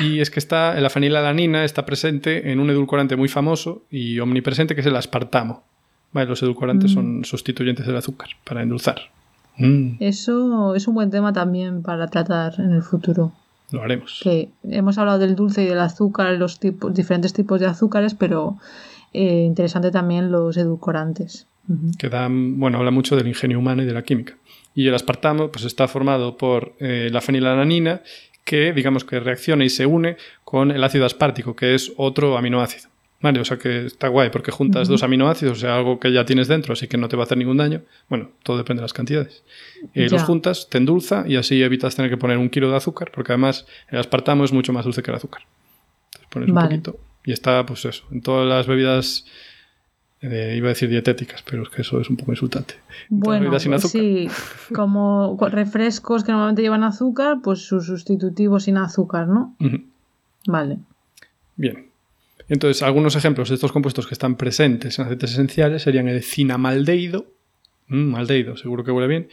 Y 0.00 0.20
es 0.20 0.30
que 0.30 0.38
está, 0.40 0.78
la 0.80 0.90
fenilalanina 0.90 1.64
está 1.64 1.86
presente 1.86 2.50
en 2.50 2.58
un 2.60 2.68
edulcorante 2.70 3.14
muy 3.16 3.28
famoso 3.28 3.84
y 3.90 4.18
omnipresente 4.20 4.74
que 4.74 4.80
es 4.80 4.86
el 4.88 4.96
aspartamo. 4.96 5.62
Vale, 6.12 6.28
los 6.28 6.42
edulcorantes 6.42 6.90
Mm. 6.90 6.94
son 6.94 7.24
sustituyentes 7.24 7.86
del 7.86 7.96
azúcar 7.96 8.28
para 8.44 8.62
endulzar. 8.62 8.96
Mm, 9.56 9.96
Eso 10.00 10.74
es 10.74 10.86
un 10.88 10.94
buen 10.94 11.10
tema 11.10 11.32
también 11.32 11.82
para 11.82 12.06
tratar 12.08 12.54
en 12.58 12.72
el 12.72 12.82
futuro. 12.82 13.32
Lo 13.70 13.82
haremos. 13.82 14.20
Que 14.22 14.50
hemos 14.64 14.98
hablado 14.98 15.18
del 15.18 15.34
dulce 15.34 15.62
y 15.62 15.66
del 15.66 15.80
azúcar, 15.80 16.32
los 16.34 16.58
tipos, 16.58 16.94
diferentes 16.94 17.32
tipos 17.32 17.60
de 17.60 17.66
azúcares, 17.66 18.14
pero 18.14 18.56
eh, 19.12 19.44
interesante 19.44 19.90
también 19.90 20.30
los 20.30 20.56
edulcorantes. 20.56 21.46
Que 21.98 22.08
da, 22.08 22.28
bueno, 22.30 22.78
habla 22.78 22.90
mucho 22.90 23.14
del 23.14 23.28
ingenio 23.28 23.58
humano 23.58 23.82
y 23.82 23.86
de 23.86 23.92
la 23.92 24.02
química. 24.02 24.36
Y 24.74 24.88
el 24.88 24.94
aspartamo 24.94 25.50
pues, 25.50 25.64
está 25.64 25.86
formado 25.86 26.38
por 26.38 26.74
eh, 26.78 27.10
la 27.12 27.20
fenilalanina 27.20 28.02
que, 28.44 28.72
digamos, 28.72 29.04
que 29.04 29.20
reacciona 29.20 29.64
y 29.64 29.68
se 29.68 29.84
une 29.84 30.16
con 30.44 30.70
el 30.70 30.82
ácido 30.82 31.04
aspartico, 31.04 31.54
que 31.54 31.74
es 31.74 31.92
otro 31.98 32.38
aminoácido. 32.38 32.88
Vale, 33.20 33.40
o 33.40 33.44
sea 33.44 33.58
que 33.58 33.86
está 33.86 34.06
guay 34.08 34.30
porque 34.30 34.52
juntas 34.52 34.86
dos 34.86 35.02
aminoácidos, 35.02 35.58
o 35.58 35.60
sea, 35.60 35.76
algo 35.76 35.98
que 35.98 36.12
ya 36.12 36.24
tienes 36.24 36.46
dentro, 36.46 36.72
así 36.72 36.86
que 36.86 36.96
no 36.96 37.08
te 37.08 37.16
va 37.16 37.24
a 37.24 37.26
hacer 37.26 37.36
ningún 37.36 37.56
daño. 37.56 37.82
Bueno, 38.08 38.30
todo 38.44 38.56
depende 38.56 38.80
de 38.80 38.84
las 38.84 38.92
cantidades. 38.92 39.42
Eh, 39.94 40.08
los 40.08 40.22
juntas, 40.22 40.68
te 40.70 40.78
endulza 40.78 41.24
y 41.26 41.34
así 41.34 41.60
evitas 41.60 41.96
tener 41.96 42.10
que 42.10 42.16
poner 42.16 42.38
un 42.38 42.48
kilo 42.48 42.70
de 42.70 42.76
azúcar, 42.76 43.10
porque 43.12 43.32
además 43.32 43.66
el 43.88 43.98
aspartamo 43.98 44.44
es 44.44 44.52
mucho 44.52 44.72
más 44.72 44.84
dulce 44.84 45.02
que 45.02 45.10
el 45.10 45.16
azúcar. 45.16 45.42
Entonces 46.14 46.28
pones 46.30 46.52
Vale. 46.52 46.76
un 46.76 46.82
poquito 46.82 47.08
y 47.24 47.32
está, 47.32 47.66
pues 47.66 47.84
eso, 47.84 48.04
en 48.10 48.22
todas 48.22 48.48
las 48.48 48.66
bebidas, 48.66 49.26
eh, 50.22 50.54
iba 50.56 50.68
a 50.68 50.70
decir 50.70 50.88
dietéticas, 50.88 51.42
pero 51.42 51.64
es 51.64 51.68
que 51.68 51.82
eso 51.82 52.00
es 52.00 52.08
un 52.08 52.16
poco 52.16 52.32
insultante. 52.32 52.76
Bueno, 53.10 53.42
bebidas 53.42 53.64
sin 53.64 53.74
azúcar. 53.74 54.00
sí, 54.00 54.28
como 54.74 55.36
refrescos 55.50 56.24
que 56.24 56.32
normalmente 56.32 56.62
llevan 56.62 56.84
azúcar, 56.84 57.40
pues 57.42 57.66
su 57.66 57.80
sustitutivo 57.80 58.60
sin 58.60 58.78
azúcar, 58.78 59.28
¿no? 59.28 59.56
Vale. 60.46 60.78
Bien. 61.56 61.87
Entonces, 62.48 62.82
algunos 62.82 63.14
ejemplos 63.16 63.48
de 63.50 63.56
estos 63.56 63.72
compuestos 63.72 64.06
que 64.06 64.14
están 64.14 64.36
presentes 64.36 64.98
en 64.98 65.04
aceites 65.04 65.32
esenciales 65.32 65.82
serían 65.82 66.08
el 66.08 66.22
cinamaldehído, 66.22 67.26
mm, 67.88 67.96
maldehído, 68.10 68.56
seguro 68.56 68.84
que 68.84 68.90
huele 68.90 69.08
bien, 69.08 69.28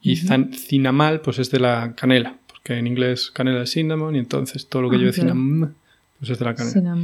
y 0.00 0.16
cinamal, 0.16 1.20
pues 1.20 1.38
es 1.38 1.50
de 1.50 1.60
la 1.60 1.94
canela, 1.94 2.36
porque 2.48 2.76
en 2.78 2.86
inglés 2.86 3.30
canela 3.30 3.62
es 3.62 3.70
cinnamon, 3.70 4.16
y 4.16 4.18
entonces 4.18 4.68
todo 4.68 4.82
lo 4.82 4.90
que 4.90 4.96
Ah, 4.96 4.98
lleve 5.00 5.12
cinam, 5.12 5.74
pues 6.18 6.30
es 6.30 6.38
de 6.38 6.44
la 6.44 6.54
canela. 6.54 6.96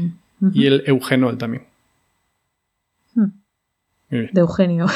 Y 0.53 0.67
el 0.67 0.85
eugenol 0.87 1.39
también. 1.39 1.65
Hmm. 3.15 3.33
Muy 4.11 4.21
bien. 4.21 4.31
De 4.33 4.41
Eugenio. 4.41 4.87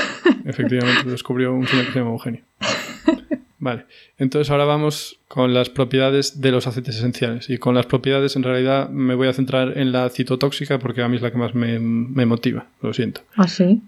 Efectivamente, 0.45 1.11
descubrió 1.11 1.53
un 1.53 1.67
señor 1.67 1.87
que 1.87 1.93
se 1.93 1.99
llama 1.99 2.13
Eugenio. 2.13 2.41
Vale, 3.63 3.87
entonces 4.19 4.51
ahora 4.51 4.65
vamos 4.65 5.21
con 5.29 5.55
las 5.55 5.71
propiedades 5.71 6.41
de 6.41 6.51
los 6.51 6.67
aceites 6.67 6.97
esenciales. 6.97 7.49
Y 7.49 7.59
con 7.59 7.77
las 7.77 7.87
propiedades 7.87 8.35
en 8.35 8.43
realidad 8.43 8.89
me 8.89 9.15
voy 9.15 9.29
a 9.29 9.33
centrar 9.33 9.79
en 9.79 9.93
la 9.93 10.11
citotóxica 10.11 10.81
porque 10.81 11.01
a 11.01 11.09
mí 11.09 11.15
es 11.15 11.23
la 11.23 11.31
que 11.31 11.39
más 11.39 11.55
me, 11.55 11.79
me 11.79 12.27
motiva, 12.27 12.67
lo 12.81 12.93
siento. 12.93 13.21
¿Ah, 13.37 13.47
sí? 13.47 13.81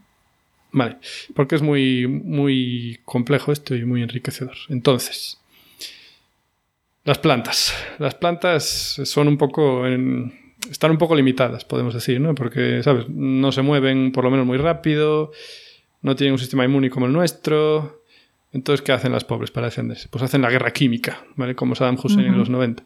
Vale, 0.71 0.99
porque 1.35 1.57
es 1.57 1.63
muy, 1.63 2.07
muy 2.07 3.01
complejo 3.05 3.51
esto 3.51 3.75
y 3.75 3.85
muy 3.85 4.01
enriquecedor. 4.01 4.55
Entonces, 4.69 5.41
las 7.03 7.19
plantas. 7.19 7.75
Las 7.99 8.15
plantas 8.15 9.01
son 9.03 9.27
un 9.27 9.37
poco... 9.37 9.89
están 10.71 10.93
un 10.93 10.99
poco 10.99 11.17
limitadas, 11.17 11.65
podemos 11.65 11.95
decir, 11.95 12.21
¿no? 12.21 12.37
Porque, 12.37 12.81
¿sabes? 12.85 13.09
No 13.09 13.51
se 13.51 13.63
mueven 13.63 14.13
por 14.13 14.23
lo 14.23 14.31
menos 14.31 14.47
muy 14.47 14.57
rápido, 14.59 15.33
no 16.01 16.15
tienen 16.15 16.35
un 16.35 16.39
sistema 16.39 16.65
inmune 16.65 16.91
como 16.91 17.07
el 17.07 17.13
nuestro. 17.13 18.04
Entonces, 18.55 18.83
¿qué 18.83 18.93
hacen 18.93 19.11
las 19.12 19.25
pobres 19.25 19.51
para 19.51 19.67
defenderse? 19.67 20.09
Pues 20.09 20.23
hacen 20.23 20.40
la 20.40 20.49
guerra 20.49 20.73
química, 20.73 21.19
¿vale? 21.35 21.57
Como 21.57 21.75
Saddam 21.75 21.99
Hussein 22.03 22.21
en 22.21 22.38
los 22.38 22.49
90. 22.49 22.85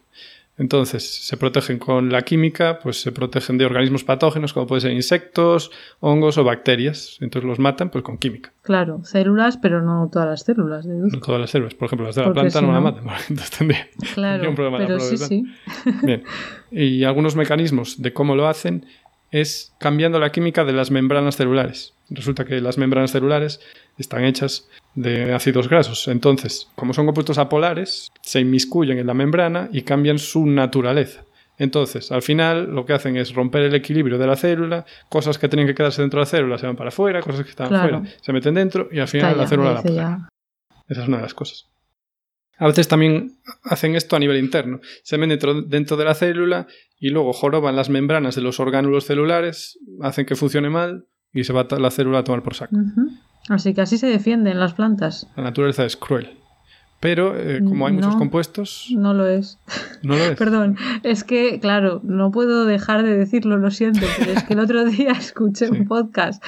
Entonces, 0.57 1.25
se 1.25 1.37
protegen 1.37 1.77
con 1.77 2.11
la 2.11 2.23
química, 2.23 2.79
pues 2.79 2.99
se 2.99 3.11
protegen 3.11 3.57
de 3.57 3.65
organismos 3.65 4.03
patógenos, 4.03 4.51
como 4.51 4.65
pueden 4.65 4.81
ser 4.81 4.91
insectos, 4.91 5.71
hongos 6.01 6.37
o 6.39 6.43
bacterias. 6.43 7.17
Entonces 7.21 7.47
los 7.47 7.59
matan 7.59 7.91
pues 7.91 8.03
con 8.03 8.17
química. 8.17 8.51
Claro, 8.63 9.01
células, 9.03 9.57
pero 9.57 9.81
no 9.81 10.09
todas 10.11 10.27
las 10.27 10.41
células. 10.41 10.85
No 10.85 11.19
todas 11.19 11.39
las 11.39 11.51
células. 11.51 11.75
Por 11.75 11.85
ejemplo, 11.85 12.07
las 12.07 12.15
de 12.15 12.23
la 12.23 12.33
planta 12.33 12.61
no, 12.61 12.73
la 12.73 12.81
matan. 12.81 13.05
Entonces 13.29 13.57
también. 13.57 13.81
Claro, 14.15 14.49
un 14.49 14.55
problema 14.55 14.79
pero 14.79 14.99
sí, 14.99 15.17
sí. 15.17 15.45
Bien. 16.03 16.23
Y 16.71 17.03
algunos 17.03 17.35
mecanismos 17.35 17.99
de 17.99 18.13
cómo 18.13 18.35
lo 18.35 18.47
hacen 18.47 18.85
es 19.31 19.73
cambiando 19.79 20.19
la 20.19 20.31
química 20.31 20.63
de 20.65 20.73
las 20.73 20.91
membranas 20.91 21.35
celulares. 21.35 21.93
Resulta 22.09 22.45
que 22.45 22.59
las 22.61 22.77
membranas 22.77 23.11
celulares 23.11 23.59
están 23.97 24.23
hechas 24.23 24.67
de 24.95 25.33
ácidos 25.33 25.69
grasos. 25.69 26.07
Entonces, 26.07 26.67
como 26.75 26.93
son 26.93 27.05
compuestos 27.05 27.37
apolares, 27.37 28.11
se 28.21 28.39
inmiscuyen 28.39 28.97
en 28.97 29.07
la 29.07 29.13
membrana 29.13 29.69
y 29.71 29.83
cambian 29.83 30.17
su 30.17 30.45
naturaleza. 30.45 31.23
Entonces, 31.59 32.11
al 32.11 32.21
final 32.21 32.73
lo 32.73 32.85
que 32.85 32.93
hacen 32.93 33.17
es 33.17 33.33
romper 33.33 33.63
el 33.63 33.75
equilibrio 33.75 34.17
de 34.17 34.25
la 34.25 34.37
célula, 34.37 34.85
cosas 35.09 35.37
que 35.37 35.49
tienen 35.49 35.67
que 35.67 35.75
quedarse 35.75 36.01
dentro 36.01 36.19
de 36.19 36.25
la 36.25 36.29
célula 36.29 36.57
se 36.57 36.65
van 36.65 36.77
para 36.77 36.87
afuera, 36.87 37.21
cosas 37.21 37.43
que 37.43 37.49
están 37.49 37.73
afuera 37.73 38.01
se 38.21 38.31
meten 38.31 38.53
dentro 38.53 38.87
y 38.91 38.99
al 38.99 39.09
final 39.09 39.37
la 39.37 39.45
célula 39.45 39.73
la 39.83 40.29
Esa 40.87 41.01
es 41.01 41.07
una 41.07 41.17
de 41.17 41.23
las 41.23 41.33
cosas. 41.33 41.67
A 42.59 42.67
veces 42.67 42.87
también 42.87 43.37
hacen 43.63 43.95
esto 43.95 44.15
a 44.15 44.19
nivel 44.19 44.37
interno. 44.37 44.81
Se 45.03 45.17
meten 45.17 45.69
dentro, 45.69 45.97
de 45.97 46.05
la 46.05 46.13
célula 46.13 46.67
y 46.99 47.09
luego 47.09 47.31
joroban 47.33 47.75
las 47.75 47.89
membranas 47.89 48.35
de 48.35 48.41
los 48.41 48.59
orgánulos 48.59 49.05
celulares, 49.05 49.79
hacen 50.01 50.25
que 50.25 50.35
funcione 50.35 50.69
mal 50.69 51.05
y 51.33 51.45
se 51.45 51.53
va 51.53 51.65
la 51.71 51.89
célula 51.89 52.19
a 52.19 52.23
tomar 52.23 52.43
por 52.43 52.55
saco. 52.55 52.75
Así 53.47 53.73
que 53.73 53.81
así 53.81 53.97
se 53.97 54.07
defienden 54.07 54.59
las 54.59 54.73
plantas. 54.73 55.27
La 55.37 55.43
naturaleza 55.43 55.85
es 55.85 55.95
cruel. 55.95 56.37
Pero 56.99 57.33
eh, 57.37 57.61
como 57.63 57.87
hay 57.87 57.93
muchos 57.93 58.17
compuestos. 58.17 58.87
No 58.93 59.13
lo 59.13 59.25
es. 59.25 59.57
No 60.03 60.17
lo 60.17 60.23
es. 60.25 60.37
Perdón, 60.37 60.75
es 61.03 61.23
que, 61.23 61.61
claro, 61.61 62.01
no 62.03 62.31
puedo 62.31 62.65
dejar 62.65 63.03
de 63.03 63.17
decirlo, 63.17 63.57
lo 63.57 63.71
siento, 63.71 64.05
pero 64.17 64.33
es 64.33 64.43
que 64.43 64.53
el 64.53 64.59
otro 64.59 64.83
día 64.83 65.11
escuché 65.17 65.69
un 65.69 65.87
podcast, 65.87 66.43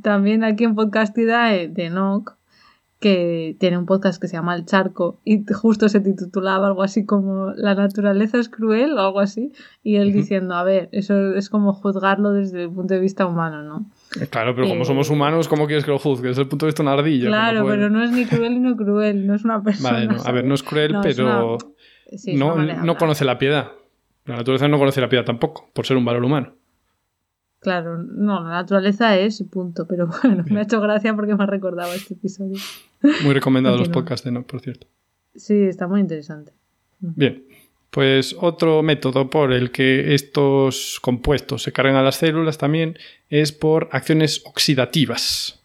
también 0.00 0.44
aquí 0.44 0.62
en 0.62 0.76
Podcastidae 0.76 1.66
de 1.66 1.90
NOC, 1.90 2.37
que 3.00 3.56
tiene 3.60 3.78
un 3.78 3.86
podcast 3.86 4.20
que 4.20 4.26
se 4.26 4.36
llama 4.36 4.56
El 4.56 4.64
Charco 4.64 5.20
y 5.24 5.44
justo 5.52 5.88
se 5.88 6.00
titulaba 6.00 6.66
algo 6.66 6.82
así 6.82 7.06
como 7.06 7.52
La 7.52 7.76
naturaleza 7.76 8.38
es 8.38 8.48
cruel 8.48 8.94
o 8.94 9.00
algo 9.00 9.20
así 9.20 9.52
y 9.84 9.96
él 9.96 10.12
diciendo, 10.12 10.54
a 10.54 10.64
ver, 10.64 10.88
eso 10.90 11.34
es 11.34 11.48
como 11.48 11.72
juzgarlo 11.72 12.32
desde 12.32 12.64
el 12.64 12.70
punto 12.70 12.94
de 12.94 13.00
vista 13.00 13.26
humano, 13.26 13.62
¿no? 13.62 13.90
Eh, 14.20 14.26
claro, 14.26 14.54
pero 14.54 14.68
como 14.68 14.84
somos 14.84 15.10
humanos, 15.10 15.46
¿cómo 15.46 15.66
quieres 15.66 15.84
que 15.84 15.92
lo 15.92 15.98
juzgues? 15.98 16.30
Desde 16.30 16.42
el 16.42 16.48
punto 16.48 16.66
de 16.66 16.68
vista 16.68 16.82
de 16.82 16.88
una 16.88 16.98
ardilla. 16.98 17.28
Claro, 17.28 17.66
pero 17.66 17.88
no 17.88 18.02
es 18.02 18.10
ni 18.10 18.26
cruel 18.26 18.54
ni 18.54 18.60
no 18.60 18.76
cruel, 18.76 19.26
no 19.26 19.34
es 19.34 19.44
una 19.44 19.62
persona. 19.62 19.92
Vale, 19.92 20.06
no. 20.06 20.22
a 20.24 20.32
ver, 20.32 20.44
no 20.44 20.54
es 20.54 20.62
cruel, 20.64 20.96
pero 21.02 21.58
no, 22.34 22.56
no 22.56 22.96
conoce 22.96 23.24
la 23.24 23.38
piedad. 23.38 23.72
La 24.24 24.36
naturaleza 24.36 24.68
no 24.68 24.78
conoce 24.78 25.00
la 25.00 25.08
piedad 25.08 25.24
tampoco, 25.24 25.70
por 25.72 25.86
ser 25.86 25.96
un 25.96 26.04
valor 26.04 26.24
humano. 26.24 26.54
Claro, 27.60 27.98
no, 27.98 28.44
la 28.44 28.50
naturaleza 28.50 29.16
es 29.16 29.42
punto, 29.50 29.86
pero 29.88 30.08
bueno, 30.22 30.44
me 30.48 30.60
ha 30.60 30.62
hecho 30.62 30.80
gracia 30.80 31.14
porque 31.14 31.34
me 31.34 31.44
ha 31.44 31.46
recordado 31.46 31.92
este 31.92 32.14
episodio. 32.14 32.56
Muy 33.22 33.34
recomendado 33.34 33.76
los 33.76 33.88
podcasts 33.88 34.24
de 34.24 34.32
No, 34.32 34.42
por 34.42 34.60
cierto. 34.60 34.86
Sí, 35.34 35.54
está 35.54 35.86
muy 35.86 36.00
interesante. 36.00 36.52
Bien, 37.00 37.44
pues 37.90 38.34
otro 38.38 38.82
método 38.82 39.30
por 39.30 39.52
el 39.52 39.70
que 39.70 40.14
estos 40.14 40.98
compuestos 41.00 41.62
se 41.62 41.72
cargan 41.72 41.96
a 41.96 42.02
las 42.02 42.16
células 42.16 42.58
también 42.58 42.98
es 43.30 43.52
por 43.52 43.88
acciones 43.92 44.42
oxidativas. 44.44 45.60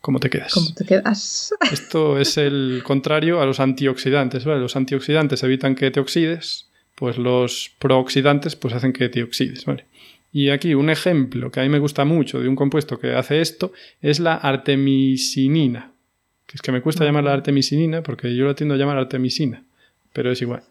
¿Cómo 0.00 0.20
te 0.20 0.28
quedas? 0.28 0.52
¿Cómo 0.52 0.74
te 0.74 0.84
quedas? 0.84 1.54
Esto 1.72 2.18
es 2.18 2.36
el 2.36 2.82
contrario 2.84 3.40
a 3.40 3.46
los 3.46 3.60
antioxidantes, 3.60 4.44
¿vale? 4.44 4.60
Los 4.60 4.76
antioxidantes 4.76 5.42
evitan 5.42 5.74
que 5.74 5.90
te 5.90 6.00
oxides, 6.00 6.68
pues 6.94 7.16
los 7.16 7.72
prooxidantes 7.78 8.54
pues 8.56 8.74
hacen 8.74 8.92
que 8.92 9.08
te 9.08 9.22
oxides, 9.22 9.64
¿vale? 9.64 9.86
Y 10.30 10.50
aquí 10.50 10.74
un 10.74 10.90
ejemplo 10.90 11.50
que 11.50 11.60
a 11.60 11.62
mí 11.62 11.70
me 11.70 11.78
gusta 11.78 12.04
mucho 12.04 12.40
de 12.40 12.48
un 12.48 12.56
compuesto 12.56 12.98
que 12.98 13.14
hace 13.14 13.40
esto 13.40 13.72
es 14.02 14.20
la 14.20 14.34
artemisinina. 14.34 15.93
Que 16.54 16.58
es 16.58 16.62
que 16.62 16.70
me 16.70 16.82
cuesta 16.82 17.04
llamarla 17.04 17.32
artemisinina 17.32 18.04
porque 18.04 18.36
yo 18.36 18.46
la 18.46 18.54
tiendo 18.54 18.76
a 18.76 18.78
llamar 18.78 18.96
artemisina, 18.96 19.64
pero 20.12 20.30
es 20.30 20.40
igual. 20.40 20.62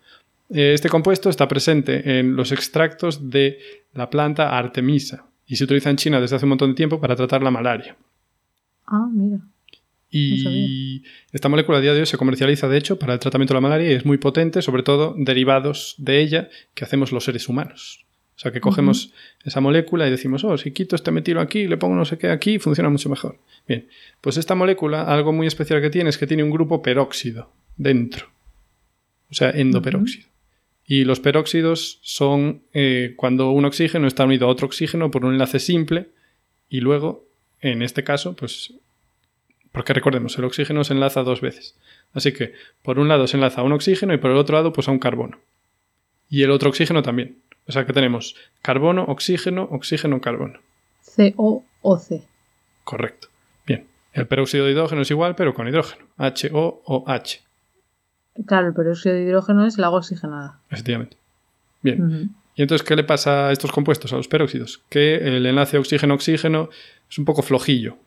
Eh, 0.50 0.72
este 0.74 0.88
compuesto 0.88 1.30
está 1.30 1.50
presente 1.50 2.20
en 2.20 2.38
los 2.38 2.54
extractos 2.54 3.30
de 3.30 3.60
la 3.94 4.10
planta 4.10 4.58
artemisa 4.58 5.26
y 5.46 5.58
se 5.58 5.66
utiliza 5.66 5.90
en 5.90 5.98
China 5.98 6.22
desde 6.22 6.38
hace 6.38 6.46
un 6.46 6.52
montón 6.52 6.70
de 6.70 6.76
tiempo 6.76 7.02
para 7.02 7.18
tratar 7.18 7.44
la 7.44 7.52
malaria. 7.52 7.98
Ah, 8.88 9.10
mira. 9.12 9.40
Y 10.10 11.04
esta 11.34 11.50
molécula 11.50 11.80
a 11.80 11.82
día 11.82 11.94
de 11.94 12.00
hoy 12.00 12.06
se 12.06 12.18
comercializa, 12.18 12.70
de 12.70 12.78
hecho, 12.78 12.98
para 12.98 13.12
el 13.12 13.20
tratamiento 13.20 13.54
de 13.54 13.58
la 13.58 13.68
malaria 13.68 13.92
y 13.92 13.96
es 13.96 14.06
muy 14.06 14.20
potente, 14.20 14.62
sobre 14.62 14.84
todo 14.84 15.16
derivados 15.18 15.96
de 15.98 16.22
ella 16.22 16.48
que 16.76 16.86
hacemos 16.86 17.12
los 17.12 17.26
seres 17.26 17.50
humanos. 17.50 18.06
O 18.36 18.40
sea, 18.40 18.52
que 18.52 18.62
cogemos 18.62 19.14
esa 19.44 19.62
molécula 19.62 20.08
y 20.08 20.12
decimos, 20.12 20.44
oh, 20.44 20.58
si 20.58 20.72
quito 20.72 20.96
este 20.96 21.12
metilo 21.12 21.40
aquí 21.40 21.60
y 21.60 21.68
le 21.68 21.78
pongo 21.78 21.96
no 21.96 22.06
sé 22.06 22.18
qué 22.18 22.30
aquí, 22.30 22.58
funciona 22.60 22.90
mucho 22.90 23.10
mejor. 23.10 23.38
Bien, 23.68 23.88
pues 24.22 24.38
esta 24.38 24.56
molécula, 24.56 25.04
algo 25.04 25.32
muy 25.32 25.48
especial 25.48 25.82
que 25.82 25.90
tiene 25.90 26.10
es 26.10 26.18
que 26.18 26.28
tiene 26.28 26.44
un 26.44 26.50
grupo 26.50 26.82
peróxido 26.82 27.52
dentro. 27.78 28.28
O 29.30 29.36
sea, 29.36 29.52
endoperóxido. 29.52 30.28
Y 30.86 31.06
los 31.06 31.20
peróxidos 31.20 32.00
son 32.02 32.64
eh, 32.74 33.14
cuando 33.16 33.52
un 33.52 33.66
oxígeno 33.66 34.08
está 34.08 34.26
unido 34.26 34.48
a 34.48 34.50
otro 34.50 34.68
oxígeno 34.68 35.12
por 35.12 35.26
un 35.26 35.34
enlace 35.34 35.60
simple 35.60 36.10
y 36.70 36.82
luego, 36.82 37.28
en 37.62 37.82
este 37.82 38.04
caso, 38.04 38.36
pues, 38.36 38.74
porque 39.72 39.94
recordemos, 39.94 40.38
el 40.38 40.44
oxígeno 40.44 40.84
se 40.84 40.94
enlaza 40.94 41.24
dos 41.24 41.40
veces. 41.40 41.78
Así 42.14 42.34
que, 42.34 42.54
por 42.82 43.00
un 43.00 43.08
lado 43.08 43.28
se 43.28 43.38
enlaza 43.38 43.62
a 43.62 43.64
un 43.64 43.72
oxígeno 43.72 44.14
y 44.14 44.18
por 44.18 44.32
el 44.32 44.38
otro 44.38 44.58
lado, 44.58 44.74
pues 44.74 44.88
a 44.88 44.92
un 44.92 45.00
carbono. 45.00 45.40
Y 46.30 46.44
el 46.44 46.52
otro 46.52 46.70
oxígeno 46.70 47.02
también. 47.02 47.38
O 47.68 47.72
sea 47.72 47.86
que 47.86 47.94
tenemos 47.94 48.36
carbono, 48.62 49.04
oxígeno, 49.04 49.68
oxígeno, 49.72 50.20
carbono. 50.22 50.60
C-O-O-C. 51.02 52.24
Correcto. 52.84 53.28
Bien. 53.66 53.88
El 54.14 54.28
peróxido 54.28 54.66
de 54.66 54.72
hidrógeno 54.72 55.02
es 55.02 55.12
igual, 55.12 55.36
pero 55.36 55.54
con 55.54 55.68
hidrógeno. 55.68 56.06
H-O-O-H. 56.18 57.42
Claro, 58.46 58.68
el 58.68 58.74
peróxido 58.74 59.16
de 59.16 59.24
hidrógeno 59.24 59.66
es 59.66 59.78
el 59.78 59.84
agua 59.84 60.00
oxigenada. 60.00 60.60
Efectivamente. 60.70 61.18
Bien. 61.82 62.36
¿Y 62.56 62.62
entonces 62.62 62.86
qué 62.88 62.96
le 62.96 63.04
pasa 63.04 63.48
a 63.48 63.52
estos 63.52 63.72
compuestos, 63.72 64.14
a 64.14 64.18
los 64.18 64.28
peróxidos? 64.28 64.82
Que 64.90 65.16
el 65.16 65.46
enlace 65.46 65.78
oxígeno-oxígeno 65.78 66.70
es 67.10 67.18
un 67.18 67.26
poco 67.26 67.42
flojillo. 67.42 67.98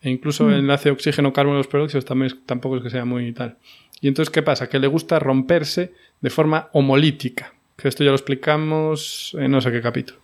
E 0.00 0.10
incluso 0.10 0.48
el 0.50 0.60
enlace 0.60 0.90
oxígeno-carbono 0.90 1.56
de 1.56 1.60
los 1.60 1.68
peróxidos 1.68 2.04
también 2.04 2.40
tampoco 2.44 2.76
es 2.76 2.82
que 2.82 2.90
sea 2.90 3.04
muy 3.04 3.32
tal. 3.32 3.58
Y 4.00 4.08
entonces, 4.08 4.30
¿qué 4.32 4.42
pasa? 4.42 4.68
Que 4.68 4.78
le 4.78 4.88
gusta 4.88 5.18
romperse 5.18 5.94
de 6.20 6.30
forma 6.30 6.68
homolítica. 6.72 7.54
Que 7.82 7.88
esto 7.88 8.04
ya 8.04 8.10
lo 8.10 8.16
explicamos 8.16 9.36
en 9.36 9.50
no 9.50 9.60
sé 9.60 9.72
qué 9.72 9.82
capítulo. 9.82 10.20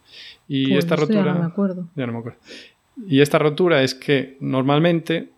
Y 0.47 0.69
pues 0.69 0.85
esta 0.85 0.95
rotura. 0.95 1.25
Ya 1.25 1.33
no 1.33 1.41
me 1.41 1.47
acuerdo. 1.47 1.89
Ya 1.97 2.07
no 2.07 2.13
me 2.13 2.19
acuerdo. 2.21 2.39
Y 3.09 3.21
esta 3.21 3.39
rotura 3.39 3.83
es 3.83 3.95
que 3.95 4.37
normalmente. 4.41 5.31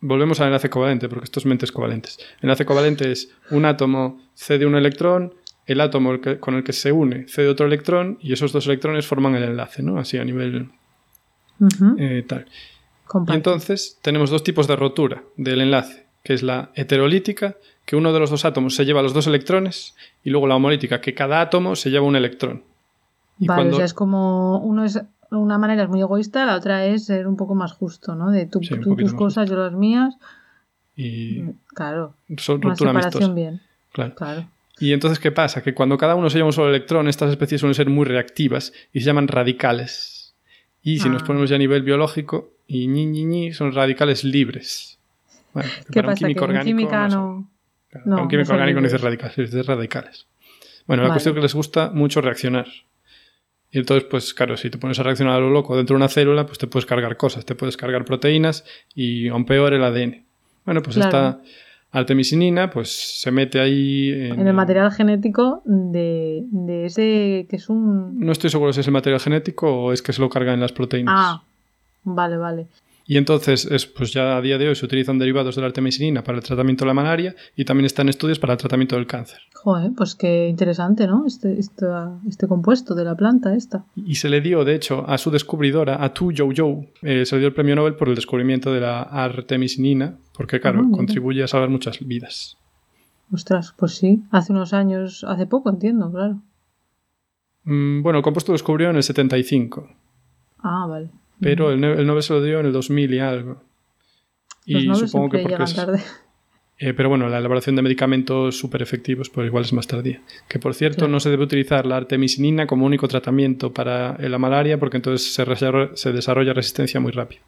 Volvemos 0.00 0.38
al 0.40 0.48
enlace 0.48 0.68
covalente, 0.68 1.08
porque 1.08 1.24
estos 1.24 1.46
mentes 1.46 1.72
covalentes. 1.72 2.18
El 2.38 2.44
enlace 2.44 2.66
covalente 2.66 3.10
es 3.10 3.30
un 3.50 3.64
átomo 3.64 4.20
cede 4.34 4.66
un 4.66 4.74
electrón, 4.74 5.32
el 5.64 5.80
átomo 5.80 6.18
con 6.40 6.56
el 6.56 6.62
que 6.62 6.74
se 6.74 6.92
une 6.92 7.26
cede 7.26 7.48
otro 7.48 7.66
electrón, 7.66 8.18
y 8.20 8.34
esos 8.34 8.52
dos 8.52 8.66
electrones 8.66 9.06
forman 9.06 9.34
el 9.34 9.44
enlace, 9.44 9.82
¿no? 9.82 9.98
Así 9.98 10.18
a 10.18 10.24
nivel 10.24 10.68
eh, 11.98 12.22
tal. 12.26 12.46
Y 13.28 13.32
entonces 13.32 13.98
tenemos 14.02 14.28
dos 14.28 14.44
tipos 14.44 14.66
de 14.66 14.76
rotura 14.76 15.22
del 15.36 15.62
enlace, 15.62 16.06
que 16.22 16.34
es 16.34 16.42
la 16.42 16.70
heterolítica, 16.74 17.56
que 17.84 17.96
uno 17.96 18.12
de 18.12 18.20
los 18.20 18.30
dos 18.30 18.44
átomos 18.44 18.74
se 18.74 18.84
lleva 18.84 19.02
los 19.02 19.14
dos 19.14 19.26
electrones, 19.26 19.94
y 20.22 20.30
luego 20.30 20.46
la 20.46 20.56
homolítica, 20.56 21.00
que 21.00 21.14
cada 21.14 21.40
átomo 21.40 21.76
se 21.76 21.90
lleva 21.90 22.06
un 22.06 22.16
electrón. 22.16 22.64
vale, 23.38 23.70
o 23.70 23.76
sea, 23.76 23.84
es 23.84 23.94
como 23.94 24.58
uno 24.58 24.84
es 24.84 25.00
una 25.30 25.58
manera 25.58 25.82
es 25.82 25.88
muy 25.88 26.00
egoísta, 26.00 26.46
la 26.46 26.56
otra 26.56 26.86
es 26.86 27.06
ser 27.06 27.26
un 27.26 27.36
poco 27.36 27.54
más 27.54 27.72
justo, 27.72 28.14
¿no? 28.14 28.30
De 28.30 28.46
tú, 28.46 28.60
tus 28.60 29.14
cosas, 29.14 29.48
yo 29.48 29.56
las 29.56 29.72
mías. 29.72 30.16
Y 30.96 31.42
claro, 31.74 32.14
son 32.36 32.62
ruptura 32.62 32.92
separación 32.92 33.34
bien. 33.34 33.60
Claro. 33.92 34.48
Y 34.78 34.92
entonces, 34.92 35.18
¿qué 35.18 35.30
pasa? 35.30 35.62
Que 35.62 35.74
cuando 35.74 35.98
cada 35.98 36.14
uno 36.14 36.30
se 36.30 36.38
lleva 36.38 36.46
un 36.46 36.52
solo 36.52 36.68
electrón, 36.68 37.08
estas 37.08 37.30
especies 37.30 37.60
suelen 37.60 37.74
ser 37.74 37.88
muy 37.88 38.04
reactivas 38.04 38.72
y 38.92 39.00
se 39.00 39.06
llaman 39.06 39.28
radicales. 39.28 40.34
Y 40.82 40.98
si 40.98 41.08
nos 41.08 41.22
ah. 41.22 41.26
ponemos 41.26 41.48
ya 41.48 41.56
a 41.56 41.58
nivel 41.58 41.82
biológico, 41.82 42.50
y 42.66 42.86
ñi, 42.88 43.06
ñi, 43.06 43.24
ñi, 43.24 43.52
son 43.52 43.72
radicales 43.72 44.24
libres. 44.24 44.98
¿Qué 45.90 46.02
pasa? 46.02 46.26
que 46.26 46.32
en 46.32 46.62
química 46.62 47.08
no... 47.08 47.16
No, 47.16 47.48
un 48.04 48.28
químico 48.28 48.48
no 48.50 48.54
orgánico 48.54 48.80
no 48.80 48.86
dice 48.86 48.98
radicales, 48.98 49.36
dice 49.36 49.62
radicales. 49.62 50.26
Bueno, 50.86 51.02
la 51.02 51.08
Vale. 51.08 51.16
cuestión 51.16 51.34
es 51.34 51.36
que 51.38 51.42
les 51.42 51.54
gusta 51.54 51.90
mucho 51.90 52.20
reaccionar. 52.20 52.66
Y 53.70 53.78
entonces, 53.78 54.06
pues 54.08 54.34
claro, 54.34 54.56
si 54.56 54.70
te 54.70 54.78
pones 54.78 54.98
a 55.00 55.02
reaccionar 55.02 55.34
a 55.36 55.40
lo 55.40 55.50
loco 55.50 55.76
dentro 55.76 55.94
de 55.94 55.98
una 55.98 56.08
célula, 56.08 56.46
pues 56.46 56.58
te 56.58 56.66
puedes 56.66 56.86
cargar 56.86 57.16
cosas, 57.16 57.44
te 57.44 57.54
puedes 57.54 57.76
cargar 57.76 58.04
proteínas 58.04 58.64
y 58.94 59.28
aún 59.28 59.46
peor 59.46 59.72
el 59.74 59.82
ADN. 59.82 60.24
Bueno, 60.64 60.80
pues 60.82 60.96
Claro. 60.96 61.08
esta 61.08 61.40
artemisinina, 61.90 62.70
pues 62.70 63.20
se 63.20 63.30
mete 63.30 63.60
ahí 63.60 64.10
en, 64.12 64.40
En 64.40 64.46
el 64.48 64.52
material 64.54 64.90
genético 64.92 65.62
de, 65.64 66.42
de 66.50 66.86
ese 66.86 67.46
que 67.48 67.56
es 67.56 67.68
un... 67.68 68.18
No 68.20 68.32
estoy 68.32 68.50
seguro 68.50 68.72
si 68.72 68.80
es 68.80 68.86
el 68.86 68.92
material 68.92 69.20
genético 69.20 69.72
o 69.72 69.92
es 69.92 70.02
que 70.02 70.12
se 70.12 70.20
lo 70.20 70.28
cargan 70.28 70.54
en 70.54 70.60
las 70.60 70.72
proteínas. 70.72 71.14
Ah, 71.16 71.42
vale, 72.04 72.36
vale. 72.36 72.66
Y 73.06 73.18
entonces, 73.18 73.66
es, 73.66 73.84
pues 73.86 74.12
ya 74.14 74.36
a 74.36 74.40
día 74.40 74.56
de 74.56 74.66
hoy 74.68 74.74
se 74.74 74.86
utilizan 74.86 75.18
derivados 75.18 75.56
de 75.56 75.60
la 75.60 75.66
artemisinina 75.66 76.24
para 76.24 76.38
el 76.38 76.44
tratamiento 76.44 76.84
de 76.84 76.88
la 76.88 76.94
malaria 76.94 77.34
y 77.54 77.66
también 77.66 77.84
están 77.84 78.08
estudios 78.08 78.38
para 78.38 78.54
el 78.54 78.58
tratamiento 78.58 78.96
del 78.96 79.06
cáncer. 79.06 79.40
Joder, 79.54 79.92
pues 79.94 80.14
qué 80.14 80.48
interesante, 80.48 81.06
¿no? 81.06 81.26
Este, 81.26 81.58
esta- 81.58 82.18
este 82.26 82.48
compuesto 82.48 82.94
de 82.94 83.04
la 83.04 83.14
planta 83.14 83.54
esta. 83.54 83.84
Y 83.94 84.14
se 84.14 84.30
le 84.30 84.40
dio, 84.40 84.64
de 84.64 84.74
hecho, 84.74 85.04
a 85.06 85.18
su 85.18 85.30
descubridora, 85.30 86.02
a 86.02 86.14
Tu 86.14 86.32
Jou 86.34 86.52
Jou, 86.56 86.86
eh, 87.02 87.26
se 87.26 87.36
le 87.36 87.40
dio 87.40 87.48
el 87.48 87.54
premio 87.54 87.76
Nobel 87.76 87.94
por 87.96 88.08
el 88.08 88.14
descubrimiento 88.14 88.72
de 88.72 88.80
la 88.80 89.02
artemisinina, 89.02 90.16
porque, 90.34 90.58
claro, 90.60 90.80
Ah, 90.84 90.88
contribuye 90.90 91.42
a 91.42 91.46
salvar 91.48 91.68
muchas 91.68 91.98
vidas. 92.06 92.56
Ostras, 93.32 93.74
pues 93.76 93.96
sí, 93.96 94.22
hace 94.30 94.52
unos 94.52 94.72
años, 94.72 95.24
hace 95.28 95.46
poco 95.46 95.68
entiendo, 95.68 96.10
claro. 96.10 96.40
Mm, 97.64 98.02
bueno, 98.02 98.18
el 98.18 98.22
compuesto 98.22 98.52
lo 98.52 98.54
descubrió 98.54 98.90
en 98.90 98.96
el 98.96 99.02
75, 99.02 99.88
Ah, 100.62 100.86
vale. 100.88 101.10
Pero 101.40 101.70
el, 101.72 101.82
el 101.82 102.06
Nobel 102.06 102.22
se 102.22 102.32
lo 102.32 102.42
dio 102.42 102.60
en 102.60 102.66
el 102.66 102.72
2000 102.72 103.14
y 103.14 103.18
algo. 103.18 103.62
Los 104.66 104.82
Y 104.82 104.86
nobles 104.88 105.10
supongo 105.10 105.30
que 105.30 105.38
porque 105.40 105.62
es, 105.62 105.74
tarde. 105.74 106.02
Eh, 106.78 106.92
pero 106.94 107.08
bueno, 107.08 107.28
la 107.28 107.38
elaboración 107.38 107.76
de 107.76 107.82
medicamentos 107.82 108.58
súper 108.58 108.82
efectivos, 108.82 109.30
pues 109.30 109.46
igual 109.46 109.64
es 109.64 109.72
más 109.72 109.86
tardía. 109.86 110.22
Que 110.48 110.58
por 110.58 110.74
cierto, 110.74 110.98
Claro. 110.98 111.12
no 111.12 111.20
se 111.20 111.30
debe 111.30 111.44
utilizar 111.44 111.86
la 111.86 111.96
artemisinina 111.98 112.66
como 112.66 112.84
único 112.86 113.06
tratamiento 113.08 113.72
para 113.72 114.16
eh, 114.18 114.28
la 114.28 114.38
malaria, 114.38 114.78
porque 114.78 114.96
entonces 114.96 115.32
se, 115.32 115.44
desarrolla- 115.44 115.94
se 115.94 116.12
desarrolla 116.12 116.52
resistencia 116.52 116.98
muy 117.00 117.12
rápido. 117.12 117.42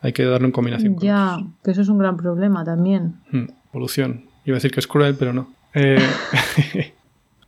Hay 0.00 0.12
que 0.12 0.24
darlo 0.24 0.46
en 0.46 0.52
combinación 0.52 0.94
con 0.94 1.02
Ya, 1.04 1.34
otros. 1.36 1.48
que 1.64 1.70
eso 1.70 1.82
es 1.82 1.88
un 1.88 1.98
gran 1.98 2.16
problema 2.16 2.64
también. 2.64 3.14
Mm, 3.30 3.44
evolución. 3.72 4.26
Iba 4.44 4.54
a 4.56 4.58
decir 4.58 4.70
que 4.70 4.80
es 4.80 4.86
cruel, 4.86 5.14
pero 5.18 5.32
no. 5.32 5.52
Eh, 5.74 5.98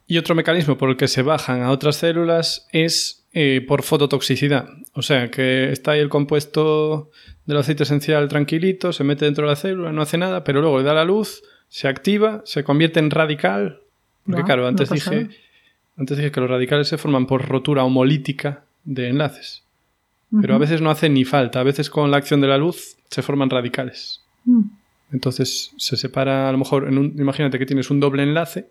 y 0.06 0.18
otro 0.18 0.34
mecanismo 0.34 0.78
por 0.78 0.90
el 0.90 0.96
que 0.96 1.08
se 1.08 1.22
bajan 1.22 1.62
a 1.62 1.70
otras 1.70 1.96
células 1.96 2.66
es 2.72 3.26
eh, 3.32 3.64
por 3.66 3.82
fototoxicidad. 3.82 4.68
O 4.98 5.02
sea, 5.02 5.30
que 5.30 5.70
está 5.70 5.92
ahí 5.92 6.00
el 6.00 6.08
compuesto 6.08 7.12
del 7.46 7.58
aceite 7.58 7.84
esencial 7.84 8.26
tranquilito, 8.26 8.92
se 8.92 9.04
mete 9.04 9.26
dentro 9.26 9.44
de 9.44 9.52
la 9.52 9.54
célula, 9.54 9.92
no 9.92 10.02
hace 10.02 10.18
nada, 10.18 10.42
pero 10.42 10.60
luego 10.60 10.78
le 10.78 10.82
da 10.82 10.92
la 10.92 11.04
luz, 11.04 11.44
se 11.68 11.86
activa, 11.86 12.42
se 12.44 12.64
convierte 12.64 12.98
en 12.98 13.12
radical. 13.12 13.78
Porque 14.26 14.40
No, 14.40 14.44
claro, 14.44 14.66
antes 14.66 14.90
dije, 14.90 15.28
antes 15.96 16.16
dije 16.16 16.32
que 16.32 16.40
los 16.40 16.50
radicales 16.50 16.88
se 16.88 16.98
forman 16.98 17.26
por 17.26 17.46
rotura 17.46 17.84
homolítica 17.84 18.64
de 18.82 19.08
enlaces. 19.08 19.62
Pero 20.40 20.56
a 20.56 20.58
veces 20.58 20.80
no 20.80 20.90
hace 20.90 21.08
ni 21.08 21.24
falta. 21.24 21.60
A 21.60 21.62
veces 21.62 21.90
con 21.90 22.10
la 22.10 22.16
acción 22.16 22.40
de 22.40 22.48
la 22.48 22.58
luz 22.58 22.96
se 23.08 23.22
forman 23.22 23.50
radicales. 23.50 24.24
Mm. 24.46 24.62
Entonces 25.12 25.70
se 25.76 25.96
separa 25.96 26.48
a 26.48 26.52
lo 26.52 26.58
mejor 26.58 26.88
en 26.88 26.98
un, 26.98 27.14
imagínate 27.16 27.60
que 27.60 27.66
tienes 27.66 27.88
un 27.90 28.00
doble 28.00 28.24
enlace. 28.24 28.66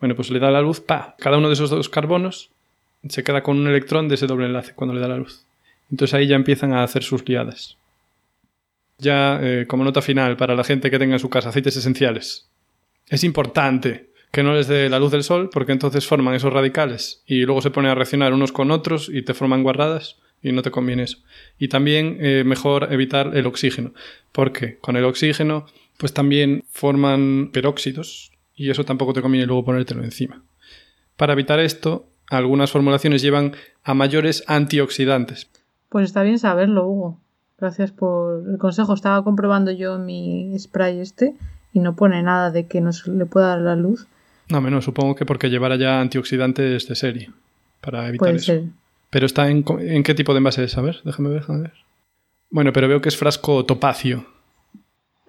Bueno, 0.00 0.16
pues 0.16 0.30
le 0.30 0.40
da 0.40 0.50
la 0.50 0.60
luz, 0.60 0.80
pa, 0.80 1.14
cada 1.20 1.38
uno 1.38 1.46
de 1.46 1.54
esos 1.54 1.70
dos 1.70 1.88
carbonos 1.88 2.50
se 3.08 3.22
queda 3.22 3.44
con 3.44 3.56
un 3.58 3.68
electrón 3.68 4.08
de 4.08 4.16
ese 4.16 4.26
doble 4.26 4.46
enlace 4.46 4.74
cuando 4.74 4.92
le 4.92 5.00
da 5.00 5.06
la 5.06 5.18
luz. 5.18 5.44
Entonces 5.90 6.14
ahí 6.14 6.26
ya 6.26 6.36
empiezan 6.36 6.72
a 6.72 6.82
hacer 6.82 7.02
sus 7.02 7.26
liadas. 7.28 7.76
Ya 8.98 9.38
eh, 9.42 9.66
como 9.66 9.84
nota 9.84 10.02
final 10.02 10.36
para 10.36 10.54
la 10.54 10.64
gente 10.64 10.90
que 10.90 10.98
tenga 10.98 11.14
en 11.14 11.20
su 11.20 11.30
casa 11.30 11.50
aceites 11.50 11.76
esenciales. 11.76 12.48
Es 13.08 13.24
importante 13.24 14.10
que 14.32 14.42
no 14.42 14.54
les 14.54 14.68
dé 14.68 14.88
la 14.88 14.98
luz 14.98 15.12
del 15.12 15.22
sol 15.22 15.50
porque 15.52 15.72
entonces 15.72 16.06
forman 16.06 16.34
esos 16.34 16.52
radicales 16.52 17.22
y 17.26 17.44
luego 17.44 17.62
se 17.62 17.70
ponen 17.70 17.90
a 17.90 17.94
reaccionar 17.94 18.32
unos 18.32 18.52
con 18.52 18.70
otros 18.70 19.08
y 19.12 19.22
te 19.22 19.34
forman 19.34 19.62
guarradas 19.62 20.16
y 20.42 20.52
no 20.52 20.62
te 20.62 20.70
conviene 20.70 21.04
eso. 21.04 21.18
Y 21.58 21.68
también 21.68 22.18
eh, 22.20 22.44
mejor 22.44 22.92
evitar 22.92 23.36
el 23.36 23.46
oxígeno 23.46 23.94
porque 24.32 24.78
con 24.78 24.96
el 24.96 25.04
oxígeno 25.04 25.66
pues 25.96 26.12
también 26.12 26.64
forman 26.70 27.50
peróxidos 27.52 28.32
y 28.54 28.70
eso 28.70 28.84
tampoco 28.84 29.12
te 29.12 29.22
conviene 29.22 29.46
luego 29.46 29.64
ponértelo 29.64 30.04
encima. 30.04 30.42
Para 31.16 31.32
evitar 31.32 31.58
esto, 31.60 32.08
algunas 32.28 32.70
formulaciones 32.70 33.22
llevan 33.22 33.56
a 33.82 33.94
mayores 33.94 34.44
antioxidantes. 34.46 35.48
Pues 35.88 36.06
está 36.06 36.22
bien 36.22 36.38
saberlo, 36.38 36.86
Hugo. 36.86 37.18
Gracias 37.58 37.90
por 37.90 38.46
el 38.48 38.58
consejo. 38.58 38.94
Estaba 38.94 39.24
comprobando 39.24 39.70
yo 39.72 39.98
mi 39.98 40.56
spray 40.58 41.00
este 41.00 41.34
y 41.72 41.80
no 41.80 41.96
pone 41.96 42.22
nada 42.22 42.50
de 42.50 42.66
que 42.66 42.80
nos 42.80 43.06
le 43.06 43.26
pueda 43.26 43.48
dar 43.48 43.60
la 43.60 43.76
luz. 43.76 44.06
No, 44.50 44.60
menos, 44.60 44.84
supongo 44.84 45.14
que 45.14 45.26
porque 45.26 45.50
llevara 45.50 45.76
ya 45.76 46.00
antioxidantes 46.00 46.88
de 46.88 46.94
serie 46.94 47.30
para 47.80 48.08
evitar 48.08 48.18
Puede 48.18 48.36
eso. 48.36 48.46
ser. 48.46 48.64
Pero 49.10 49.26
está 49.26 49.48
en, 49.48 49.64
en 49.80 50.02
qué 50.02 50.14
tipo 50.14 50.32
de 50.32 50.38
envase 50.38 50.64
es, 50.64 50.76
a 50.76 50.82
ver, 50.82 51.00
déjame 51.04 51.30
ver, 51.30 51.40
déjame 51.40 51.62
ver. 51.62 51.72
Bueno, 52.50 52.72
pero 52.72 52.88
veo 52.88 53.00
que 53.00 53.08
es 53.08 53.16
frasco 53.16 53.64
topacio. 53.64 54.26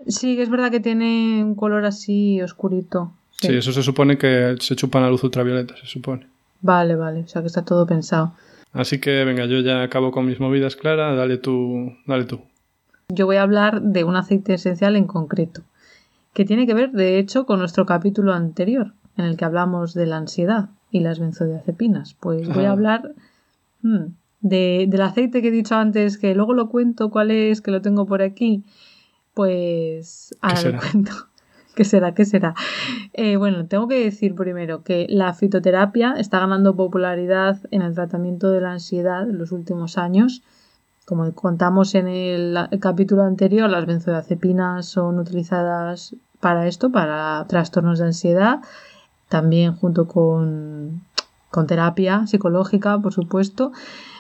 Sí, 0.08 0.36
que 0.36 0.44
es 0.44 0.50
verdad 0.50 0.72
que 0.72 0.80
tiene 0.80 1.44
un 1.44 1.56
color 1.56 1.86
así 1.86 2.42
oscurito. 2.42 3.12
Sí, 3.42 3.56
eso 3.56 3.72
se 3.72 3.84
supone 3.84 4.18
que 4.18 4.56
se 4.60 4.76
chupan 4.76 5.04
la 5.04 5.10
luz 5.10 5.24
ultravioleta, 5.24 5.76
se 5.78 5.86
supone. 5.86 6.28
Vale, 6.62 6.96
vale. 6.96 7.22
O 7.22 7.28
sea 7.28 7.42
que 7.42 7.48
está 7.48 7.64
todo 7.64 7.86
pensado. 7.86 8.34
Así 8.74 9.00
que 9.00 9.24
venga, 9.26 9.46
yo 9.46 9.60
ya 9.62 9.82
acabo 9.82 10.12
con 10.12 10.26
mis 10.26 10.40
movidas, 10.40 10.76
Clara, 10.76 11.16
dale 11.16 11.38
tú, 11.38 11.94
dale 12.06 12.26
tú. 12.26 12.42
Yo 13.10 13.26
voy 13.26 13.38
a 13.38 13.42
hablar 13.42 13.82
de 13.82 14.04
un 14.04 14.16
aceite 14.16 14.54
esencial 14.54 14.96
en 14.96 15.08
concreto, 15.08 15.62
que 16.34 16.46
tiene 16.46 16.68
que 16.68 16.76
ver, 16.76 16.92
de 16.92 17.18
hecho, 17.18 17.46
con 17.46 17.60
nuestro 17.60 17.86
capítulo 17.86 18.34
anterior, 18.34 18.94
en 19.18 19.26
el 19.26 19.38
que 19.38 19.46
hablamos 19.46 19.94
de 19.96 20.06
la 20.06 20.18
ansiedad 20.18 20.70
y 20.92 21.00
las 21.00 21.20
benzodiazepinas. 21.20 22.14
Pues 22.14 22.48
voy 22.48 22.66
a 22.66 22.72
hablar 22.74 23.14
hmm, 23.82 24.14
de, 24.42 24.86
del 24.88 25.02
aceite 25.02 25.42
que 25.42 25.48
he 25.48 25.52
dicho 25.52 25.76
antes, 25.76 26.20
que 26.20 26.36
luego 26.36 26.54
lo 26.54 26.70
cuento 26.70 27.10
cuál 27.10 27.32
es, 27.32 27.62
que 27.62 27.72
lo 27.72 27.82
tengo 27.82 28.06
por 28.06 28.22
aquí. 28.22 28.64
Pues 29.34 30.36
ahora 30.42 30.72
lo 30.72 30.78
cuento. 30.80 31.12
¿Qué 31.80 31.86
será? 31.86 32.14
¿Qué 32.14 32.26
será? 32.26 32.56
Eh, 33.14 33.38
bueno, 33.38 33.66
tengo 33.68 33.88
que 33.88 34.04
decir 34.04 34.36
primero 34.36 34.84
que 34.84 35.08
la 35.10 35.34
fitoterapia 35.34 36.16
está 36.18 36.40
ganando 36.40 36.76
popularidad 36.76 37.58
en 37.72 37.84
el 37.84 37.96
tratamiento 37.96 38.52
de 38.52 38.60
la 38.60 38.74
ansiedad 38.74 39.30
en 39.30 39.38
los 39.38 39.54
últimos 39.54 39.98
años. 39.98 40.44
Como 41.06 41.34
contamos 41.34 41.96
en 41.96 42.10
el, 42.10 42.58
capítulo 42.82 43.24
anterior, 43.24 43.70
las 43.70 43.86
benzodiazepinas 43.86 44.88
son 44.88 45.20
utilizadas 45.20 46.18
para 46.42 46.68
esto, 46.68 46.92
para 46.92 47.46
trastornos 47.48 48.00
de 48.00 48.08
ansiedad, 48.08 48.60
también 49.30 49.74
junto 49.74 50.06
con, 50.06 51.02
con 51.50 51.66
terapia 51.66 52.28
psicológica, 52.28 53.00
por 53.00 53.14
supuesto. 53.14 53.72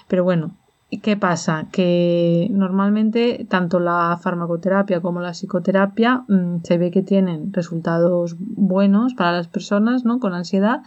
Pero 0.07 0.23
bueno, 0.23 0.51
¿y 0.68 0.68
¿qué 0.97 1.15
pasa? 1.17 1.67
Que 1.71 2.47
normalmente 2.51 3.45
tanto 3.49 3.79
la 3.79 4.17
farmacoterapia 4.21 5.01
como 5.01 5.21
la 5.21 5.31
psicoterapia 5.31 6.23
mm, 6.27 6.63
se 6.63 6.77
ve 6.77 6.89
que 6.91 7.03
tienen 7.03 7.53
resultados 7.53 8.35
buenos 8.39 9.13
para 9.13 9.31
las 9.31 9.47
personas 9.47 10.03
¿no? 10.03 10.19
con 10.19 10.33
ansiedad 10.33 10.81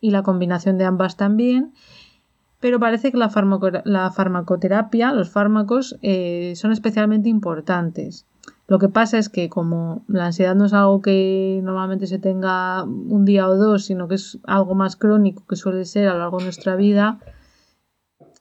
y 0.00 0.10
la 0.12 0.22
combinación 0.22 0.78
de 0.78 0.84
ambas 0.84 1.16
también. 1.16 1.72
Pero 2.60 2.80
parece 2.80 3.10
que 3.12 3.18
la, 3.18 3.30
farmaco- 3.30 3.82
la 3.84 4.10
farmacoterapia, 4.10 5.12
los 5.12 5.30
fármacos, 5.30 5.96
eh, 6.02 6.54
son 6.56 6.72
especialmente 6.72 7.28
importantes. 7.28 8.26
Lo 8.66 8.78
que 8.78 8.88
pasa 8.88 9.18
es 9.18 9.28
que 9.28 9.48
como 9.48 10.02
la 10.08 10.26
ansiedad 10.26 10.54
no 10.54 10.66
es 10.66 10.72
algo 10.72 11.00
que 11.00 11.60
normalmente 11.62 12.06
se 12.06 12.18
tenga 12.18 12.82
un 12.84 13.24
día 13.24 13.48
o 13.48 13.56
dos, 13.56 13.84
sino 13.86 14.08
que 14.08 14.16
es 14.16 14.38
algo 14.44 14.74
más 14.74 14.96
crónico 14.96 15.42
que 15.48 15.56
suele 15.56 15.84
ser 15.84 16.08
a 16.08 16.14
lo 16.14 16.18
largo 16.20 16.38
de 16.38 16.44
nuestra 16.44 16.76
vida, 16.76 17.18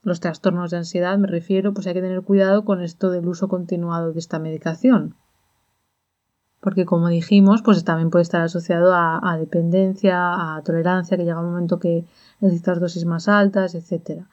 los 0.08 0.22
trastornos 0.22 0.72
de 0.72 0.78
ansiedad 0.78 1.18
me 1.18 1.28
refiero, 1.28 1.74
pues 1.74 1.86
hay 1.86 1.94
que 1.94 2.02
tener 2.02 2.22
cuidado 2.22 2.64
con 2.64 2.82
esto 2.82 3.10
del 3.10 3.28
uso 3.28 3.50
continuado 3.50 4.14
de 4.14 4.20
esta 4.20 4.40
medicación. 4.40 5.16
Porque 6.62 6.86
como 6.86 7.10
dijimos, 7.10 7.62
pues 7.62 7.84
también 7.84 8.10
puede 8.10 8.24
estar 8.24 8.42
asociado 8.42 8.94
a, 8.94 9.20
a 9.22 9.38
dependencia, 9.38 10.16
a 10.56 10.62
tolerancia, 10.64 11.18
que 11.18 11.26
llega 11.26 11.42
un 11.42 11.48
momento 11.48 11.78
que 11.78 12.06
necesitas 12.40 12.80
dosis 12.80 13.04
más 13.04 13.28
altas, 13.28 13.76
etcétera. 13.76 14.30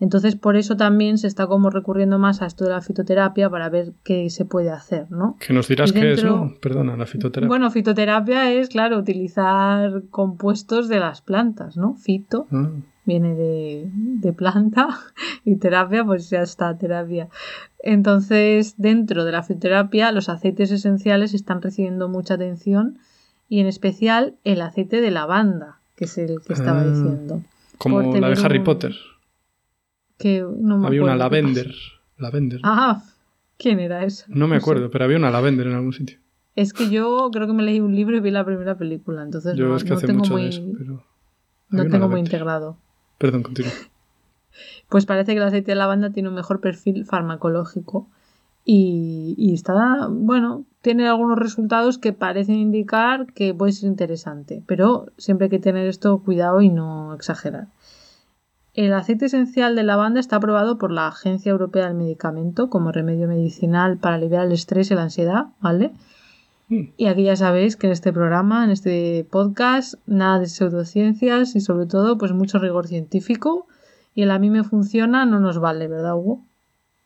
Entonces, 0.00 0.34
por 0.36 0.56
eso 0.56 0.76
también 0.76 1.18
se 1.18 1.26
está 1.28 1.46
como 1.46 1.70
recurriendo 1.70 2.18
más 2.18 2.42
a 2.42 2.46
esto 2.46 2.64
de 2.64 2.70
la 2.70 2.80
fitoterapia 2.80 3.48
para 3.48 3.68
ver 3.68 3.92
qué 4.02 4.28
se 4.28 4.44
puede 4.44 4.70
hacer, 4.70 5.10
¿no? 5.10 5.36
Que 5.38 5.52
nos 5.52 5.68
dirás 5.68 5.90
Y 5.90 5.94
qué 5.94 6.12
es, 6.12 6.20
dentro- 6.20 6.36
¿no? 6.46 6.54
Perdona, 6.60 6.96
la 6.96 7.06
fitoterapia. 7.06 7.48
Bueno, 7.48 7.70
fitoterapia 7.70 8.50
es, 8.52 8.68
claro, 8.70 8.98
utilizar 8.98 10.02
compuestos 10.10 10.88
de 10.88 10.98
las 10.98 11.22
plantas, 11.22 11.76
¿no? 11.76 11.94
Fito 11.94 12.46
Ah, 12.50 12.70
viene 13.06 13.34
de, 13.34 13.88
de 13.94 14.32
planta 14.32 14.88
y 15.44 15.56
terapia, 15.56 16.04
pues 16.04 16.28
ya 16.28 16.42
está, 16.42 16.76
terapia. 16.76 17.28
Entonces, 17.82 18.74
dentro 18.78 19.24
de 19.24 19.32
la 19.32 19.42
fitoterapia, 19.42 20.10
los 20.10 20.28
aceites 20.28 20.70
esenciales 20.72 21.34
están 21.34 21.62
recibiendo 21.62 22.08
mucha 22.08 22.34
atención 22.34 22.98
y 23.48 23.60
en 23.60 23.66
especial 23.66 24.34
el 24.44 24.60
aceite 24.62 25.00
de 25.00 25.10
lavanda, 25.10 25.78
que 25.96 26.06
es 26.06 26.18
el 26.18 26.40
que 26.40 26.54
estaba 26.54 26.80
Ah. 26.80 26.84
diciendo. 26.84 27.42
como 27.78 28.00
la 28.16 28.28
de 28.30 28.40
Harry 28.42 28.58
un- 28.58 28.64
Potter. 28.64 28.94
Que 30.18 30.40
no 30.58 30.78
me 30.78 30.86
Había 30.86 31.02
una 31.02 31.14
acuerdo 31.14 31.30
qué 31.30 31.42
lavender. 31.42 31.74
Lavender. 32.18 32.60
Ah, 32.62 33.02
¿quién 33.58 33.80
era 33.80 34.04
esa? 34.04 34.26
no 34.28 34.46
me 34.48 34.54
No 34.56 34.60
sé. 34.60 34.64
acuerdo, 34.64 34.90
pero 34.90 35.04
había 35.04 35.16
una 35.16 35.30
lavender 35.30 35.66
en 35.66 35.74
algún 35.74 35.92
sitio. 35.92 36.18
Es 36.56 36.72
que 36.72 36.88
yo 36.88 37.30
creo 37.32 37.46
que 37.48 37.52
me 37.52 37.64
leí 37.64 37.80
un 37.80 37.94
libro 37.96 38.16
y 38.16 38.20
vi 38.20 38.30
la 38.30 38.44
primera 38.44 38.76
película, 38.78 39.22
entonces 39.22 39.56
Yo 39.56 39.66
no, 39.68 39.76
es 39.76 39.82
que 39.82 39.90
no 39.90 39.96
hace 39.96 40.06
tengo 40.06 40.20
mucho 40.20 40.32
muy, 40.34 40.42
de 40.44 40.48
eso, 40.50 40.62
pero... 40.78 41.04
no 41.70 41.82
una 41.82 41.90
tengo 41.90 42.08
muy 42.08 42.20
integrado. 42.20 42.76
Perdón, 43.18 43.42
continúa. 43.42 43.72
Pues 44.88 45.04
parece 45.04 45.32
que 45.32 45.38
el 45.38 45.44
aceite 45.44 45.72
de 45.72 45.74
lavanda 45.76 46.10
tiene 46.10 46.28
un 46.28 46.36
mejor 46.36 46.60
perfil 46.60 47.04
farmacológico 47.06 48.06
y, 48.64 49.34
y 49.36 49.52
está, 49.52 50.06
bueno, 50.08 50.64
tiene 50.80 51.08
algunos 51.08 51.38
resultados 51.40 51.98
que 51.98 52.12
parecen 52.12 52.54
indicar 52.56 53.26
que 53.32 53.52
puede 53.52 53.72
ser 53.72 53.88
interesante, 53.88 54.62
pero 54.66 55.06
siempre 55.18 55.46
hay 55.46 55.50
que 55.50 55.58
tener 55.58 55.88
esto 55.88 56.18
cuidado 56.18 56.60
y 56.60 56.68
no 56.68 57.14
exagerar. 57.14 57.66
El 58.74 58.92
aceite 58.92 59.26
esencial 59.26 59.76
de 59.76 59.84
lavanda 59.84 60.18
está 60.18 60.36
aprobado 60.36 60.78
por 60.78 60.90
la 60.90 61.06
Agencia 61.06 61.50
Europea 61.50 61.86
del 61.86 61.94
Medicamento 61.94 62.68
como 62.68 62.90
remedio 62.90 63.28
medicinal 63.28 63.98
para 63.98 64.16
aliviar 64.16 64.46
el 64.46 64.52
estrés 64.52 64.90
y 64.90 64.94
la 64.94 65.04
ansiedad, 65.04 65.46
¿vale? 65.60 65.92
Mm. 66.68 66.88
Y 66.96 67.06
aquí 67.06 67.22
ya 67.22 67.36
sabéis 67.36 67.76
que 67.76 67.86
en 67.86 67.92
este 67.92 68.12
programa, 68.12 68.64
en 68.64 68.70
este 68.70 69.26
podcast, 69.30 69.94
nada 70.06 70.40
de 70.40 70.46
pseudociencias 70.46 71.54
y 71.54 71.60
sobre 71.60 71.86
todo 71.86 72.18
pues 72.18 72.32
mucho 72.32 72.58
rigor 72.58 72.88
científico 72.88 73.68
y 74.12 74.22
el 74.22 74.32
a 74.32 74.40
mí 74.40 74.50
me 74.50 74.64
funciona 74.64 75.24
no 75.24 75.38
nos 75.38 75.60
vale, 75.60 75.86
¿verdad, 75.86 76.16
Hugo? 76.16 76.42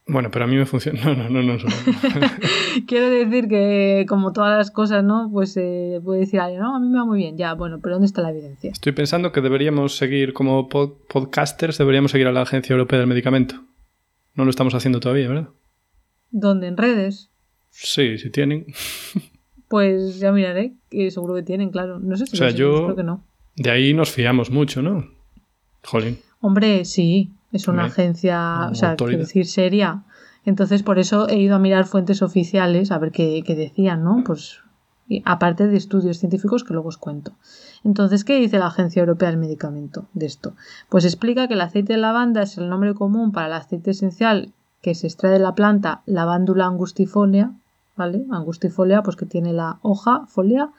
Bueno, 0.09 0.31
pero 0.31 0.47
a 0.47 0.49
mí 0.49 0.57
me 0.57 0.65
funciona. 0.67 1.01
No, 1.05 1.29
no, 1.29 1.43
no, 1.43 1.55
no. 1.55 1.59
Quiero 2.87 3.11
decir 3.11 3.49
que 3.49 4.07
como 4.09 4.33
todas 4.33 4.57
las 4.57 4.71
cosas, 4.71 5.05
¿no? 5.05 5.29
Pues 5.33 5.53
se 5.53 6.01
puede 6.05 6.21
decir 6.21 6.41
alguien, 6.41 6.61
no, 6.63 6.75
a 6.77 6.81
mí 6.81 6.89
me 6.89 6.99
va 6.99 7.05
muy 7.05 7.19
bien, 7.19 7.37
ya, 7.37 7.55
bueno, 7.55 7.79
pero 7.83 7.95
¿dónde 7.97 8.07
está 8.07 8.23
la 8.23 8.31
evidencia? 8.31 8.71
Estoy 8.71 8.93
pensando 8.93 9.33
que 9.33 9.41
deberíamos 9.41 9.97
seguir, 9.97 10.33
como 10.33 10.69
pod- 10.69 10.97
podcasters, 11.09 11.79
deberíamos 11.79 12.11
seguir 12.11 12.27
a 12.27 12.33
la 12.33 12.43
Agencia 12.43 12.73
Europea 12.73 12.99
del 12.99 13.09
Medicamento. 13.09 13.57
No 14.35 14.45
lo 14.45 14.51
estamos 14.51 14.75
haciendo 14.75 15.01
todavía, 15.01 15.29
¿verdad? 15.29 15.49
¿Dónde? 16.31 16.69
¿En 16.69 16.77
redes? 16.77 17.31
Sí, 17.71 18.19
si 18.19 18.31
tienen. 18.31 18.67
Pues 19.69 20.19
ya 20.19 20.33
miraré, 20.33 20.73
que 20.91 21.11
seguro 21.11 21.35
que 21.35 21.43
tienen, 21.43 21.69
claro. 21.69 21.99
No 21.99 22.17
sé 22.17 22.25
si 22.25 22.37
O 22.37 22.39
sea, 22.39 22.49
lo 22.49 22.57
yo- 22.57 22.85
creo 22.85 22.97
que 22.97 23.03
no. 23.03 23.23
De 23.55 23.71
ahí 23.71 23.93
nos 23.93 24.11
fiamos 24.11 24.51
mucho, 24.51 24.81
¿no? 24.81 25.07
Jolín. 25.85 26.19
Hombre, 26.41 26.87
sí, 26.87 27.33
es 27.53 27.69
una 27.69 27.85
agencia, 27.85 28.69
o 28.71 28.75
sea, 28.75 28.97
quiero 28.97 29.19
decir, 29.19 29.47
seria. 29.47 30.05
Entonces, 30.45 30.83
por 30.83 30.99
eso 30.99 31.29
he 31.29 31.39
ido 31.39 31.57
a 31.57 31.59
mirar 31.59 31.87
fuentes 31.87 32.23
oficiales 32.23 32.91
a 32.91 32.99
ver 32.99 33.13
qué, 33.13 33.43
qué 33.45 33.55
decían, 33.55 34.05
¿no? 34.05 34.23
Pues 34.25 34.61
aparte 35.25 35.67
de 35.67 35.77
estudios 35.77 36.19
científicos 36.19 36.65
que 36.65 36.75
luego 36.75 36.89
os 36.89 36.99
cuento. 36.99 37.33
Entonces, 37.85 38.25
¿qué 38.25 38.39
dice 38.39 38.59
la 38.59 38.67
Agencia 38.67 39.01
Europea 39.01 39.31
del 39.31 39.39
Medicamento 39.39 40.07
de 40.13 40.27
esto? 40.27 40.55
Pues 40.89 41.05
explica 41.05 41.49
que 41.49 41.55
el 41.55 41.61
aceite 41.61 41.95
de 41.95 41.99
lavanda 41.99 42.43
es 42.43 42.59
el 42.59 42.69
nombre 42.69 42.95
común 42.95 43.33
para 43.33 43.47
el 43.47 43.53
aceite 43.55 43.93
esencial 43.93 44.53
que 44.83 44.95
se 44.95 45.07
extrae 45.07 45.33
de 45.33 45.39
la 45.39 45.55
planta 45.55 46.03
Lavandula 46.07 46.67
angustifolia, 46.67 47.53
¿vale? 47.97 48.25
Angustifolia, 48.31 49.03
pues 49.03 49.17
que 49.17 49.27
tiene 49.27 49.53
la 49.53 49.79
hoja, 49.83 50.27
folia, 50.27 50.71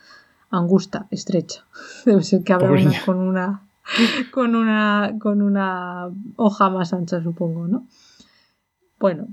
angusta, 0.51 1.07
estrecha. 1.11 1.65
Debe 2.05 2.23
ser 2.23 2.43
que 2.43 2.53
habrá 2.53 2.71
una 2.71 2.93
con 3.05 3.17
una 3.17 3.63
con 4.31 4.55
una 4.55 5.13
con 5.19 5.41
una 5.41 6.09
hoja 6.35 6.69
más 6.69 6.93
ancha, 6.93 7.21
supongo, 7.21 7.67
¿no? 7.67 7.87
Bueno, 8.99 9.27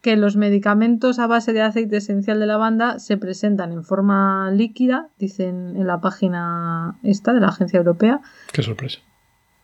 que 0.00 0.16
los 0.16 0.36
medicamentos 0.36 1.18
a 1.18 1.26
base 1.26 1.52
de 1.52 1.62
aceite 1.62 1.98
esencial 1.98 2.40
de 2.40 2.46
lavanda 2.46 2.98
se 2.98 3.16
presentan 3.18 3.72
en 3.72 3.84
forma 3.84 4.50
líquida, 4.50 5.08
dicen 5.18 5.76
en 5.76 5.86
la 5.86 6.00
página 6.00 6.98
esta 7.02 7.32
de 7.34 7.40
la 7.40 7.48
Agencia 7.48 7.76
Europea, 7.78 8.20
Qué 8.52 8.62
sorpresa. 8.62 9.00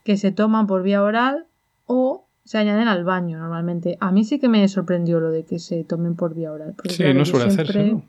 que 0.04 0.16
se 0.18 0.32
toman 0.32 0.66
por 0.66 0.82
vía 0.82 1.02
oral 1.02 1.46
o 1.86 2.26
se 2.44 2.58
añaden 2.58 2.86
al 2.86 3.02
baño 3.04 3.38
normalmente. 3.38 3.96
A 4.00 4.12
mí 4.12 4.24
sí 4.24 4.38
que 4.38 4.48
me 4.48 4.68
sorprendió 4.68 5.20
lo 5.20 5.30
de 5.30 5.44
que 5.44 5.58
se 5.58 5.82
tomen 5.84 6.14
por 6.16 6.34
vía 6.34 6.52
oral. 6.52 6.74
Sí, 6.84 6.98
claro, 6.98 7.14
no 7.18 7.24
suele 7.24 7.50
siempre- 7.50 7.62
hacerse, 7.64 7.92
¿no? 7.92 8.04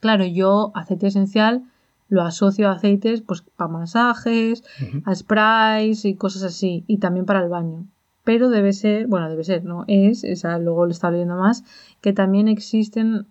Claro, 0.00 0.24
yo 0.24 0.72
aceite 0.74 1.08
esencial 1.08 1.64
lo 2.10 2.22
asocio 2.22 2.68
a 2.68 2.72
aceites 2.72 3.22
pues 3.22 3.40
para 3.56 3.70
masajes, 3.72 4.62
a 5.04 5.14
sprays 5.14 6.04
y 6.04 6.14
cosas 6.16 6.42
así, 6.42 6.84
y 6.86 6.98
también 6.98 7.24
para 7.24 7.40
el 7.42 7.48
baño. 7.48 7.86
Pero 8.24 8.50
debe 8.50 8.72
ser, 8.74 9.06
bueno, 9.06 9.28
debe 9.30 9.44
ser, 9.44 9.64
no 9.64 9.84
es, 9.88 10.22
esa, 10.24 10.58
luego 10.58 10.84
lo 10.84 10.90
está 10.92 11.10
leyendo 11.10 11.36
más, 11.36 11.64
que 12.02 12.12
también 12.12 12.48
existen 12.48 13.26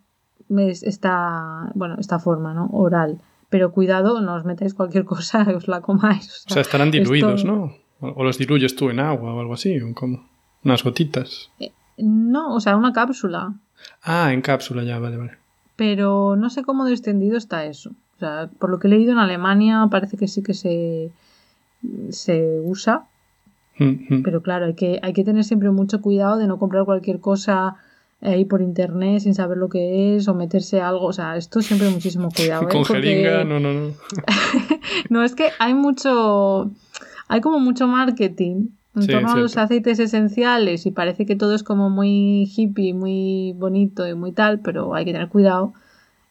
es- 0.49 0.81
esta, 0.83 1.71
bueno, 1.75 1.95
esta 1.99 2.17
forma, 2.17 2.53
¿no? 2.55 2.67
Oral. 2.71 3.19
Pero 3.49 3.71
cuidado, 3.71 4.19
no 4.21 4.33
os 4.35 4.45
metáis 4.45 4.73
cualquier 4.73 5.05
cosa, 5.13 5.45
os 5.55 5.67
la 5.67 5.81
comáis. 5.81 6.45
O 6.47 6.49
sea, 6.53 6.61
estarán 6.63 6.89
diluidos, 6.89 7.41
esto- 7.41 7.51
¿no? 7.55 7.73
O 8.01 8.23
los 8.23 8.37
diluyes 8.37 8.75
tú 8.75 8.89
en 8.89 8.99
agua 9.01 9.33
o 9.33 9.39
algo 9.41 9.53
así, 9.53 9.79
o 9.81 9.93
como 9.93 10.25
unas 10.63 10.83
gotitas. 10.83 11.51
No, 11.97 12.55
o 12.55 12.59
sea, 12.61 12.77
una 12.77 12.93
cápsula. 12.93 13.53
Ah, 14.03 14.31
en 14.31 14.41
cápsula 14.41 14.83
ya, 14.83 14.99
vale, 14.99 15.17
vale. 15.17 15.33
Pero 15.75 16.35
no 16.37 16.49
sé 16.49 16.63
cómo 16.63 16.85
de 16.85 16.93
extendido 16.93 17.37
está 17.37 17.65
eso. 17.65 17.91
O 18.19 18.21
sea, 18.21 18.49
por 18.59 18.69
lo 18.69 18.79
que 18.79 18.87
he 18.87 18.91
leído 18.91 19.13
en 19.13 19.17
Alemania 19.17 19.87
parece 19.89 20.17
que 20.17 20.27
sí 20.27 20.43
que 20.43 20.53
se, 20.53 21.09
se 22.09 22.59
usa, 22.63 23.05
Mm, 23.81 24.07
mm. 24.17 24.23
Pero 24.23 24.41
claro, 24.41 24.65
hay 24.65 24.73
que, 24.73 24.99
hay 25.01 25.13
que 25.13 25.23
tener 25.23 25.45
siempre 25.45 25.71
mucho 25.71 26.01
cuidado 26.01 26.35
de 26.37 26.47
no 26.47 26.59
comprar 26.59 26.83
cualquier 26.83 27.21
cosa 27.21 27.75
ahí 28.19 28.43
por 28.43 28.61
internet 28.61 29.21
sin 29.21 29.33
saber 29.33 29.57
lo 29.57 29.69
que 29.69 30.17
es 30.17 30.27
o 30.27 30.33
meterse 30.35 30.81
algo. 30.81 31.05
O 31.05 31.13
sea, 31.13 31.37
esto 31.37 31.61
siempre 31.61 31.89
muchísimo 31.89 32.27
cuidado. 32.29 32.63
¿eh? 32.63 32.67
Con 32.73 32.83
Porque- 32.83 33.01
jeringa, 33.01 33.45
no, 33.45 33.57
no, 33.61 33.71
no. 33.73 33.93
No, 35.09 35.23
es 35.23 35.33
que 35.33 35.51
hay 35.59 35.73
mucho. 35.75 36.69
Hay 37.29 37.39
como 37.39 37.59
mucho 37.61 37.87
marketing 37.87 38.67
en 38.97 39.01
Sí, 39.03 39.07
torno 39.07 39.31
a 39.31 39.37
los 39.37 39.55
aceites 39.55 39.97
esenciales 39.99 40.85
y 40.85 40.91
parece 40.91 41.25
que 41.25 41.37
todo 41.37 41.55
es 41.55 41.63
como 41.63 41.89
muy 41.89 42.51
hippie, 42.53 42.93
muy 42.93 43.53
bonito 43.57 44.05
y 44.05 44.13
muy 44.13 44.33
tal, 44.33 44.59
pero 44.59 44.93
hay 44.93 45.05
que 45.05 45.13
tener 45.13 45.29
cuidado 45.29 45.71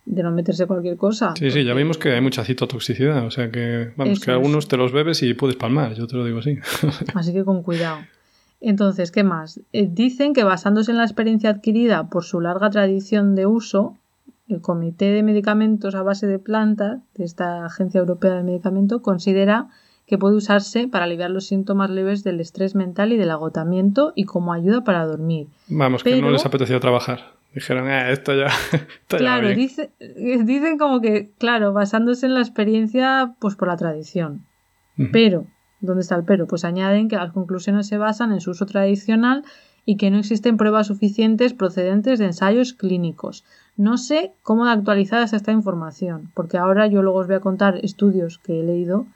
de 0.09 0.23
no 0.23 0.31
meterse 0.31 0.67
cualquier 0.67 0.97
cosa. 0.97 1.35
Sí, 1.37 1.51
sí, 1.51 1.65
ya 1.65 1.75
vimos 1.75 1.99
que 1.99 2.13
hay 2.13 2.21
mucha 2.21 2.43
citotoxicidad, 2.43 3.27
o 3.27 3.31
sea 3.31 3.51
que, 3.51 3.93
vamos, 3.97 4.15
Eso 4.15 4.25
que 4.25 4.31
es. 4.31 4.35
algunos 4.35 4.67
te 4.67 4.77
los 4.77 4.91
bebes 4.91 5.23
y 5.23 5.35
puedes 5.35 5.57
palmar, 5.57 5.95
yo 5.95 6.07
te 6.07 6.17
lo 6.17 6.25
digo 6.25 6.39
así. 6.39 6.59
Así 7.15 7.33
que 7.33 7.45
con 7.45 7.63
cuidado. 7.63 7.99
Entonces, 8.61 9.13
¿qué 9.13 9.23
más? 9.23 9.61
Eh, 9.73 9.89
dicen 9.91 10.33
que 10.33 10.45
basándose 10.45 10.91
en 10.91 10.97
la 10.97 11.05
experiencia 11.05 11.51
adquirida 11.51 12.09
por 12.09 12.25
su 12.25 12.41
larga 12.41 12.71
tradición 12.71 13.35
de 13.35 13.47
uso, 13.47 13.97
el 14.49 14.63
Comité 14.63 15.11
de 15.13 15.23
Medicamentos 15.23 15.95
a 15.95 16.03
base 16.03 16.27
de 16.27 16.39
plantas 16.39 17.01
de 17.15 17.25
esta 17.25 17.67
Agencia 17.67 18.01
Europea 18.01 18.35
del 18.35 18.45
Medicamento 18.45 19.03
considera 19.03 19.69
que 20.09 20.19
puede 20.19 20.35
usarse 20.37 20.89
para 20.89 21.05
aliviar 21.05 21.31
los 21.31 21.47
síntomas 21.47 21.91
leves 21.91 22.25
del 22.25 22.41
estrés 22.41 22.75
mental 22.75 23.13
y 23.13 23.17
del 23.19 23.31
agotamiento 23.31 24.13
y 24.17 24.25
como 24.25 24.53
ayuda 24.53 24.83
para 24.83 25.05
dormir. 25.05 25.47
Vamos, 25.69 26.03
que 26.03 26.21
no 26.21 26.31
les 26.31 26.45
apeteció 26.47 26.81
trabajar. 26.81 27.37
Dijeron, 27.55 27.89
eh, 27.91 28.11
esto 28.13 28.35
ya, 28.35 28.47
esto 28.73 29.17
Claro, 29.19 29.47
bien". 29.49 29.59
dice- 29.59 29.91
eh, 30.01 30.43
dicen 30.45 30.79
como 30.79 31.01
que, 31.01 31.31
claro, 31.39 31.73
basándose 31.73 32.27
en 32.27 32.35
la 32.35 32.41
experiencia, 32.41 33.35
pues 33.39 33.55
por 33.55 33.69
la 33.69 33.77
tradición. 33.77 34.45
Pero, 35.13 35.45
¿dónde 35.81 36.01
está 36.03 36.17
el 36.17 36.25
pero? 36.25 36.47
Pues 36.49 36.65
añaden 36.65 37.09
que 37.09 37.17
las 37.17 37.33
conclusiones 37.33 37.87
se 37.87 37.99
basan 37.99 38.33
en 38.33 38.41
su 38.41 38.51
uso 38.51 38.67
tradicional 38.67 39.45
y 39.85 39.97
que 39.97 40.11
no 40.11 40.19
existen 40.19 40.57
pruebas 40.57 40.89
suficientes 40.89 41.55
procedentes 41.55 42.19
de 42.19 42.27
ensayos 42.27 42.73
clínicos. 42.73 43.45
No 43.77 43.97
sé 43.97 44.33
cómo 44.43 44.65
de 44.67 44.73
actualizada 44.73 45.25
es 45.25 45.33
esta 45.33 45.53
información, 45.53 46.31
porque 46.35 46.59
ahora 46.59 46.87
yo 46.89 47.03
luego 47.03 47.21
os 47.21 47.27
voy 47.29 47.37
a 47.37 47.41
contar 47.41 47.79
estudios 47.83 48.39
que 48.39 48.61
he 48.61 48.65
leído 48.65 49.07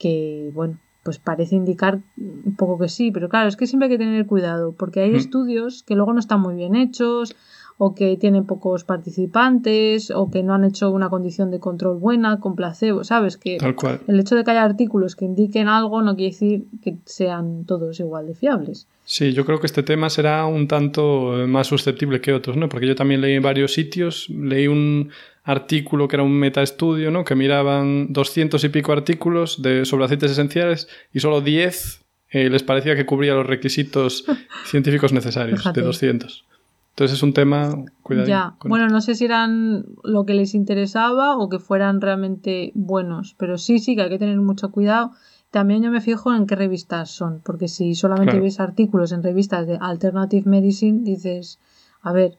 que, 0.00 0.50
bueno, 0.54 0.78
pues 1.04 1.18
parece 1.18 1.54
indicar 1.56 2.00
un 2.16 2.54
poco 2.56 2.78
que 2.78 2.88
sí, 2.88 3.10
pero 3.12 3.28
claro, 3.28 3.48
es 3.48 3.56
que 3.56 3.66
siempre 3.66 3.86
hay 3.86 3.92
que 3.92 3.98
tener 3.98 4.26
cuidado, 4.26 4.72
porque 4.72 5.00
hay 5.00 5.12
Mm. 5.12 5.16
estudios 5.16 5.82
que 5.84 5.94
luego 5.94 6.12
no 6.12 6.18
están 6.20 6.40
muy 6.40 6.54
bien 6.56 6.74
hechos, 6.74 7.36
o 7.82 7.94
que 7.94 8.18
tienen 8.18 8.44
pocos 8.44 8.84
participantes, 8.84 10.10
o 10.10 10.30
que 10.30 10.42
no 10.42 10.52
han 10.52 10.64
hecho 10.64 10.90
una 10.90 11.08
condición 11.08 11.50
de 11.50 11.60
control 11.60 11.96
buena 11.96 12.38
con 12.38 12.54
placebo, 12.54 13.04
¿sabes? 13.04 13.38
Que 13.38 13.56
Tal 13.56 13.74
cual. 13.74 14.00
el 14.06 14.20
hecho 14.20 14.36
de 14.36 14.44
que 14.44 14.50
haya 14.50 14.64
artículos 14.64 15.16
que 15.16 15.24
indiquen 15.24 15.66
algo 15.66 16.02
no 16.02 16.14
quiere 16.14 16.32
decir 16.32 16.64
que 16.82 16.96
sean 17.06 17.64
todos 17.64 17.98
igual 17.98 18.26
de 18.26 18.34
fiables. 18.34 18.86
Sí, 19.04 19.32
yo 19.32 19.46
creo 19.46 19.60
que 19.60 19.66
este 19.66 19.82
tema 19.82 20.10
será 20.10 20.44
un 20.44 20.68
tanto 20.68 21.32
más 21.48 21.68
susceptible 21.68 22.20
que 22.20 22.34
otros, 22.34 22.58
¿no? 22.58 22.68
Porque 22.68 22.86
yo 22.86 22.94
también 22.94 23.22
leí 23.22 23.32
en 23.32 23.42
varios 23.42 23.72
sitios, 23.72 24.28
leí 24.28 24.68
un 24.68 25.08
artículo 25.42 26.06
que 26.06 26.16
era 26.16 26.22
un 26.22 26.38
metaestudio, 26.38 27.10
¿no? 27.10 27.24
Que 27.24 27.34
miraban 27.34 28.12
200 28.12 28.62
y 28.62 28.68
pico 28.68 28.92
artículos 28.92 29.62
de, 29.62 29.86
sobre 29.86 30.04
aceites 30.04 30.32
esenciales 30.32 30.86
y 31.14 31.20
solo 31.20 31.40
10 31.40 32.04
eh, 32.28 32.50
les 32.50 32.62
parecía 32.62 32.94
que 32.94 33.06
cubría 33.06 33.32
los 33.34 33.46
requisitos 33.46 34.26
científicos 34.66 35.14
necesarios 35.14 35.60
Fíjate. 35.60 35.80
de 35.80 35.86
200. 35.86 36.44
Entonces 36.90 37.16
es 37.16 37.22
un 37.22 37.32
tema, 37.32 37.84
cuidado. 38.02 38.28
ya, 38.28 38.56
bueno, 38.64 38.88
no 38.88 39.00
sé 39.00 39.14
si 39.14 39.24
eran 39.24 39.86
lo 40.04 40.26
que 40.26 40.34
les 40.34 40.54
interesaba 40.54 41.36
o 41.38 41.48
que 41.48 41.58
fueran 41.58 42.00
realmente 42.00 42.72
buenos, 42.74 43.34
pero 43.38 43.56
sí, 43.58 43.78
sí 43.78 43.96
que 43.96 44.02
hay 44.02 44.08
que 44.10 44.18
tener 44.18 44.38
mucho 44.40 44.70
cuidado. 44.70 45.12
También 45.50 45.82
yo 45.82 45.90
me 45.90 46.00
fijo 46.00 46.34
en 46.34 46.46
qué 46.46 46.56
revistas 46.56 47.10
son, 47.10 47.40
porque 47.44 47.68
si 47.68 47.94
solamente 47.94 48.32
Claro. 48.32 48.44
ves 48.44 48.60
artículos 48.60 49.12
en 49.12 49.22
revistas 49.22 49.66
de 49.66 49.78
Alternative 49.80 50.48
Medicine, 50.48 51.00
dices, 51.02 51.58
a 52.02 52.12
ver, 52.12 52.36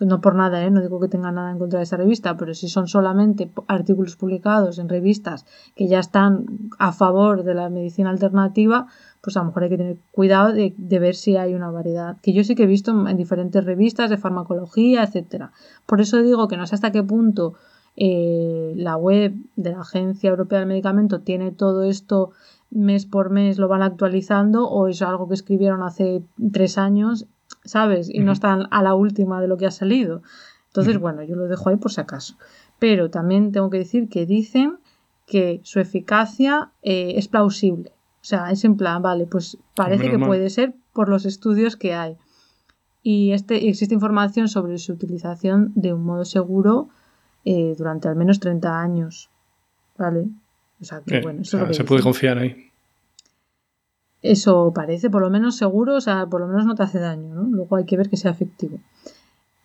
no 0.00 0.20
por 0.20 0.34
nada, 0.34 0.64
¿eh? 0.64 0.70
no 0.70 0.80
digo 0.80 1.00
que 1.00 1.08
tenga 1.08 1.30
nada 1.32 1.50
en 1.50 1.58
contra 1.58 1.78
de 1.78 1.84
esa 1.84 1.96
revista, 1.96 2.36
pero 2.36 2.54
si 2.54 2.68
son 2.68 2.88
solamente 2.88 3.50
artículos 3.68 4.16
publicados 4.16 4.78
en 4.78 4.88
revistas 4.88 5.44
que 5.76 5.86
ya 5.86 6.00
están 6.00 6.46
a 6.78 6.92
favor 6.92 7.44
de 7.44 7.54
la 7.54 7.68
medicina 7.68 8.10
alternativa, 8.10 8.86
pues 9.20 9.36
a 9.36 9.40
lo 9.40 9.46
mejor 9.46 9.64
hay 9.64 9.68
que 9.68 9.76
tener 9.76 9.96
cuidado 10.10 10.52
de, 10.52 10.74
ver 10.98 11.14
si 11.14 11.36
hay 11.36 11.54
una 11.54 11.70
variedad, 11.70 12.16
que 12.22 12.32
yo 12.32 12.42
sí 12.42 12.54
que 12.54 12.64
he 12.64 12.66
visto 12.66 13.06
en, 13.06 13.16
diferentes 13.16 13.64
revistas 13.64 14.10
de 14.10 14.16
farmacología, 14.16 15.04
etcétera. 15.04 15.52
Por 15.86 16.00
eso 16.00 16.22
digo 16.22 16.48
que 16.48 16.56
no 16.56 16.66
sé 16.66 16.74
hasta 16.74 16.90
qué 16.90 17.02
punto 17.02 17.54
eh, 17.94 18.72
la 18.76 18.96
web 18.96 19.34
de 19.56 19.72
la 19.72 19.80
Agencia 19.80 20.30
Europea 20.30 20.60
del 20.60 20.68
Medicamento 20.68 21.20
tiene 21.20 21.52
todo 21.52 21.84
esto 21.84 22.30
mes 22.70 23.04
por 23.04 23.28
mes, 23.28 23.58
lo 23.58 23.68
van 23.68 23.82
actualizando, 23.82 24.66
o 24.66 24.88
es 24.88 25.02
algo 25.02 25.28
que 25.28 25.34
escribieron 25.34 25.82
hace 25.82 26.22
tres 26.52 26.78
años 26.78 27.26
¿sabes? 27.64 28.08
Y 28.08 28.20
no 28.20 28.32
están 28.32 28.66
a 28.70 28.82
la 28.82 28.94
última 28.94 29.40
de 29.40 29.48
lo 29.48 29.56
que 29.56 29.66
ha 29.66 29.70
salido. 29.70 30.22
Entonces, 30.68 30.98
bueno, 30.98 31.22
yo 31.22 31.36
lo 31.36 31.48
dejo 31.48 31.68
ahí 31.68 31.76
por 31.76 31.92
si 31.92 32.00
acaso. 32.00 32.36
Pero 32.78 33.10
también 33.10 33.52
tengo 33.52 33.68
que 33.70 33.78
decir 33.78 34.08
que 34.08 34.26
dicen 34.26 34.78
que 35.26 35.60
su 35.64 35.80
eficacia 35.80 36.70
eh, 36.82 37.14
es 37.16 37.28
plausible. 37.28 37.92
O 38.22 38.24
sea, 38.24 38.50
es 38.50 38.64
en 38.64 38.76
plan, 38.76 39.02
vale, 39.02 39.26
pues 39.26 39.58
parece 39.74 40.10
que 40.10 40.18
puede 40.18 40.48
ser 40.48 40.74
por 40.92 41.08
los 41.08 41.26
estudios 41.26 41.76
que 41.76 41.92
hay. 41.92 42.16
Y 43.02 43.32
este, 43.32 43.68
existe 43.68 43.94
información 43.94 44.48
sobre 44.48 44.78
su 44.78 44.92
utilización 44.92 45.72
de 45.74 45.92
un 45.92 46.04
modo 46.04 46.24
seguro 46.24 46.88
eh, 47.44 47.74
durante 47.76 48.08
al 48.08 48.16
menos 48.16 48.40
30 48.40 48.80
años. 48.80 49.28
¿Vale? 49.98 50.28
O 50.80 50.84
sea, 50.84 51.02
que 51.04 51.20
bueno, 51.20 51.42
eso 51.42 51.72
se 51.72 51.84
puede 51.84 52.02
confiar 52.02 52.38
ahí. 52.38 52.71
Eso 54.22 54.72
parece, 54.72 55.10
por 55.10 55.20
lo 55.20 55.30
menos 55.30 55.56
seguro, 55.56 55.96
o 55.96 56.00
sea, 56.00 56.26
por 56.26 56.40
lo 56.40 56.46
menos 56.46 56.64
no 56.64 56.76
te 56.76 56.84
hace 56.84 57.00
daño, 57.00 57.34
¿no? 57.34 57.42
Luego 57.42 57.74
hay 57.74 57.84
que 57.84 57.96
ver 57.96 58.08
que 58.08 58.16
sea 58.16 58.30
efectivo. 58.30 58.78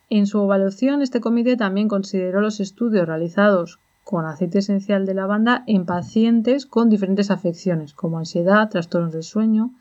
En 0.09 0.25
su 0.25 0.41
evaluación, 0.41 1.03
este 1.03 1.21
comité 1.21 1.57
también 1.57 1.87
consideró 1.87 2.41
los 2.41 2.59
estudios 2.59 3.07
realizados 3.07 3.79
con 4.03 4.25
aceite 4.25 4.59
esencial 4.59 5.05
de 5.05 5.13
lavanda 5.13 5.63
en 5.67 5.85
pacientes 5.85 6.65
con 6.65 6.89
diferentes 6.89 7.29
afecciones, 7.29 7.93
como 7.93 8.17
ansiedad, 8.17 8.69
trastornos 8.69 9.13
del 9.13 9.23
sueño, 9.23 9.73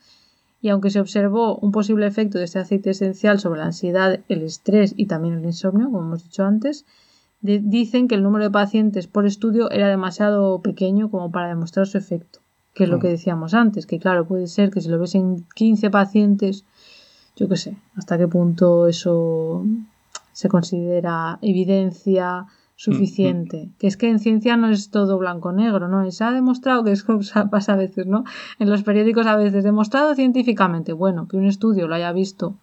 y 0.61 0.69
aunque 0.69 0.91
se 0.91 0.99
observó 0.99 1.57
un 1.57 1.71
posible 1.71 2.05
efecto 2.05 2.37
de 2.37 2.43
este 2.43 2.59
aceite 2.59 2.91
esencial 2.91 3.39
sobre 3.39 3.59
la 3.59 3.67
ansiedad, 3.67 4.19
el 4.27 4.41
estrés 4.43 4.93
y 4.95 5.07
también 5.07 5.35
el 5.35 5.45
insomnio, 5.45 5.85
como 5.85 6.01
hemos 6.01 6.23
dicho 6.23 6.43
antes, 6.43 6.85
dicen 7.41 8.07
que 8.07 8.15
el 8.15 8.23
número 8.23 8.43
de 8.43 8.51
pacientes 8.51 9.07
por 9.07 9.25
estudio 9.25 9.71
era 9.71 9.87
demasiado 9.87 10.61
pequeño 10.61 11.09
como 11.09 11.31
para 11.31 11.47
demostrar 11.47 11.87
su 11.87 11.97
efecto 11.97 12.41
que 12.77 12.83
es 12.83 12.91
lo 12.91 12.99
que 12.99 13.07
mm. 13.07 13.11
decíamos 13.11 13.53
antes, 13.55 13.87
que 13.87 13.97
claro, 13.97 14.27
puede 14.27 14.45
ser 14.45 14.69
que 14.69 14.81
si 14.81 14.89
lo 14.89 14.99
ves 14.99 15.15
en 15.15 15.43
15 15.55 15.89
pacientes, 15.89 16.63
yo 17.35 17.49
qué 17.49 17.57
sé, 17.57 17.75
hasta 17.95 18.19
qué 18.19 18.27
punto 18.27 18.87
eso 18.87 19.65
se 20.31 20.47
considera 20.47 21.39
evidencia 21.41 22.45
suficiente. 22.75 23.57
Mm, 23.57 23.69
mm. 23.69 23.73
Que 23.79 23.87
es 23.87 23.97
que 23.97 24.09
en 24.11 24.19
ciencia 24.19 24.57
no 24.57 24.69
es 24.69 24.91
todo 24.91 25.17
blanco-negro, 25.17 25.87
¿no? 25.87 26.09
Se 26.11 26.23
ha 26.23 26.31
demostrado 26.31 26.83
que 26.83 26.91
es 26.91 27.03
pasa 27.51 27.73
a 27.73 27.77
veces, 27.77 28.05
¿no? 28.05 28.25
En 28.59 28.69
los 28.69 28.83
periódicos 28.83 29.25
a 29.25 29.35
veces 29.35 29.63
demostrado 29.63 30.13
científicamente, 30.13 30.93
bueno, 30.93 31.27
que 31.27 31.37
un 31.37 31.45
estudio 31.45 31.87
lo 31.87 31.95
haya 31.95 32.11
visto, 32.11 32.57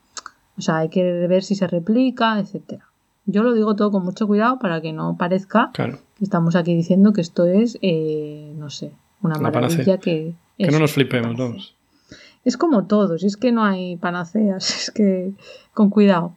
o 0.56 0.60
sea, 0.60 0.78
hay 0.78 0.90
que 0.90 1.02
ver 1.26 1.42
si 1.42 1.56
se 1.56 1.66
replica, 1.66 2.38
etcétera. 2.38 2.84
Yo 3.26 3.42
lo 3.42 3.52
digo 3.52 3.74
todo 3.74 3.90
con 3.90 4.04
mucho 4.04 4.28
cuidado 4.28 4.60
para 4.60 4.80
que 4.80 4.92
no 4.92 5.16
parezca 5.16 5.72
que 5.74 5.98
estamos 6.20 6.54
aquí 6.54 6.72
diciendo 6.72 7.12
que 7.12 7.22
esto 7.22 7.46
es, 7.46 7.78
eh, 7.82 8.54
no 8.56 8.70
sé, 8.70 8.92
una 9.24 9.38
maravilla 9.38 9.98
que... 9.98 10.34
Que 10.56 10.70
no 10.70 10.78
nos 10.78 10.92
flipemos, 10.92 11.36
todos. 11.36 11.74
Es 12.44 12.56
como 12.56 12.86
todos, 12.86 13.24
es 13.24 13.36
que 13.36 13.52
no 13.52 13.64
hay 13.64 13.96
panaceas, 13.96 14.70
es 14.82 14.90
que 14.90 15.32
con 15.72 15.90
cuidado. 15.90 16.34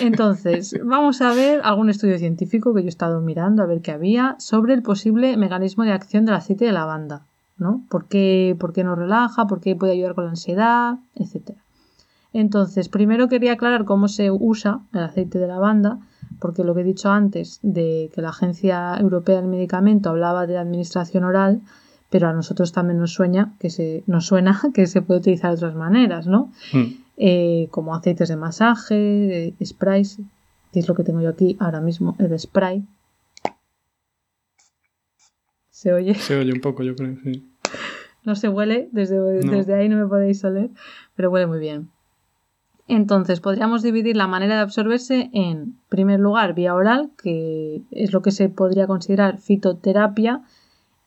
Entonces, 0.00 0.74
vamos 0.84 1.20
a 1.20 1.32
ver 1.34 1.60
algún 1.62 1.90
estudio 1.90 2.18
científico 2.18 2.74
que 2.74 2.82
yo 2.82 2.86
he 2.86 2.88
estado 2.88 3.20
mirando 3.20 3.62
a 3.62 3.66
ver 3.66 3.82
qué 3.82 3.92
había 3.92 4.36
sobre 4.38 4.74
el 4.74 4.82
posible 4.82 5.36
mecanismo 5.36 5.84
de 5.84 5.92
acción 5.92 6.24
del 6.24 6.34
aceite 6.34 6.64
de 6.64 6.72
lavanda, 6.72 7.26
¿no? 7.58 7.84
¿Por 7.90 8.06
qué, 8.06 8.56
por 8.58 8.72
qué 8.72 8.84
nos 8.84 8.98
relaja? 8.98 9.46
¿Por 9.46 9.60
qué 9.60 9.76
puede 9.76 9.92
ayudar 9.92 10.14
con 10.14 10.24
la 10.24 10.30
ansiedad? 10.30 10.98
Etcétera. 11.14 11.58
Entonces, 12.32 12.88
primero 12.88 13.28
quería 13.28 13.54
aclarar 13.54 13.84
cómo 13.84 14.08
se 14.08 14.30
usa 14.30 14.80
el 14.92 15.00
aceite 15.00 15.38
de 15.38 15.46
lavanda, 15.46 15.98
porque 16.38 16.64
lo 16.64 16.74
que 16.74 16.82
he 16.82 16.84
dicho 16.84 17.10
antes 17.10 17.60
de 17.62 18.10
que 18.14 18.20
la 18.20 18.28
Agencia 18.28 18.94
Europea 18.98 19.36
del 19.36 19.46
Medicamento 19.46 20.10
hablaba 20.10 20.46
de 20.46 20.58
administración 20.58 21.24
oral, 21.24 21.62
pero 22.16 22.30
a 22.30 22.32
nosotros 22.32 22.72
también 22.72 22.98
nos 22.98 23.12
sueña 23.12 23.52
que 23.60 23.68
se 23.68 24.02
nos 24.06 24.24
suena 24.24 24.58
que 24.74 24.86
se 24.86 25.02
puede 25.02 25.20
utilizar 25.20 25.50
de 25.50 25.56
otras 25.56 25.74
maneras, 25.74 26.26
¿no? 26.26 26.50
Hmm. 26.72 26.94
Eh, 27.18 27.68
como 27.70 27.94
aceites 27.94 28.30
de 28.30 28.36
masaje, 28.36 29.54
sprays, 29.62 30.18
que 30.72 30.80
es 30.80 30.88
lo 30.88 30.94
que 30.94 31.04
tengo 31.04 31.20
yo 31.20 31.28
aquí 31.28 31.58
ahora 31.60 31.82
mismo, 31.82 32.16
el 32.18 32.38
spray. 32.40 32.86
¿Se 35.68 35.92
oye? 35.92 36.14
Se 36.14 36.38
oye 36.38 36.54
un 36.54 36.62
poco, 36.62 36.82
yo 36.82 36.96
creo, 36.96 37.18
sí. 37.22 37.46
No 38.24 38.34
se 38.34 38.48
huele, 38.48 38.88
desde, 38.92 39.20
desde 39.20 39.74
ahí 39.74 39.90
no 39.90 39.98
me 39.98 40.06
podéis 40.06 40.42
oler, 40.42 40.70
pero 41.16 41.30
huele 41.30 41.46
muy 41.46 41.58
bien. 41.58 41.90
Entonces, 42.88 43.40
podríamos 43.40 43.82
dividir 43.82 44.16
la 44.16 44.26
manera 44.26 44.54
de 44.54 44.62
absorberse 44.62 45.28
en, 45.34 45.76
primer 45.90 46.18
lugar, 46.18 46.54
vía 46.54 46.74
oral, 46.74 47.10
que 47.22 47.82
es 47.90 48.14
lo 48.14 48.22
que 48.22 48.30
se 48.30 48.48
podría 48.48 48.86
considerar 48.86 49.38
fitoterapia, 49.38 50.42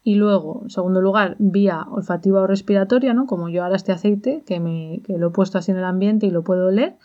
y 0.04 0.16
luego, 0.16 0.62
en 0.64 0.70
segundo 0.70 1.02
lugar, 1.02 1.36
vía 1.39 1.86
olfativa 1.89 2.41
o 2.41 2.47
respiratoria, 2.47 3.14
¿no? 3.14 3.26
Como 3.26 3.50
yo 3.50 3.64
ahora 3.64 3.76
este 3.76 3.91
aceite, 3.91 4.43
que, 4.45 4.60
me, 4.60 5.02
que 5.06 5.18
lo 5.18 5.28
he 5.28 5.32
puesto 5.32 5.58
así 5.58 5.72
en 5.72 5.78
el 5.78 5.84
ambiente 5.84 6.26
y 6.26 6.32
lo 6.32 6.43
puedo 6.43 6.68
oler. 6.68 6.95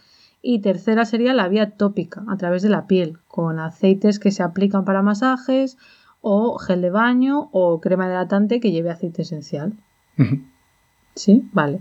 Y 0.40 0.60
tercera 0.60 1.04
sería 1.04 1.34
la 1.34 1.48
vía 1.48 1.70
tópica, 1.70 2.22
a 2.28 2.36
través 2.36 2.62
de 2.62 2.68
la 2.68 2.86
piel, 2.86 3.18
con 3.26 3.58
aceites 3.58 4.18
que 4.18 4.30
se 4.30 4.42
aplican 4.42 4.84
para 4.84 5.02
masajes, 5.02 5.76
o 6.20 6.58
gel 6.58 6.82
de 6.82 6.90
baño, 6.90 7.48
o 7.52 7.80
crema 7.80 8.06
hidratante 8.06 8.60
que 8.60 8.70
lleve 8.70 8.90
aceite 8.90 9.22
esencial. 9.22 9.72
¿Sí? 11.14 11.48
Vale. 11.52 11.80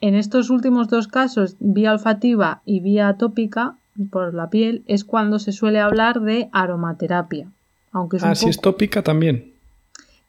En 0.00 0.14
estos 0.14 0.50
últimos 0.50 0.88
dos 0.88 1.08
casos, 1.08 1.56
vía 1.60 1.92
olfativa 1.92 2.62
y 2.64 2.80
vía 2.80 3.16
tópica, 3.18 3.76
por 4.10 4.34
la 4.34 4.50
piel, 4.50 4.84
es 4.86 5.04
cuando 5.04 5.38
se 5.38 5.52
suele 5.52 5.80
hablar 5.80 6.20
de 6.20 6.48
aromaterapia. 6.52 7.50
Aunque 7.90 8.18
es 8.18 8.24
ah, 8.24 8.34
si 8.34 8.48
es 8.48 8.60
tópica 8.60 9.02
también. 9.02 9.51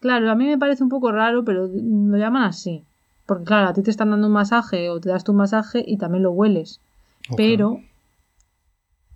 Claro, 0.03 0.29
a 0.29 0.35
mí 0.35 0.45
me 0.45 0.57
parece 0.57 0.83
un 0.83 0.89
poco 0.89 1.13
raro, 1.13 1.45
pero 1.45 1.65
lo 1.65 2.17
llaman 2.17 2.43
así. 2.43 2.83
Porque 3.25 3.45
claro, 3.45 3.69
a 3.69 3.73
ti 3.73 3.83
te 3.83 3.89
están 3.89 4.09
dando 4.09 4.27
un 4.27 4.33
masaje 4.33 4.89
o 4.89 4.99
te 4.99 5.07
das 5.07 5.23
tu 5.23 5.31
masaje 5.31 5.81
y 5.87 5.95
también 5.95 6.23
lo 6.23 6.31
hueles. 6.31 6.81
Pero 7.37 7.79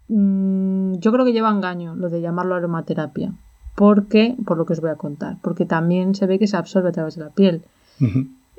mm, 0.07 0.93
yo 0.93 1.11
creo 1.11 1.25
que 1.25 1.33
lleva 1.33 1.51
engaño 1.51 1.93
lo 1.97 2.07
de 2.07 2.21
llamarlo 2.21 2.55
aromaterapia. 2.55 3.33
Porque, 3.75 4.37
por 4.45 4.55
lo 4.57 4.65
que 4.65 4.71
os 4.71 4.79
voy 4.79 4.89
a 4.89 4.95
contar, 4.95 5.35
porque 5.41 5.65
también 5.65 6.15
se 6.15 6.25
ve 6.25 6.39
que 6.39 6.47
se 6.47 6.55
absorbe 6.55 6.87
a 6.87 6.93
través 6.93 7.15
de 7.15 7.25
la 7.25 7.31
piel. 7.31 7.65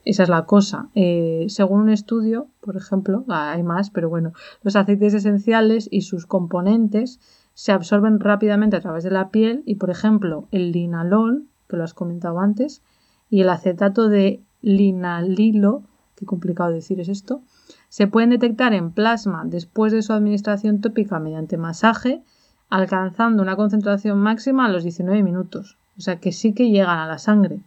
Esa 0.05 0.25
es 0.25 0.29
la 0.29 0.45
cosa. 0.45 0.91
Eh, 0.95 1.47
según 1.49 1.81
un 1.81 1.89
estudio, 1.89 2.49
por 2.61 2.77
ejemplo, 2.77 3.25
ah, 3.29 3.53
hay 3.53 3.63
más, 3.63 3.89
pero 3.89 4.11
bueno, 4.11 4.35
los 4.63 4.77
aceites 4.77 5.15
esenciales 5.15 5.89
y 5.91 6.03
sus 6.03 6.27
componentes 6.27 7.21
se 7.55 7.73
absorben 7.73 8.21
rápidamente 8.21 8.77
a 8.77 8.81
través 8.83 9.03
de 9.03 9.13
la 9.13 9.31
piel 9.31 9.63
y, 9.65 9.77
por 9.77 9.89
ejemplo, 9.89 10.47
el 10.51 10.73
linalol, 10.73 11.47
que 11.69 11.77
lo 11.77 11.85
has 11.85 11.95
comentado 11.95 12.41
antes, 12.41 12.83
y 13.31 13.41
el 13.43 13.49
acetato 13.49 14.09
de 14.09 14.41
linalilo, 14.63 15.83
qué 16.17 16.27
complicado 16.27 16.71
decir 16.71 17.01
es 17.01 17.09
esto, 17.09 17.43
se 17.89 18.07
pueden 18.07 18.31
detectar 18.31 18.75
en 18.75 18.91
plasma 18.91 19.43
después 19.47 19.93
de 19.93 20.03
su 20.03 20.13
administración 20.13 20.81
tópica 20.81 21.19
mediante 21.19 21.57
masaje, 21.57 22.23
alcanzando 22.69 23.43
una 23.43 23.57
concentración 23.57 24.19
máxima 24.19 24.67
a 24.67 24.69
los 24.69 24.83
19 24.83 25.23
minutos. 25.23 25.77
O 25.97 26.01
sea 26.01 26.17
que 26.17 26.33
sí 26.33 26.55
que 26.55 26.71
llegan 26.71 26.99
a 26.99 27.07
la 27.07 27.19
sangre. 27.19 27.61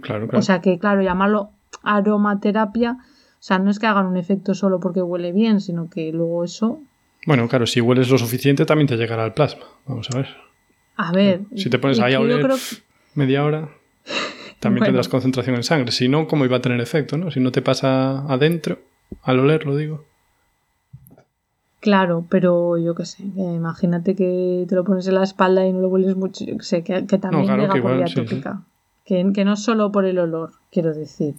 claro, 0.00 0.28
O 0.32 0.42
sea 0.42 0.60
que, 0.60 0.78
claro, 0.78 1.02
llamarlo 1.02 1.50
aromaterapia, 1.82 2.98
o 3.38 3.42
sea, 3.42 3.58
no 3.58 3.70
es 3.70 3.78
que 3.78 3.86
hagan 3.86 4.06
un 4.06 4.16
efecto 4.16 4.54
solo 4.54 4.80
porque 4.80 5.00
huele 5.00 5.32
bien, 5.32 5.60
sino 5.60 5.88
que 5.88 6.12
luego 6.12 6.42
eso. 6.42 6.80
Bueno, 7.26 7.48
claro, 7.48 7.66
si 7.66 7.80
hueles 7.80 8.10
lo 8.10 8.18
suficiente 8.18 8.64
también 8.66 8.88
te 8.88 8.96
llegará 8.96 9.22
al 9.22 9.34
plasma. 9.34 9.64
Vamos 9.86 10.08
a 10.12 10.16
ver. 10.16 10.28
A 10.96 11.12
ver. 11.12 11.42
Si 11.54 11.70
te 11.70 11.78
pones 11.78 12.00
ahí 12.00 12.14
a 12.14 12.20
oler 12.20 12.48
media 13.18 13.44
hora, 13.44 13.68
también 14.60 14.84
tendrás 14.84 15.08
concentración 15.08 15.56
en 15.56 15.62
sangre. 15.62 15.92
Si 15.92 16.08
no, 16.08 16.26
¿cómo 16.26 16.44
iba 16.44 16.56
a 16.56 16.62
tener 16.62 16.80
efecto? 16.80 17.18
¿no? 17.18 17.30
Si 17.30 17.40
no 17.40 17.52
te 17.52 17.62
pasa 17.62 18.20
adentro, 18.32 18.78
al 19.22 19.40
oler, 19.40 19.66
lo 19.66 19.76
digo. 19.76 20.04
Claro, 21.80 22.26
pero 22.28 22.76
yo 22.76 22.94
qué 22.94 23.04
sé, 23.04 23.22
imagínate 23.22 24.16
que 24.16 24.66
te 24.68 24.74
lo 24.74 24.82
pones 24.82 25.06
en 25.06 25.14
la 25.14 25.22
espalda 25.22 25.64
y 25.64 25.72
no 25.72 25.80
lo 25.80 25.88
hueles 25.88 26.16
mucho, 26.16 26.44
yo 26.44 26.56
qué 26.56 26.64
sé, 26.64 26.82
que, 26.82 27.02
también 27.02 27.46
llega 27.46 27.80
por 27.80 27.96
vía 27.96 28.06
tópica. 28.12 28.62
Que, 29.04 29.30
que, 29.32 29.44
no 29.44 29.54
solo 29.54 29.92
por 29.92 30.04
el 30.04 30.18
olor, 30.18 30.50
quiero 30.72 30.92
decir. 30.92 31.36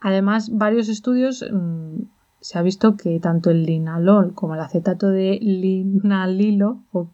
Además, 0.00 0.50
varios 0.50 0.88
estudios 0.88 1.44
mm, 1.52 2.04
se 2.40 2.58
ha 2.58 2.62
visto 2.62 2.96
que 2.96 3.20
tanto 3.20 3.50
el 3.50 3.64
linalol 3.64 4.32
como 4.32 4.54
el 4.54 4.60
acetato 4.60 5.10
de 5.10 5.38
linalilo, 5.42 6.78
o 6.92 7.10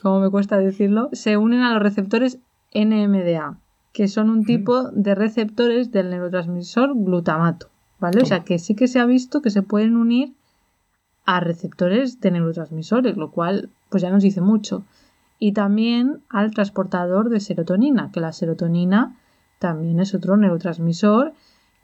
como 0.00 0.20
me 0.20 0.30
cuesta 0.30 0.58
decirlo, 0.58 1.08
se 1.12 1.36
unen 1.36 1.62
a 1.62 1.72
los 1.72 1.82
receptores 1.82 2.38
NMDA, 2.74 3.58
que 3.92 4.08
son 4.08 4.30
un 4.30 4.44
tipo 4.44 4.90
de 4.90 5.14
receptores 5.14 5.90
del 5.90 6.10
neurotransmisor 6.10 6.94
glutamato, 6.94 7.68
¿vale? 7.98 8.22
O 8.22 8.26
sea 8.26 8.44
que 8.44 8.58
sí 8.58 8.74
que 8.74 8.88
se 8.88 9.00
ha 9.00 9.06
visto 9.06 9.42
que 9.42 9.50
se 9.50 9.62
pueden 9.62 9.96
unir 9.96 10.34
a 11.24 11.40
receptores 11.40 12.20
de 12.20 12.30
neurotransmisores, 12.30 13.16
lo 13.16 13.30
cual 13.30 13.70
pues 13.90 14.02
ya 14.02 14.10
nos 14.10 14.22
dice 14.22 14.40
mucho. 14.40 14.84
Y 15.38 15.52
también 15.52 16.22
al 16.28 16.52
transportador 16.52 17.28
de 17.28 17.40
serotonina, 17.40 18.10
que 18.12 18.20
la 18.20 18.32
serotonina 18.32 19.16
también 19.58 20.00
es 20.00 20.14
otro 20.14 20.36
neurotransmisor 20.36 21.34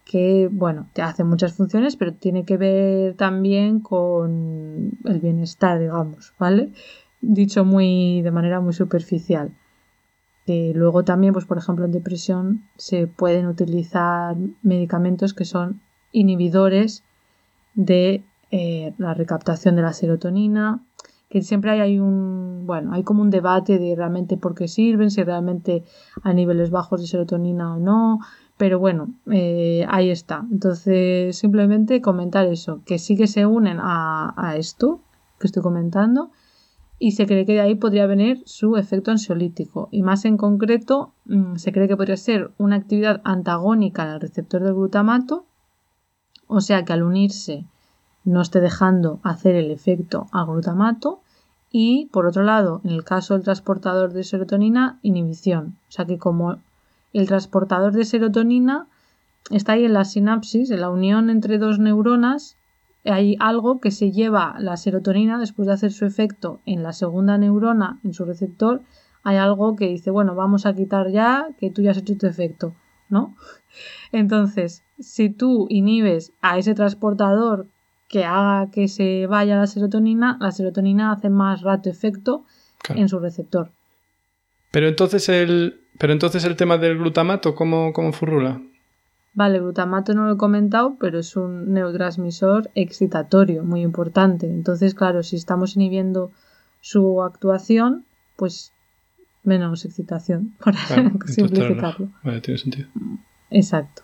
que, 0.05 0.49
bueno, 0.51 0.89
te 0.93 1.03
hace 1.03 1.25
muchas 1.25 1.55
funciones, 1.55 1.97
pero 1.97 2.13
tiene 2.15 2.45
que 2.45 2.57
ver 2.57 3.15
también 3.15 3.81
con 3.81 4.99
el 5.05 5.21
bienestar, 5.21 5.79
digamos, 5.79 6.35
¿vale? 6.39 6.73
Dicho 7.21 7.65
muy 7.65 8.21
de 8.23 8.31
manera 8.31 8.61
muy 8.61 8.73
superficial. 8.73 9.57
Luego 10.47 11.05
también, 11.05 11.33
pues 11.33 11.45
por 11.45 11.59
ejemplo, 11.59 11.85
en 11.85 11.93
depresión 11.93 12.65
se 12.77 13.07
pueden 13.07 13.47
utilizar 13.47 14.37
medicamentos 14.63 15.35
que 15.35 15.45
son 15.45 15.81
inhibidores 16.11 17.05
de 17.75 18.25
eh, 18.51 18.93
la 18.99 19.15
recaptación 19.15 19.77
de 19.77 19.83
la 19.83 19.93
serotonina, 19.93 20.85
que 21.31 21.41
siempre 21.41 21.71
hay, 21.71 21.81
hay, 21.81 21.99
un, 21.99 22.65
bueno, 22.67 22.93
hay 22.93 23.03
como 23.03 23.23
un 23.23 23.31
debate 23.31 23.79
de 23.79 23.97
realmente 23.97 24.37
por 24.37 24.55
qué 24.55 24.69
sirven, 24.69 25.11
si 25.11 25.23
realmente 25.23 25.85
a 26.23 26.35
niveles 26.35 26.71
bajos 26.71 27.01
de 27.01 27.07
serotonina 27.07 27.75
o 27.75 27.79
no, 27.79 28.19
pero 28.59 28.79
bueno, 28.79 29.15
eh, 29.31 29.87
ahí 29.89 30.11
está. 30.11 30.45
Entonces, 30.51 31.37
simplemente 31.37 32.03
comentar 32.03 32.47
eso, 32.47 32.83
que 32.85 32.99
sí 32.99 33.17
que 33.17 33.27
se 33.27 33.47
unen 33.47 33.79
a, 33.81 34.35
a 34.37 34.57
esto 34.57 35.01
que 35.41 35.47
estoy 35.47 35.63
comentando 35.63 36.31
y 37.03 37.11
se 37.11 37.27
cree 37.27 37.45
que 37.45 37.55
de 37.55 37.61
ahí 37.61 37.75
podría 37.75 38.07
venir 38.07 38.45
su 38.47 38.77
efecto 38.77 39.11
ansiolítico. 39.11 39.89
Y 39.91 40.03
más 40.03 40.25
en 40.25 40.37
concreto, 40.37 41.13
mm, 41.25 41.57
se 41.57 41.73
cree 41.73 41.89
que 41.89 41.97
podría 41.97 42.17
ser 42.17 42.53
una 42.59 42.77
actividad 42.77 43.21
antagónica 43.25 44.15
el 44.15 44.21
receptor 44.21 44.63
del 44.63 44.75
glutamato, 44.75 45.45
o 46.47 46.61
sea 46.61 46.85
que 46.85 46.93
al 46.93 47.03
unirse 47.03 47.65
no 48.23 48.41
esté 48.41 48.61
dejando 48.61 49.19
hacer 49.25 49.57
el 49.57 49.73
efecto 49.73 50.29
al 50.31 50.47
glutamato 50.47 51.23
y 51.73 52.07
por 52.13 52.25
otro 52.27 52.45
lado, 52.45 52.81
en 52.85 52.91
el 52.93 53.03
caso 53.03 53.35
del 53.35 53.43
transportador 53.43 54.13
de 54.13 54.23
serotonina, 54.23 55.01
inhibición. 55.03 55.79
O 55.89 55.93
sea 55.93 56.05
que 56.05 56.19
como 56.19 56.59
el 57.13 57.27
transportador 57.27 57.95
de 57.95 58.05
serotonina 58.05 58.87
está 59.51 59.73
ahí 59.73 59.85
en 59.85 59.95
la 59.95 60.05
sinapsis, 60.05 60.71
en 60.71 60.81
la 60.81 60.91
unión 60.91 61.31
entre 61.31 61.59
dos 61.59 61.81
neuronas, 61.81 62.57
hay 63.05 63.37
algo 63.41 63.81
que 63.81 63.91
se 63.91 64.13
lleva 64.13 64.55
la 64.59 64.77
serotonina 64.77 65.39
después 65.39 65.67
de 65.67 65.75
hacer 65.75 65.93
su 65.93 66.05
efecto 66.05 66.61
en 66.67 66.83
la 66.83 66.93
segunda 66.93 67.37
neurona, 67.39 67.99
en 68.05 68.15
su 68.15 68.25
receptor, 68.25 68.83
hay 69.25 69.37
algo 69.37 69.77
que 69.77 69.89
dice, 69.89 70.11
bueno, 70.11 70.35
vamos 70.35 70.67
a 70.67 70.75
quitar 70.75 71.11
ya 71.11 71.49
que 71.59 71.71
tú 71.71 71.83
ya 71.83 71.93
has 71.93 71.99
hecho 71.99 72.17
tu 72.17 72.27
efecto, 72.27 72.75
¿no? 73.09 73.37
Entonces, 74.13 74.83
si 74.99 75.31
tú 75.31 75.67
inhibes 75.69 76.33
a 76.43 76.59
ese 76.59 76.75
transportador 76.75 77.67
que 78.09 78.25
haga 78.25 78.71
que 78.71 78.89
se 78.89 79.27
vaya 79.27 79.57
la 79.57 79.67
serotonina, 79.67 80.37
la 80.41 80.53
serotonina 80.53 81.13
hace 81.13 81.31
más 81.31 81.63
rato 81.63 81.89
efecto 81.89 82.45
en 82.95 83.09
su 83.09 83.19
receptor. 83.19 83.71
Pero 84.71 84.89
entonces 84.89 85.29
el, 85.29 85.81
pero 85.99 86.13
entonces 86.13 86.45
el 86.45 86.57
tema 86.57 86.79
del 86.79 86.99
glutamato, 86.99 87.55
¿cómo, 87.55 87.93
cómo 87.93 88.13
furrula? 88.13 88.61
Vale, 89.35 89.57
el 89.57 89.63
glutamato 89.63 90.13
no 90.13 90.27
lo 90.27 90.35
he 90.35 90.37
comentado, 90.37 90.97
pero 91.01 91.19
es 91.19 91.37
un 91.37 91.73
neurotransmisor 91.73 92.71
excitatorio 92.75 93.65
muy 93.65 93.81
importante. 93.81 94.47
Entonces, 94.47 94.95
claro, 94.95 95.23
si 95.23 95.37
estamos 95.37 95.77
inhibiendo 95.77 96.31
su 96.81 97.23
actuación, 97.23 98.05
pues 98.37 98.73
menos 99.43 99.85
excitación, 99.85 100.55
por 100.63 100.75
simplificarlo. 101.29 102.11
Vale, 102.23 102.41
tiene 102.43 102.59
sentido. 102.59 102.89
Exacto. 103.51 104.03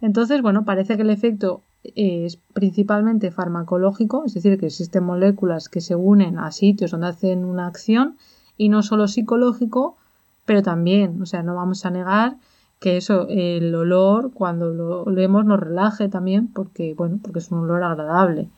Entonces, 0.00 0.40
bueno, 0.40 0.64
parece 0.64 0.96
que 0.96 1.02
el 1.02 1.10
efecto 1.10 1.62
es 1.82 2.36
principalmente 2.52 3.30
farmacológico, 3.30 4.24
es 4.24 4.34
decir, 4.34 4.58
que 4.58 4.66
existen 4.66 5.02
moléculas 5.02 5.68
que 5.68 5.80
se 5.80 5.96
unen 5.96 6.38
a 6.38 6.52
sitios 6.52 6.92
donde 6.92 7.08
hacen 7.08 7.44
una 7.44 7.66
acción 7.66 8.16
y 8.56 8.68
no 8.68 8.82
solo 8.82 9.08
psicológico, 9.08 9.96
pero 10.44 10.62
también, 10.62 11.20
o 11.22 11.26
sea, 11.26 11.42
no 11.42 11.54
vamos 11.54 11.84
a 11.86 11.90
negar 11.90 12.36
que 12.80 12.96
eso, 12.96 13.26
el 13.28 13.74
olor, 13.74 14.32
cuando 14.32 14.70
lo 14.70 15.04
leemos, 15.04 15.44
nos 15.44 15.60
relaje 15.60 16.08
también, 16.08 16.48
porque, 16.48 16.94
bueno, 16.94 17.20
porque 17.22 17.38
es 17.38 17.50
un 17.50 17.58
olor 17.58 17.84
agradable. 17.84 18.48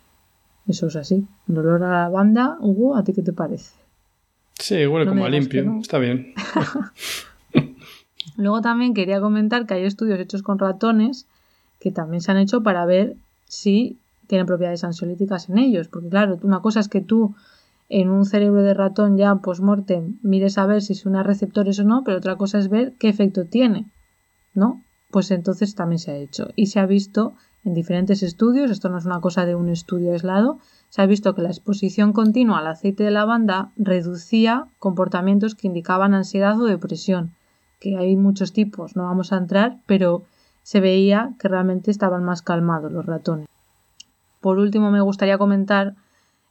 Eso 0.68 0.87
es 0.87 0.97
así. 0.97 1.27
El 1.49 1.59
olor 1.59 1.83
a 1.83 2.03
la 2.03 2.09
banda, 2.09 2.57
Hugo, 2.61 2.97
¿a 2.97 3.03
ti 3.03 3.12
qué 3.12 3.23
te 3.23 3.33
parece? 3.33 3.75
Sí, 4.59 4.87
huele 4.87 5.09
como 5.09 5.25
a 5.25 5.29
limpio, 5.29 5.79
está 5.81 5.99
bien. 5.99 6.35
Luego 8.37 8.61
también 8.61 8.95
quería 8.95 9.20
comentar 9.20 9.66
que 9.66 9.75
hay 9.75 9.85
estudios 9.85 10.20
hechos 10.20 10.43
con 10.43 10.59
ratones 10.59 11.27
que 11.81 11.91
también 11.91 12.20
se 12.20 12.31
han 12.31 12.39
hecho 12.39 12.62
para 12.62 12.87
ver 12.87 13.16
si 13.47 13.99
tienen 14.29 14.47
propiedades 14.47 14.85
ansiolíticas 14.85 15.49
en 15.49 15.59
ellos. 15.59 15.89
Porque 15.89 16.09
claro, 16.09 16.39
una 16.43 16.61
cosa 16.61 16.79
es 16.79 16.89
que 16.89 17.01
tú 17.01 17.35
en 17.89 18.09
un 18.09 18.25
cerebro 18.25 18.62
de 18.62 18.73
ratón 18.73 19.18
ya 19.18 19.35
post-mortem 19.35 20.18
mires 20.23 20.59
a 20.59 20.66
ver 20.66 20.81
si 20.81 20.95
son 20.95 21.23
receptores 21.25 21.81
o 21.81 21.85
no, 21.85 22.05
pero 22.05 22.18
otra 22.18 22.37
cosa 22.37 22.59
es 22.59 22.68
ver 22.68 22.93
qué 22.99 23.09
efecto 23.09 23.45
tiene, 23.45 23.87
¿no? 24.55 24.82
Pues 25.11 25.30
entonces 25.30 25.74
también 25.74 25.98
se 25.98 26.11
ha 26.11 26.16
hecho. 26.16 26.48
Y 26.57 26.66
se 26.66 26.80
ha 26.80 26.86
visto 26.86 27.34
en 27.64 27.74
diferentes 27.74 28.22
estudios, 28.22 28.70
esto 28.70 28.88
no 28.88 28.98
es 28.98 29.05
una 29.05 29.20
cosa 29.20 29.46
de 29.46 29.55
un 29.55 29.68
estudio 29.68 30.12
aislado, 30.12 30.59
se 30.88 31.00
ha 31.00 31.07
visto 31.07 31.34
que 31.34 31.42
la 31.42 31.48
exposición 31.48 32.12
continua 32.12 32.59
al 32.59 32.66
aceite 32.66 33.05
de 33.05 33.11
lavanda 33.11 33.70
reducía 33.76 34.66
comportamientos 34.78 35.55
que 35.55 35.68
indicaban 35.68 36.14
ansiedad 36.14 36.61
o 36.61 36.64
depresión, 36.64 37.34
que 37.78 37.96
hay 37.96 38.16
muchos 38.16 38.53
tipos, 38.53 38.96
no 38.96 39.05
vamos 39.05 39.32
a 39.32 39.36
entrar, 39.36 39.78
pero 39.86 40.24
se 40.62 40.80
veía 40.80 41.34
que 41.38 41.48
realmente 41.48 41.90
estaban 41.90 42.24
más 42.24 42.42
calmados 42.42 42.92
los 42.92 43.07
ratones. 43.07 43.48
Por 44.40 44.59
último, 44.59 44.90
me 44.90 45.00
gustaría 45.00 45.38
comentar 45.38 45.94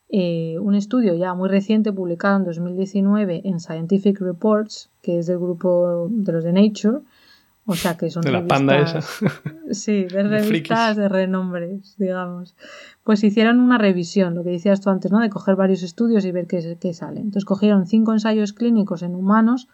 eh, 0.10 0.58
un 0.60 0.76
estudio 0.76 1.14
ya 1.16 1.34
muy 1.34 1.50
reciente 1.50 1.94
publicado 1.94 2.38
en 2.38 2.46
2019 2.46 3.42
en 3.46 3.60
Scientific 3.60 4.20
Reports, 4.20 4.90
que 5.02 5.20
es 5.20 5.28
del 5.28 5.40
grupo 5.40 6.08
de 6.10 6.32
los 6.32 6.44
de 6.44 6.54
Nature, 6.54 7.00
o 7.72 7.76
sea 7.76 7.98
que 7.98 8.10
son 8.10 8.22
de 8.24 8.32
la 8.32 8.46
panda 8.46 8.80
esa. 8.80 9.00
Sí, 9.72 10.04
de 10.04 10.24
revistas 10.24 10.98
de, 10.98 11.08
renombres, 11.08 11.96
digamos. 11.98 12.56
Pues 13.04 13.24
hicieron 13.24 13.60
una 13.62 13.78
revisión, 13.78 14.36
lo 14.36 14.44
que 14.44 14.50
decías 14.50 14.82
tú 14.82 14.90
antes, 14.90 15.12
¿no? 15.12 15.20
De 15.20 15.30
coger 15.30 15.56
varios 15.56 15.82
estudios 15.82 16.26
y 16.26 16.32
ver 16.32 16.48
qué, 16.48 16.78
qué 16.80 16.94
sale. 16.94 17.22
Entonces 17.22 17.46
cogieron 17.46 17.88
cinco 17.88 18.12
ensayos 18.12 18.52
clínicos 18.52 19.02
en 19.02 19.16
humanos 19.16 19.70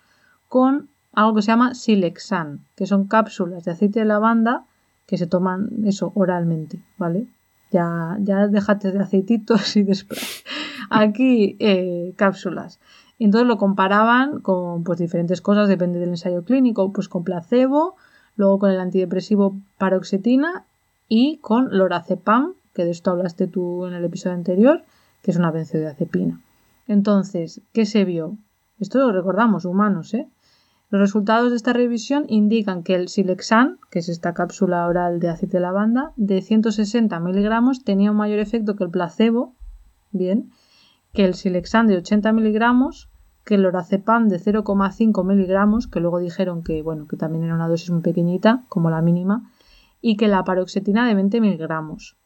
con 0.48 0.90
algo 1.14 1.34
que 1.34 1.42
se 1.42 1.48
llama 1.48 1.74
Silexan, 1.74 2.60
que 2.76 2.86
son 2.86 3.08
cápsulas 3.08 3.66
de 3.66 3.72
aceite 3.72 4.00
de 4.00 4.06
lavanda 4.06 4.66
que 5.08 5.18
se 5.18 5.26
toman 5.26 5.70
eso 5.86 6.12
oralmente, 6.14 6.80
¿vale? 6.98 7.26
Ya, 7.72 8.18
ya 8.20 8.48
déjate 8.48 8.92
de 8.92 9.00
aceititos 9.00 9.76
y 9.76 9.84
de 9.84 9.98
Aquí 10.90 11.56
eh, 11.60 12.14
cápsulas. 12.16 12.80
Entonces 13.20 13.48
lo 13.48 13.58
comparaban 13.58 14.42
con 14.42 14.84
pues, 14.84 15.00
diferentes 15.00 15.42
cosas, 15.42 15.68
depende 15.68 16.00
del 16.00 16.10
ensayo 16.10 16.44
clínico, 16.44 16.92
pues 16.94 17.10
con 17.10 17.24
placebo, 17.24 17.96
luego 18.36 18.60
con 18.60 18.70
el 18.70 18.80
antidepresivo 18.80 19.58
paroxetina 19.78 20.66
y 21.08 21.38
con 21.38 21.76
lorazepam, 21.76 22.54
que 22.74 22.86
de 22.86 22.92
esto 22.92 23.12
hablaste 23.12 23.48
tú 23.48 23.86
en 23.86 23.94
el 23.94 24.06
episodio 24.06 24.36
anterior, 24.36 24.84
que 25.24 25.32
es 25.32 25.38
una 25.38 25.52
benzodiazepina. 25.52 26.40
Entonces, 26.88 27.62
¿qué 27.74 27.86
se 27.86 28.06
vio? 28.06 28.38
Esto 28.80 29.00
lo 29.00 29.12
recordamos, 29.12 29.66
humanos, 29.66 30.14
¿eh? 30.14 30.28
Los 30.90 31.02
resultados 31.02 31.50
de 31.50 31.58
esta 31.58 31.74
revisión 31.74 32.26
indican 32.30 32.82
que 32.82 32.96
el 32.96 33.10
Silexan, 33.10 33.78
que 33.92 34.00
es 34.00 34.08
esta 34.08 34.34
cápsula 34.34 34.88
oral 34.88 35.20
de 35.20 35.28
aceite 35.28 35.58
de 35.58 35.62
lavanda, 35.62 36.14
de 36.16 36.42
160 36.42 37.20
miligramos 37.20 37.84
tenía 37.84 38.12
un 38.12 38.18
mayor 38.18 38.40
efecto 38.40 38.78
que 38.78 38.86
el 38.86 38.90
placebo, 38.90 39.54
bien, 40.12 40.52
que 41.14 41.26
el 41.26 41.34
Silexan 41.34 41.88
de 41.88 41.98
80 41.98 42.32
miligramos, 42.32 43.10
que 43.46 43.56
el 43.56 43.62
lorazepam 43.62 44.28
de 44.28 44.40
0,5 44.40 45.26
miligramos, 45.26 45.88
que 45.88 46.00
luego 46.00 46.20
dijeron 46.20 46.64
que, 46.64 46.82
bueno, 46.82 47.08
que 47.08 47.18
también 47.18 47.46
era 47.46 47.56
una 47.56 47.68
dosis 47.68 47.90
muy 47.92 48.02
pequeñita, 48.02 48.66
como 48.70 48.90
la 48.90 49.02
mínima, 49.02 49.52
y 50.02 50.18
que 50.18 50.28
la 50.28 50.44
paroxetina 50.44 51.08
de 51.08 51.16
20 51.16 51.42
miligramos. 51.42 52.18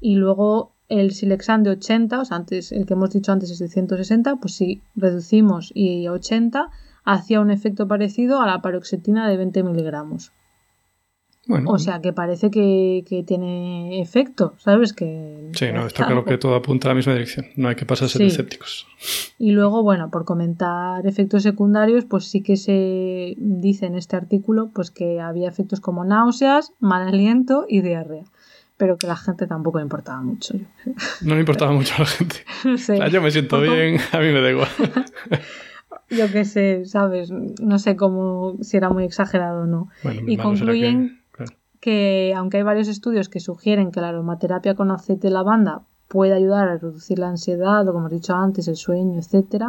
Y 0.00 0.16
luego 0.16 0.74
el 0.88 1.12
Silexan 1.12 1.62
de 1.62 1.70
80, 1.70 2.20
o 2.20 2.24
sea, 2.24 2.36
antes, 2.36 2.72
el 2.72 2.86
que 2.86 2.94
hemos 2.94 3.10
dicho 3.10 3.32
antes 3.32 3.50
es 3.50 3.58
de 3.58 3.68
160, 3.68 4.36
pues 4.36 4.54
si 4.54 4.82
reducimos 4.96 5.70
y 5.74 6.08
80, 6.08 6.68
hacía 7.04 7.40
un 7.40 7.50
efecto 7.50 7.88
parecido 7.88 8.40
a 8.40 8.46
la 8.46 8.60
paroxetina 8.60 9.28
de 9.28 9.36
20 9.36 9.62
miligramos. 9.62 10.32
O 11.48 11.78
sea 11.78 12.00
que 12.00 12.12
parece 12.12 12.50
que, 12.50 13.24
tiene 13.26 14.00
efecto, 14.00 14.54
¿sabes? 14.58 14.92
Que 14.92 15.50
sí, 15.54 15.66
no, 15.72 15.86
está 15.86 16.06
claro 16.06 16.24
que 16.24 16.38
todo 16.38 16.54
apunta 16.54 16.88
a 16.88 16.90
la 16.90 16.94
misma 16.94 17.12
dirección. 17.12 17.46
No 17.56 17.68
hay 17.68 17.76
que 17.76 17.86
pasarse 17.86 18.18
de 18.18 18.26
escépticos. 18.26 18.86
Y 19.38 19.52
luego, 19.52 19.82
bueno, 19.82 20.10
por 20.10 20.24
comentar 20.24 21.06
efectos 21.06 21.42
secundarios, 21.42 22.04
pues 22.04 22.24
sí 22.26 22.42
que 22.42 22.56
se 22.56 23.34
dice 23.38 23.86
en 23.86 23.94
este 23.94 24.16
artículo 24.16 24.70
pues 24.74 24.90
que 24.90 25.20
había 25.20 25.48
efectos 25.48 25.80
como 25.80 26.04
náuseas, 26.04 26.72
mal 26.78 27.08
aliento 27.08 27.64
y 27.68 27.80
diarrea. 27.80 28.24
Pero 28.76 28.96
que 28.96 29.06
la 29.06 29.16
gente 29.16 29.46
tampoco 29.46 29.78
le 29.78 29.84
importaba 29.84 30.22
mucho. 30.22 30.54
No 31.22 31.34
le 31.34 31.40
importaba 31.40 31.72
mucho 31.72 31.94
a 31.96 32.00
la 32.00 32.06
gente. 32.06 32.36
yo 33.12 33.20
me 33.20 33.30
siento 33.30 33.60
bien, 33.60 33.98
a 34.12 34.18
mí 34.18 34.32
me 34.32 34.40
da 34.40 34.50
igual. 34.50 34.68
yo 36.10 36.30
qué 36.32 36.44
sé, 36.44 36.84
¿sabes? 36.86 37.30
No 37.30 37.78
sé 37.78 37.96
cómo, 37.96 38.56
si 38.62 38.78
era 38.78 38.88
muy 38.88 39.04
exagerado 39.04 39.62
o 39.62 39.66
no. 39.66 39.88
y 40.26 40.38
concluyen 40.38 41.19
que, 41.80 42.34
aunque 42.36 42.58
hay 42.58 42.62
varios 42.62 42.88
estudios 42.88 43.28
que 43.28 43.40
sugieren 43.40 43.90
que 43.90 44.00
la 44.00 44.08
aromaterapia 44.08 44.74
con 44.74 44.90
aceite 44.90 45.28
de 45.28 45.34
lavanda 45.34 45.82
puede 46.08 46.34
ayudar 46.34 46.68
a 46.68 46.76
reducir 46.76 47.18
la 47.18 47.28
ansiedad, 47.28 47.82
o 47.82 47.92
como 47.92 48.00
hemos 48.00 48.12
dicho 48.12 48.34
antes, 48.34 48.68
el 48.68 48.76
sueño, 48.76 49.18
etc. 49.18 49.64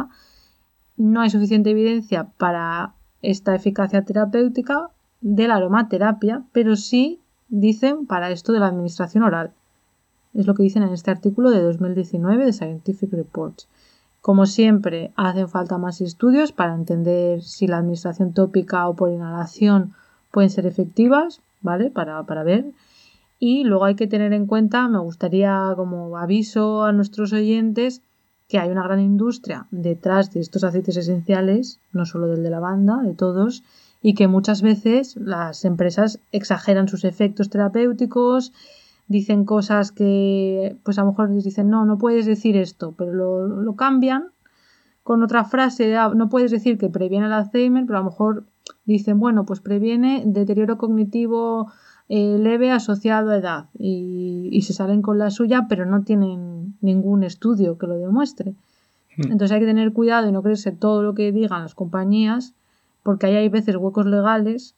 No 0.96 1.20
hay 1.20 1.30
suficiente 1.30 1.70
evidencia 1.70 2.28
para 2.36 2.94
esta 3.22 3.54
eficacia 3.54 4.04
terapéutica 4.04 4.88
de 5.20 5.48
la 5.48 5.56
aromaterapia, 5.56 6.42
pero 6.52 6.76
sí 6.76 7.20
dicen 7.48 8.06
para 8.06 8.30
esto 8.30 8.52
de 8.52 8.60
la 8.60 8.66
administración 8.66 9.22
oral. 9.22 9.52
Es 10.34 10.46
lo 10.46 10.54
que 10.54 10.62
dicen 10.62 10.82
en 10.82 10.92
este 10.92 11.10
artículo 11.10 11.50
de 11.50 11.60
2019 11.60 12.44
de 12.44 12.52
Scientific 12.52 13.12
Reports. 13.12 13.68
Como 14.20 14.46
siempre, 14.46 15.12
hacen 15.16 15.48
falta 15.48 15.78
más 15.78 16.00
estudios 16.00 16.52
para 16.52 16.74
entender 16.74 17.42
si 17.42 17.66
la 17.66 17.78
administración 17.78 18.32
tópica 18.32 18.88
o 18.88 18.94
por 18.94 19.10
inhalación 19.10 19.94
pueden 20.30 20.50
ser 20.50 20.66
efectivas, 20.66 21.40
¿vale? 21.62 21.90
Para, 21.90 22.24
para 22.24 22.42
ver. 22.42 22.72
Y 23.38 23.64
luego 23.64 23.86
hay 23.86 23.96
que 23.96 24.06
tener 24.06 24.32
en 24.32 24.46
cuenta, 24.46 24.88
me 24.88 25.00
gustaría 25.00 25.72
como 25.74 26.16
aviso 26.16 26.84
a 26.84 26.92
nuestros 26.92 27.32
oyentes, 27.32 28.02
que 28.48 28.58
hay 28.58 28.70
una 28.70 28.84
gran 28.84 29.00
industria 29.00 29.66
detrás 29.70 30.30
de 30.32 30.40
estos 30.40 30.62
aceites 30.62 30.96
esenciales, 30.96 31.80
no 31.92 32.04
solo 32.04 32.26
del 32.26 32.42
de 32.42 32.50
lavanda, 32.50 32.98
de 33.02 33.14
todos, 33.14 33.64
y 34.02 34.14
que 34.14 34.28
muchas 34.28 34.62
veces 34.62 35.16
las 35.16 35.64
empresas 35.64 36.20
exageran 36.32 36.88
sus 36.88 37.04
efectos 37.04 37.48
terapéuticos, 37.48 38.52
dicen 39.08 39.44
cosas 39.44 39.92
que 39.92 40.76
pues 40.84 40.98
a 40.98 41.02
lo 41.02 41.08
mejor 41.08 41.30
les 41.30 41.44
dicen 41.44 41.70
no, 41.70 41.84
no 41.84 41.98
puedes 41.98 42.26
decir 42.26 42.56
esto, 42.56 42.94
pero 42.96 43.12
lo, 43.46 43.76
cambian 43.76 44.28
con 45.02 45.22
otra 45.22 45.44
frase, 45.44 45.96
ah, 45.96 46.12
no 46.14 46.28
puedes 46.28 46.50
decir 46.50 46.78
que 46.78 46.88
previene 46.88 47.26
el 47.26 47.32
Alzheimer, 47.32 47.86
pero 47.86 47.98
a 47.98 48.02
lo 48.02 48.10
mejor 48.10 48.44
dicen, 48.84 49.18
bueno, 49.18 49.44
pues 49.44 49.60
previene 49.60 50.22
deterioro 50.26 50.78
cognitivo 50.78 51.72
eh, 52.08 52.36
leve 52.38 52.70
asociado 52.70 53.30
a 53.30 53.36
edad 53.36 53.66
y, 53.78 54.48
y, 54.52 54.62
se 54.62 54.72
salen 54.72 55.02
con 55.02 55.18
la 55.18 55.30
suya, 55.30 55.66
pero 55.68 55.86
no 55.86 56.02
tienen 56.02 56.74
ningún 56.80 57.22
estudio 57.24 57.78
que 57.78 57.86
lo 57.86 57.96
demuestre. 57.96 58.54
Hmm. 59.16 59.32
Entonces 59.32 59.52
hay 59.52 59.60
que 59.60 59.66
tener 59.66 59.92
cuidado 59.92 60.28
y 60.28 60.32
no 60.32 60.42
creerse 60.42 60.72
todo 60.72 61.02
lo 61.02 61.14
que 61.14 61.32
digan 61.32 61.62
las 61.62 61.74
compañías, 61.74 62.54
porque 63.02 63.26
ahí 63.26 63.36
hay 63.36 63.48
veces 63.48 63.76
huecos 63.76 64.06
legales 64.06 64.74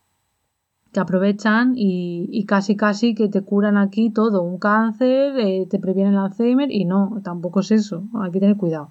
que 0.93 1.01
aprovechan 1.01 1.75
y, 1.77 2.45
casi 2.47 2.77
casi 2.77 3.15
que 3.15 3.29
te 3.29 3.43
curan 3.43 3.77
aquí 3.77 4.11
todo, 4.11 4.43
un 4.43 4.59
cáncer, 4.59 5.37
eh, 5.39 5.67
te 5.69 5.81
previenen 5.81 6.15
el 6.15 6.21
Alzheimer 6.21 6.71
y 6.71 6.85
no, 6.85 7.21
tampoco 7.25 7.61
es 7.61 7.73
eso, 7.73 8.05
hay 8.15 8.31
que 8.31 8.41
tener 8.41 8.57
cuidado. 8.57 8.91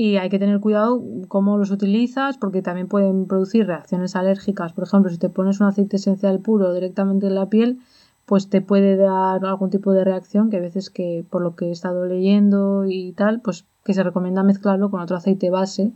Y 0.00 0.16
hay 0.16 0.28
que 0.28 0.38
tener 0.38 0.60
cuidado 0.60 1.02
cómo 1.26 1.58
los 1.58 1.72
utilizas 1.72 2.38
porque 2.38 2.62
también 2.62 2.86
pueden 2.86 3.26
producir 3.26 3.66
reacciones 3.66 4.14
alérgicas. 4.14 4.72
Por 4.72 4.84
ejemplo, 4.84 5.10
si 5.10 5.18
te 5.18 5.28
pones 5.28 5.58
un 5.58 5.66
aceite 5.66 5.96
esencial 5.96 6.38
puro 6.38 6.72
directamente 6.72 7.26
en 7.26 7.34
la 7.34 7.46
piel, 7.46 7.80
pues 8.24 8.48
te 8.48 8.60
puede 8.60 8.94
dar 8.96 9.44
algún 9.44 9.70
tipo 9.70 9.90
de 9.92 10.04
reacción 10.04 10.50
que 10.50 10.58
a 10.58 10.60
veces 10.60 10.90
que 10.90 11.24
por 11.28 11.42
lo 11.42 11.56
que 11.56 11.64
he 11.64 11.70
estado 11.72 12.06
leyendo 12.06 12.84
y 12.86 13.10
tal, 13.14 13.40
pues 13.40 13.64
que 13.82 13.92
se 13.92 14.04
recomienda 14.04 14.44
mezclarlo 14.44 14.88
con 14.88 15.00
otro 15.00 15.16
aceite 15.16 15.50
base 15.50 15.90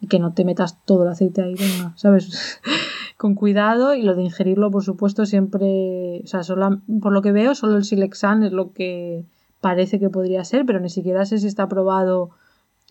y 0.00 0.08
que 0.08 0.18
no 0.18 0.32
te 0.32 0.44
metas 0.44 0.84
todo 0.84 1.04
el 1.04 1.10
aceite 1.10 1.42
ahí, 1.42 1.54
¿sabes? 1.94 2.60
con 3.16 3.36
cuidado 3.36 3.94
y 3.94 4.02
lo 4.02 4.16
de 4.16 4.24
ingerirlo, 4.24 4.72
por 4.72 4.82
supuesto, 4.82 5.24
siempre, 5.24 6.20
o 6.24 6.26
sea, 6.26 6.42
solo, 6.42 6.80
por 7.00 7.12
lo 7.12 7.22
que 7.22 7.30
veo, 7.30 7.54
solo 7.54 7.76
el 7.76 7.84
Silexan 7.84 8.42
es 8.42 8.50
lo 8.50 8.72
que 8.72 9.24
parece 9.60 10.00
que 10.00 10.10
podría 10.10 10.44
ser, 10.44 10.66
pero 10.66 10.80
ni 10.80 10.90
siquiera 10.90 11.24
sé 11.24 11.38
si 11.38 11.46
está 11.46 11.62
aprobado 11.62 12.30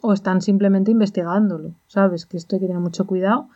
o 0.05 0.13
están 0.13 0.41
simplemente 0.41 0.91
investigándolo, 0.91 1.71
¿sabes? 1.87 2.25
Que 2.25 2.37
esto 2.37 2.55
hay 2.55 2.61
que 2.61 2.67
tener 2.67 2.81
mucho 2.81 3.05
cuidado 3.05 3.49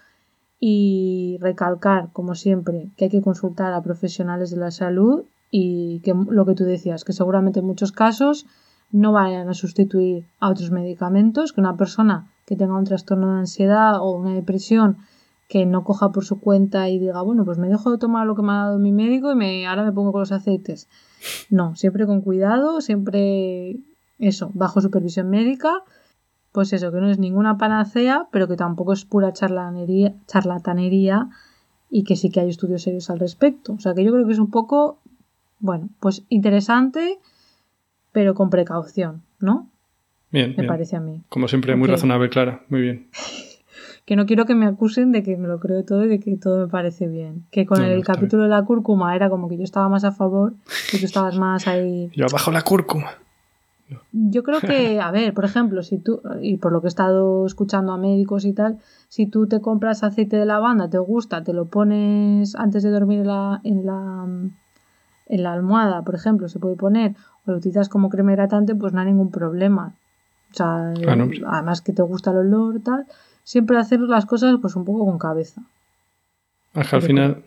y 0.60 1.38
recalcar, 1.40 2.10
como 2.12 2.36
siempre, 2.36 2.90
que 2.98 3.06
hay 3.06 3.12
que 3.12 3.22
consultar 3.22 3.74
a 3.74 3.82
profesionales 3.82 4.52
de 4.52 4.58
la 4.58 4.72
salud 4.72 5.24
y 5.52 6.00
que 6.02 6.14
lo 6.14 6.46
que 6.46 6.56
tú 6.56 6.64
decías, 6.66 7.06
que 7.06 7.14
seguramente 7.14 7.60
en 7.60 7.66
muchos 7.66 7.92
casos 7.92 8.46
no 8.92 9.12
vayan 9.12 9.48
a 9.50 9.54
sustituir 9.54 10.26
a 10.40 10.50
otros 10.50 10.72
medicamentos, 10.72 11.54
que 11.54 11.62
una 11.62 11.78
persona 11.78 12.28
que 12.46 12.56
tenga 12.56 12.78
un 12.78 12.86
trastorno 12.86 13.34
de 13.34 13.40
ansiedad 13.40 14.02
o 14.02 14.12
una 14.12 14.34
depresión 14.34 14.98
que 15.48 15.66
no 15.66 15.84
coja 15.84 16.12
por 16.12 16.26
su 16.26 16.40
cuenta 16.40 16.90
y 16.90 17.00
diga, 17.00 17.22
bueno, 17.22 17.46
pues 17.46 17.58
me 17.58 17.70
dejo 17.70 17.92
de 17.92 17.98
tomar 17.98 18.28
lo 18.28 18.36
que 18.36 18.44
me 18.44 18.52
ha 18.52 18.66
dado 18.66 18.80
mi 18.80 18.92
médico 18.92 19.32
y 19.32 19.36
me, 19.36 19.68
ahora 19.68 19.84
me 19.84 19.92
pongo 19.92 20.12
con 20.12 20.22
los 20.22 20.32
aceites. 20.32 20.88
No, 21.50 21.76
siempre 21.76 22.06
con 22.06 22.22
cuidado, 22.22 22.82
siempre 22.82 23.78
eso, 24.20 24.52
bajo 24.54 24.82
supervisión 24.82 25.30
médica, 25.30 25.84
pues 26.52 26.74
eso, 26.74 26.92
que 26.92 27.00
no 27.00 27.10
es 27.10 27.20
ninguna 27.20 27.58
panacea, 27.58 28.28
pero 28.32 28.48
que 28.48 28.56
tampoco 28.56 28.94
es 28.94 29.06
pura 29.06 29.34
charlatanería, 29.34 30.14
charlatanería 30.28 31.30
y 31.90 32.04
que 32.04 32.16
sí 32.16 32.30
que 32.30 32.40
hay 32.40 32.50
estudios 32.50 32.84
serios 32.84 33.10
al 33.10 33.20
respecto. 33.20 33.74
O 33.74 33.80
sea 33.80 33.94
que 33.94 34.04
yo 34.04 34.12
creo 34.12 34.26
que 34.26 34.34
es 34.34 34.40
un 34.40 34.50
poco, 34.50 35.00
bueno, 35.60 35.90
pues 36.00 36.24
interesante, 36.30 37.20
pero 38.12 38.34
con 38.34 38.50
precaución, 38.50 39.22
¿no? 39.40 39.70
Bien. 40.32 40.54
Me 40.58 40.64
parece 40.64 40.96
a 40.96 41.00
mí. 41.00 41.22
Como 41.30 41.48
siempre, 41.48 41.76
muy 41.76 41.88
razonable, 41.88 42.30
Clara. 42.30 42.64
Muy 42.70 42.82
bien. 42.82 43.08
que 44.06 44.16
no 44.16 44.26
quiero 44.26 44.46
que 44.46 44.56
me 44.56 44.66
acusen 44.66 45.12
de 45.12 45.22
que 45.22 45.38
me 45.38 45.48
lo 45.48 45.60
creo 45.60 45.86
todo 45.86 46.04
y 46.06 46.08
de 46.08 46.20
que 46.20 46.36
todo 46.38 46.66
me 46.66 46.68
parece 46.68 47.08
bien. 47.08 47.46
Que 47.52 47.68
con 47.68 47.84
el 47.84 48.04
capítulo 48.04 48.42
de 48.44 48.50
la 48.50 48.64
cúrcuma 48.64 49.16
era 49.16 49.30
como 49.30 49.48
que 49.48 49.56
yo 49.56 49.64
estaba 49.64 49.88
más 49.88 50.04
a 50.04 50.12
favor 50.12 50.54
y 50.92 51.00
tú 51.00 51.06
estabas 51.06 51.38
más 51.38 51.68
ahí. 51.68 52.10
Yo 52.16 52.26
abajo 52.26 52.52
la 52.52 52.64
cúrcuma. 52.64 53.12
Yo 54.12 54.44
creo 54.44 54.60
que, 54.60 55.00
a 55.02 55.12
ver, 55.12 55.34
por 55.34 55.46
ejemplo, 55.46 55.84
si 55.84 55.98
tú, 55.98 56.22
y 56.42 56.58
por 56.58 56.72
lo 56.72 56.82
que 56.82 56.88
he 56.88 56.90
estado 56.90 57.46
escuchando 57.46 57.92
a 57.92 57.98
médicos 57.98 58.46
y 58.46 58.54
tal, 58.54 58.80
si 59.08 59.26
tú 59.26 59.48
te 59.48 59.62
compras 59.62 60.04
aceite 60.04 60.38
de 60.38 60.46
lavanda, 60.46 60.90
te 60.90 60.98
gusta, 60.98 61.44
te 61.44 61.54
lo 61.54 61.66
pones 61.66 62.56
antes 62.56 62.84
de 62.84 62.90
dormir 62.90 63.20
en 63.20 63.28
la, 63.28 63.62
en 63.64 63.86
la, 63.86 64.28
en 65.28 65.44
la 65.44 65.54
almohada, 65.54 66.02
por 66.04 66.16
ejemplo, 66.16 66.48
se 66.50 66.60
puede 66.60 66.76
poner, 66.76 67.16
o 67.46 67.52
lo 67.52 67.58
utilizas 67.58 67.90
como 67.90 68.10
crema 68.10 68.34
hidratante, 68.34 68.76
pues 68.76 68.94
no 68.94 69.00
hay 69.00 69.08
ningún 69.08 69.32
problema. 69.32 69.94
O 70.52 70.56
sea, 70.56 70.94
además 71.48 71.82
que 71.82 71.94
te 71.94 72.02
gusta 72.02 72.32
el 72.32 72.38
olor, 72.38 72.82
tal, 72.82 73.06
siempre 73.44 73.78
hacer 73.78 74.00
las 74.00 74.26
cosas 74.26 74.58
pues 74.62 74.76
un 74.76 74.86
poco 74.86 75.06
con 75.06 75.20
cabeza. 75.20 75.62
al 76.74 77.02
final 77.02 77.44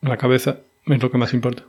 la 0.00 0.16
cabeza 0.16 0.58
es 0.86 1.02
lo 1.02 1.10
que 1.10 1.18
más 1.18 1.34
importa. 1.34 1.64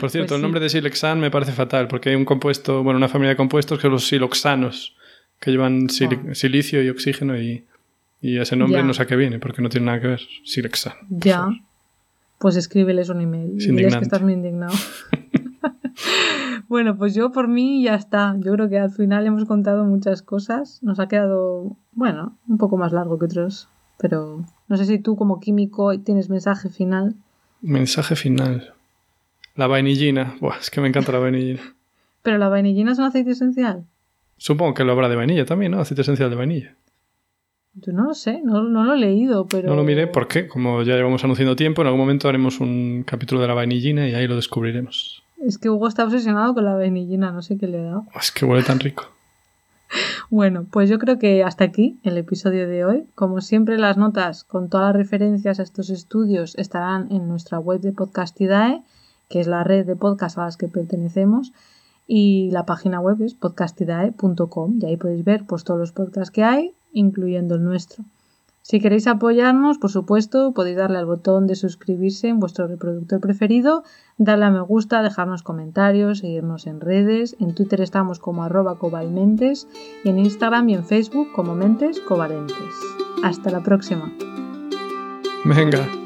Por 0.00 0.10
cierto, 0.10 0.28
pues 0.28 0.38
el 0.38 0.42
nombre 0.42 0.60
de 0.60 0.68
Silexan 0.68 1.20
me 1.20 1.30
parece 1.30 1.52
fatal 1.52 1.88
porque 1.88 2.10
hay 2.10 2.16
un 2.16 2.24
compuesto, 2.24 2.82
bueno, 2.82 2.98
una 2.98 3.08
familia 3.08 3.30
de 3.30 3.36
compuestos 3.36 3.78
que 3.78 3.82
son 3.82 3.92
los 3.92 4.06
siloxanos, 4.06 4.96
que 5.40 5.50
llevan 5.50 5.86
ah. 5.88 6.34
silicio 6.34 6.82
y 6.82 6.88
oxígeno 6.88 7.38
y, 7.38 7.64
ese 8.22 8.56
nombre 8.56 8.82
no 8.82 8.92
sé 8.92 9.02
a 9.02 9.06
qué 9.06 9.14
viene 9.14 9.38
porque 9.38 9.62
no 9.62 9.68
tiene 9.68 9.86
nada 9.86 10.00
que 10.00 10.08
ver. 10.08 10.20
Silexan. 10.44 10.94
Ya. 11.10 11.48
Pues 12.38 12.56
escríbeles 12.56 13.08
un 13.08 13.20
email. 13.20 13.54
y 13.56 13.66
diles 13.66 13.96
que 13.96 14.02
estás 14.02 14.20
muy 14.20 14.32
indignado. 14.32 14.74
bueno, 16.68 16.96
pues 16.96 17.14
yo 17.14 17.30
por 17.30 17.46
mí 17.46 17.84
ya 17.84 17.94
está. 17.94 18.34
Yo 18.40 18.52
creo 18.52 18.68
que 18.68 18.78
al 18.78 18.90
final 18.90 19.26
hemos 19.26 19.44
contado 19.44 19.84
muchas 19.84 20.22
cosas. 20.22 20.82
Nos 20.82 20.98
ha 20.98 21.06
quedado, 21.06 21.76
bueno, 21.92 22.36
un 22.48 22.58
poco 22.58 22.76
más 22.76 22.92
largo 22.92 23.16
que 23.18 23.26
otros. 23.26 23.68
Pero 23.98 24.44
no 24.66 24.76
sé 24.76 24.86
si 24.86 24.98
tú 24.98 25.14
como 25.14 25.38
químico 25.38 25.96
tienes 26.00 26.28
mensaje 26.28 26.68
final. 26.68 27.14
Mensaje 27.62 28.16
final. 28.16 28.74
La 29.56 29.66
vainillina. 29.66 30.36
Buah, 30.40 30.58
es 30.60 30.70
que 30.70 30.80
me 30.80 30.88
encanta 30.88 31.12
la 31.12 31.18
vainillina. 31.18 31.60
¿Pero 32.22 32.38
la 32.38 32.48
vainillina 32.48 32.92
es 32.92 32.98
un 32.98 33.04
aceite 33.04 33.30
esencial? 33.30 33.84
Supongo 34.36 34.74
que 34.74 34.84
lo 34.84 34.92
habrá 34.92 35.08
de 35.08 35.16
vainilla 35.16 35.46
también, 35.46 35.72
¿no? 35.72 35.80
Aceite 35.80 36.02
esencial 36.02 36.28
de 36.30 36.36
vainilla. 36.36 36.76
Yo 37.74 37.92
no 37.92 38.04
lo 38.04 38.14
sé, 38.14 38.40
no, 38.42 38.62
no, 38.62 38.84
lo 38.84 38.94
he 38.94 38.98
leído, 38.98 39.46
pero... 39.46 39.68
No 39.68 39.76
lo 39.76 39.84
miré 39.84 40.06
porque, 40.06 40.48
como 40.48 40.82
ya 40.82 40.94
llevamos 40.94 41.22
anunciando 41.24 41.56
tiempo, 41.56 41.82
en 41.82 41.88
algún 41.88 42.00
momento 42.00 42.28
haremos 42.28 42.60
un 42.60 43.04
capítulo 43.06 43.40
de 43.40 43.48
la 43.48 43.54
vainillina 43.54 44.08
y 44.08 44.14
ahí 44.14 44.26
lo 44.26 44.36
descubriremos. 44.36 45.22
Es 45.44 45.58
que 45.58 45.68
Hugo 45.68 45.86
está 45.86 46.04
obsesionado 46.04 46.54
con 46.54 46.64
la 46.64 46.74
vainillina, 46.74 47.32
no 47.32 47.42
sé 47.42 47.58
qué 47.58 47.66
le 47.66 47.80
ha 47.80 47.82
dado. 47.82 48.06
Es 48.18 48.32
que 48.32 48.46
huele 48.46 48.62
tan 48.62 48.80
rico. 48.80 49.04
bueno, 50.30 50.66
pues 50.70 50.88
yo 50.88 50.98
creo 50.98 51.18
que 51.18 51.44
hasta 51.44 51.64
aquí 51.64 51.98
el 52.02 52.16
episodio 52.16 52.66
de 52.66 52.84
hoy. 52.84 53.04
Como 53.14 53.40
siempre, 53.40 53.78
las 53.78 53.96
notas 53.96 54.44
con 54.44 54.68
todas 54.68 54.94
las 54.94 54.96
referencias 54.96 55.60
a 55.60 55.62
estos 55.62 55.90
estudios 55.90 56.56
estarán 56.56 57.12
en 57.12 57.28
nuestra 57.28 57.58
web 57.58 57.80
de 57.80 57.92
Podcastidae, 57.92 58.82
que 59.28 59.40
es 59.40 59.46
la 59.46 59.64
red 59.64 59.86
de 59.86 59.96
podcasts 59.96 60.38
a 60.38 60.44
las 60.44 60.56
que 60.56 60.68
pertenecemos. 60.68 61.52
Y 62.06 62.50
la 62.52 62.64
página 62.64 63.00
web 63.00 63.20
es 63.22 63.34
podcastidae.com 63.34 64.78
y 64.80 64.86
ahí 64.86 64.96
podéis 64.96 65.24
ver 65.24 65.44
pues, 65.46 65.64
todos 65.64 65.80
los 65.80 65.92
podcasts 65.92 66.30
que 66.30 66.44
hay, 66.44 66.74
incluyendo 66.92 67.56
el 67.56 67.64
nuestro. 67.64 68.04
Si 68.68 68.80
queréis 68.80 69.06
apoyarnos, 69.06 69.78
por 69.78 69.90
supuesto, 69.90 70.50
podéis 70.52 70.76
darle 70.76 70.98
al 70.98 71.06
botón 71.06 71.46
de 71.46 71.54
suscribirse 71.54 72.26
en 72.26 72.40
vuestro 72.40 72.66
reproductor 72.66 73.20
preferido, 73.20 73.84
darle 74.18 74.46
a 74.46 74.50
me 74.50 74.60
gusta, 74.60 75.02
dejarnos 75.02 75.44
comentarios, 75.44 76.18
seguirnos 76.18 76.66
en 76.66 76.80
redes. 76.80 77.36
En 77.38 77.54
Twitter 77.54 77.80
estamos 77.80 78.18
como 78.18 78.42
arroba 78.42 78.76
cobalmentes 78.76 79.68
y 80.02 80.08
en 80.08 80.18
Instagram 80.18 80.68
y 80.68 80.74
en 80.74 80.84
Facebook 80.84 81.28
como 81.32 81.54
mentes 81.54 82.00
covalentes. 82.00 82.74
Hasta 83.22 83.50
la 83.50 83.62
próxima. 83.62 84.12
Venga. 85.44 86.05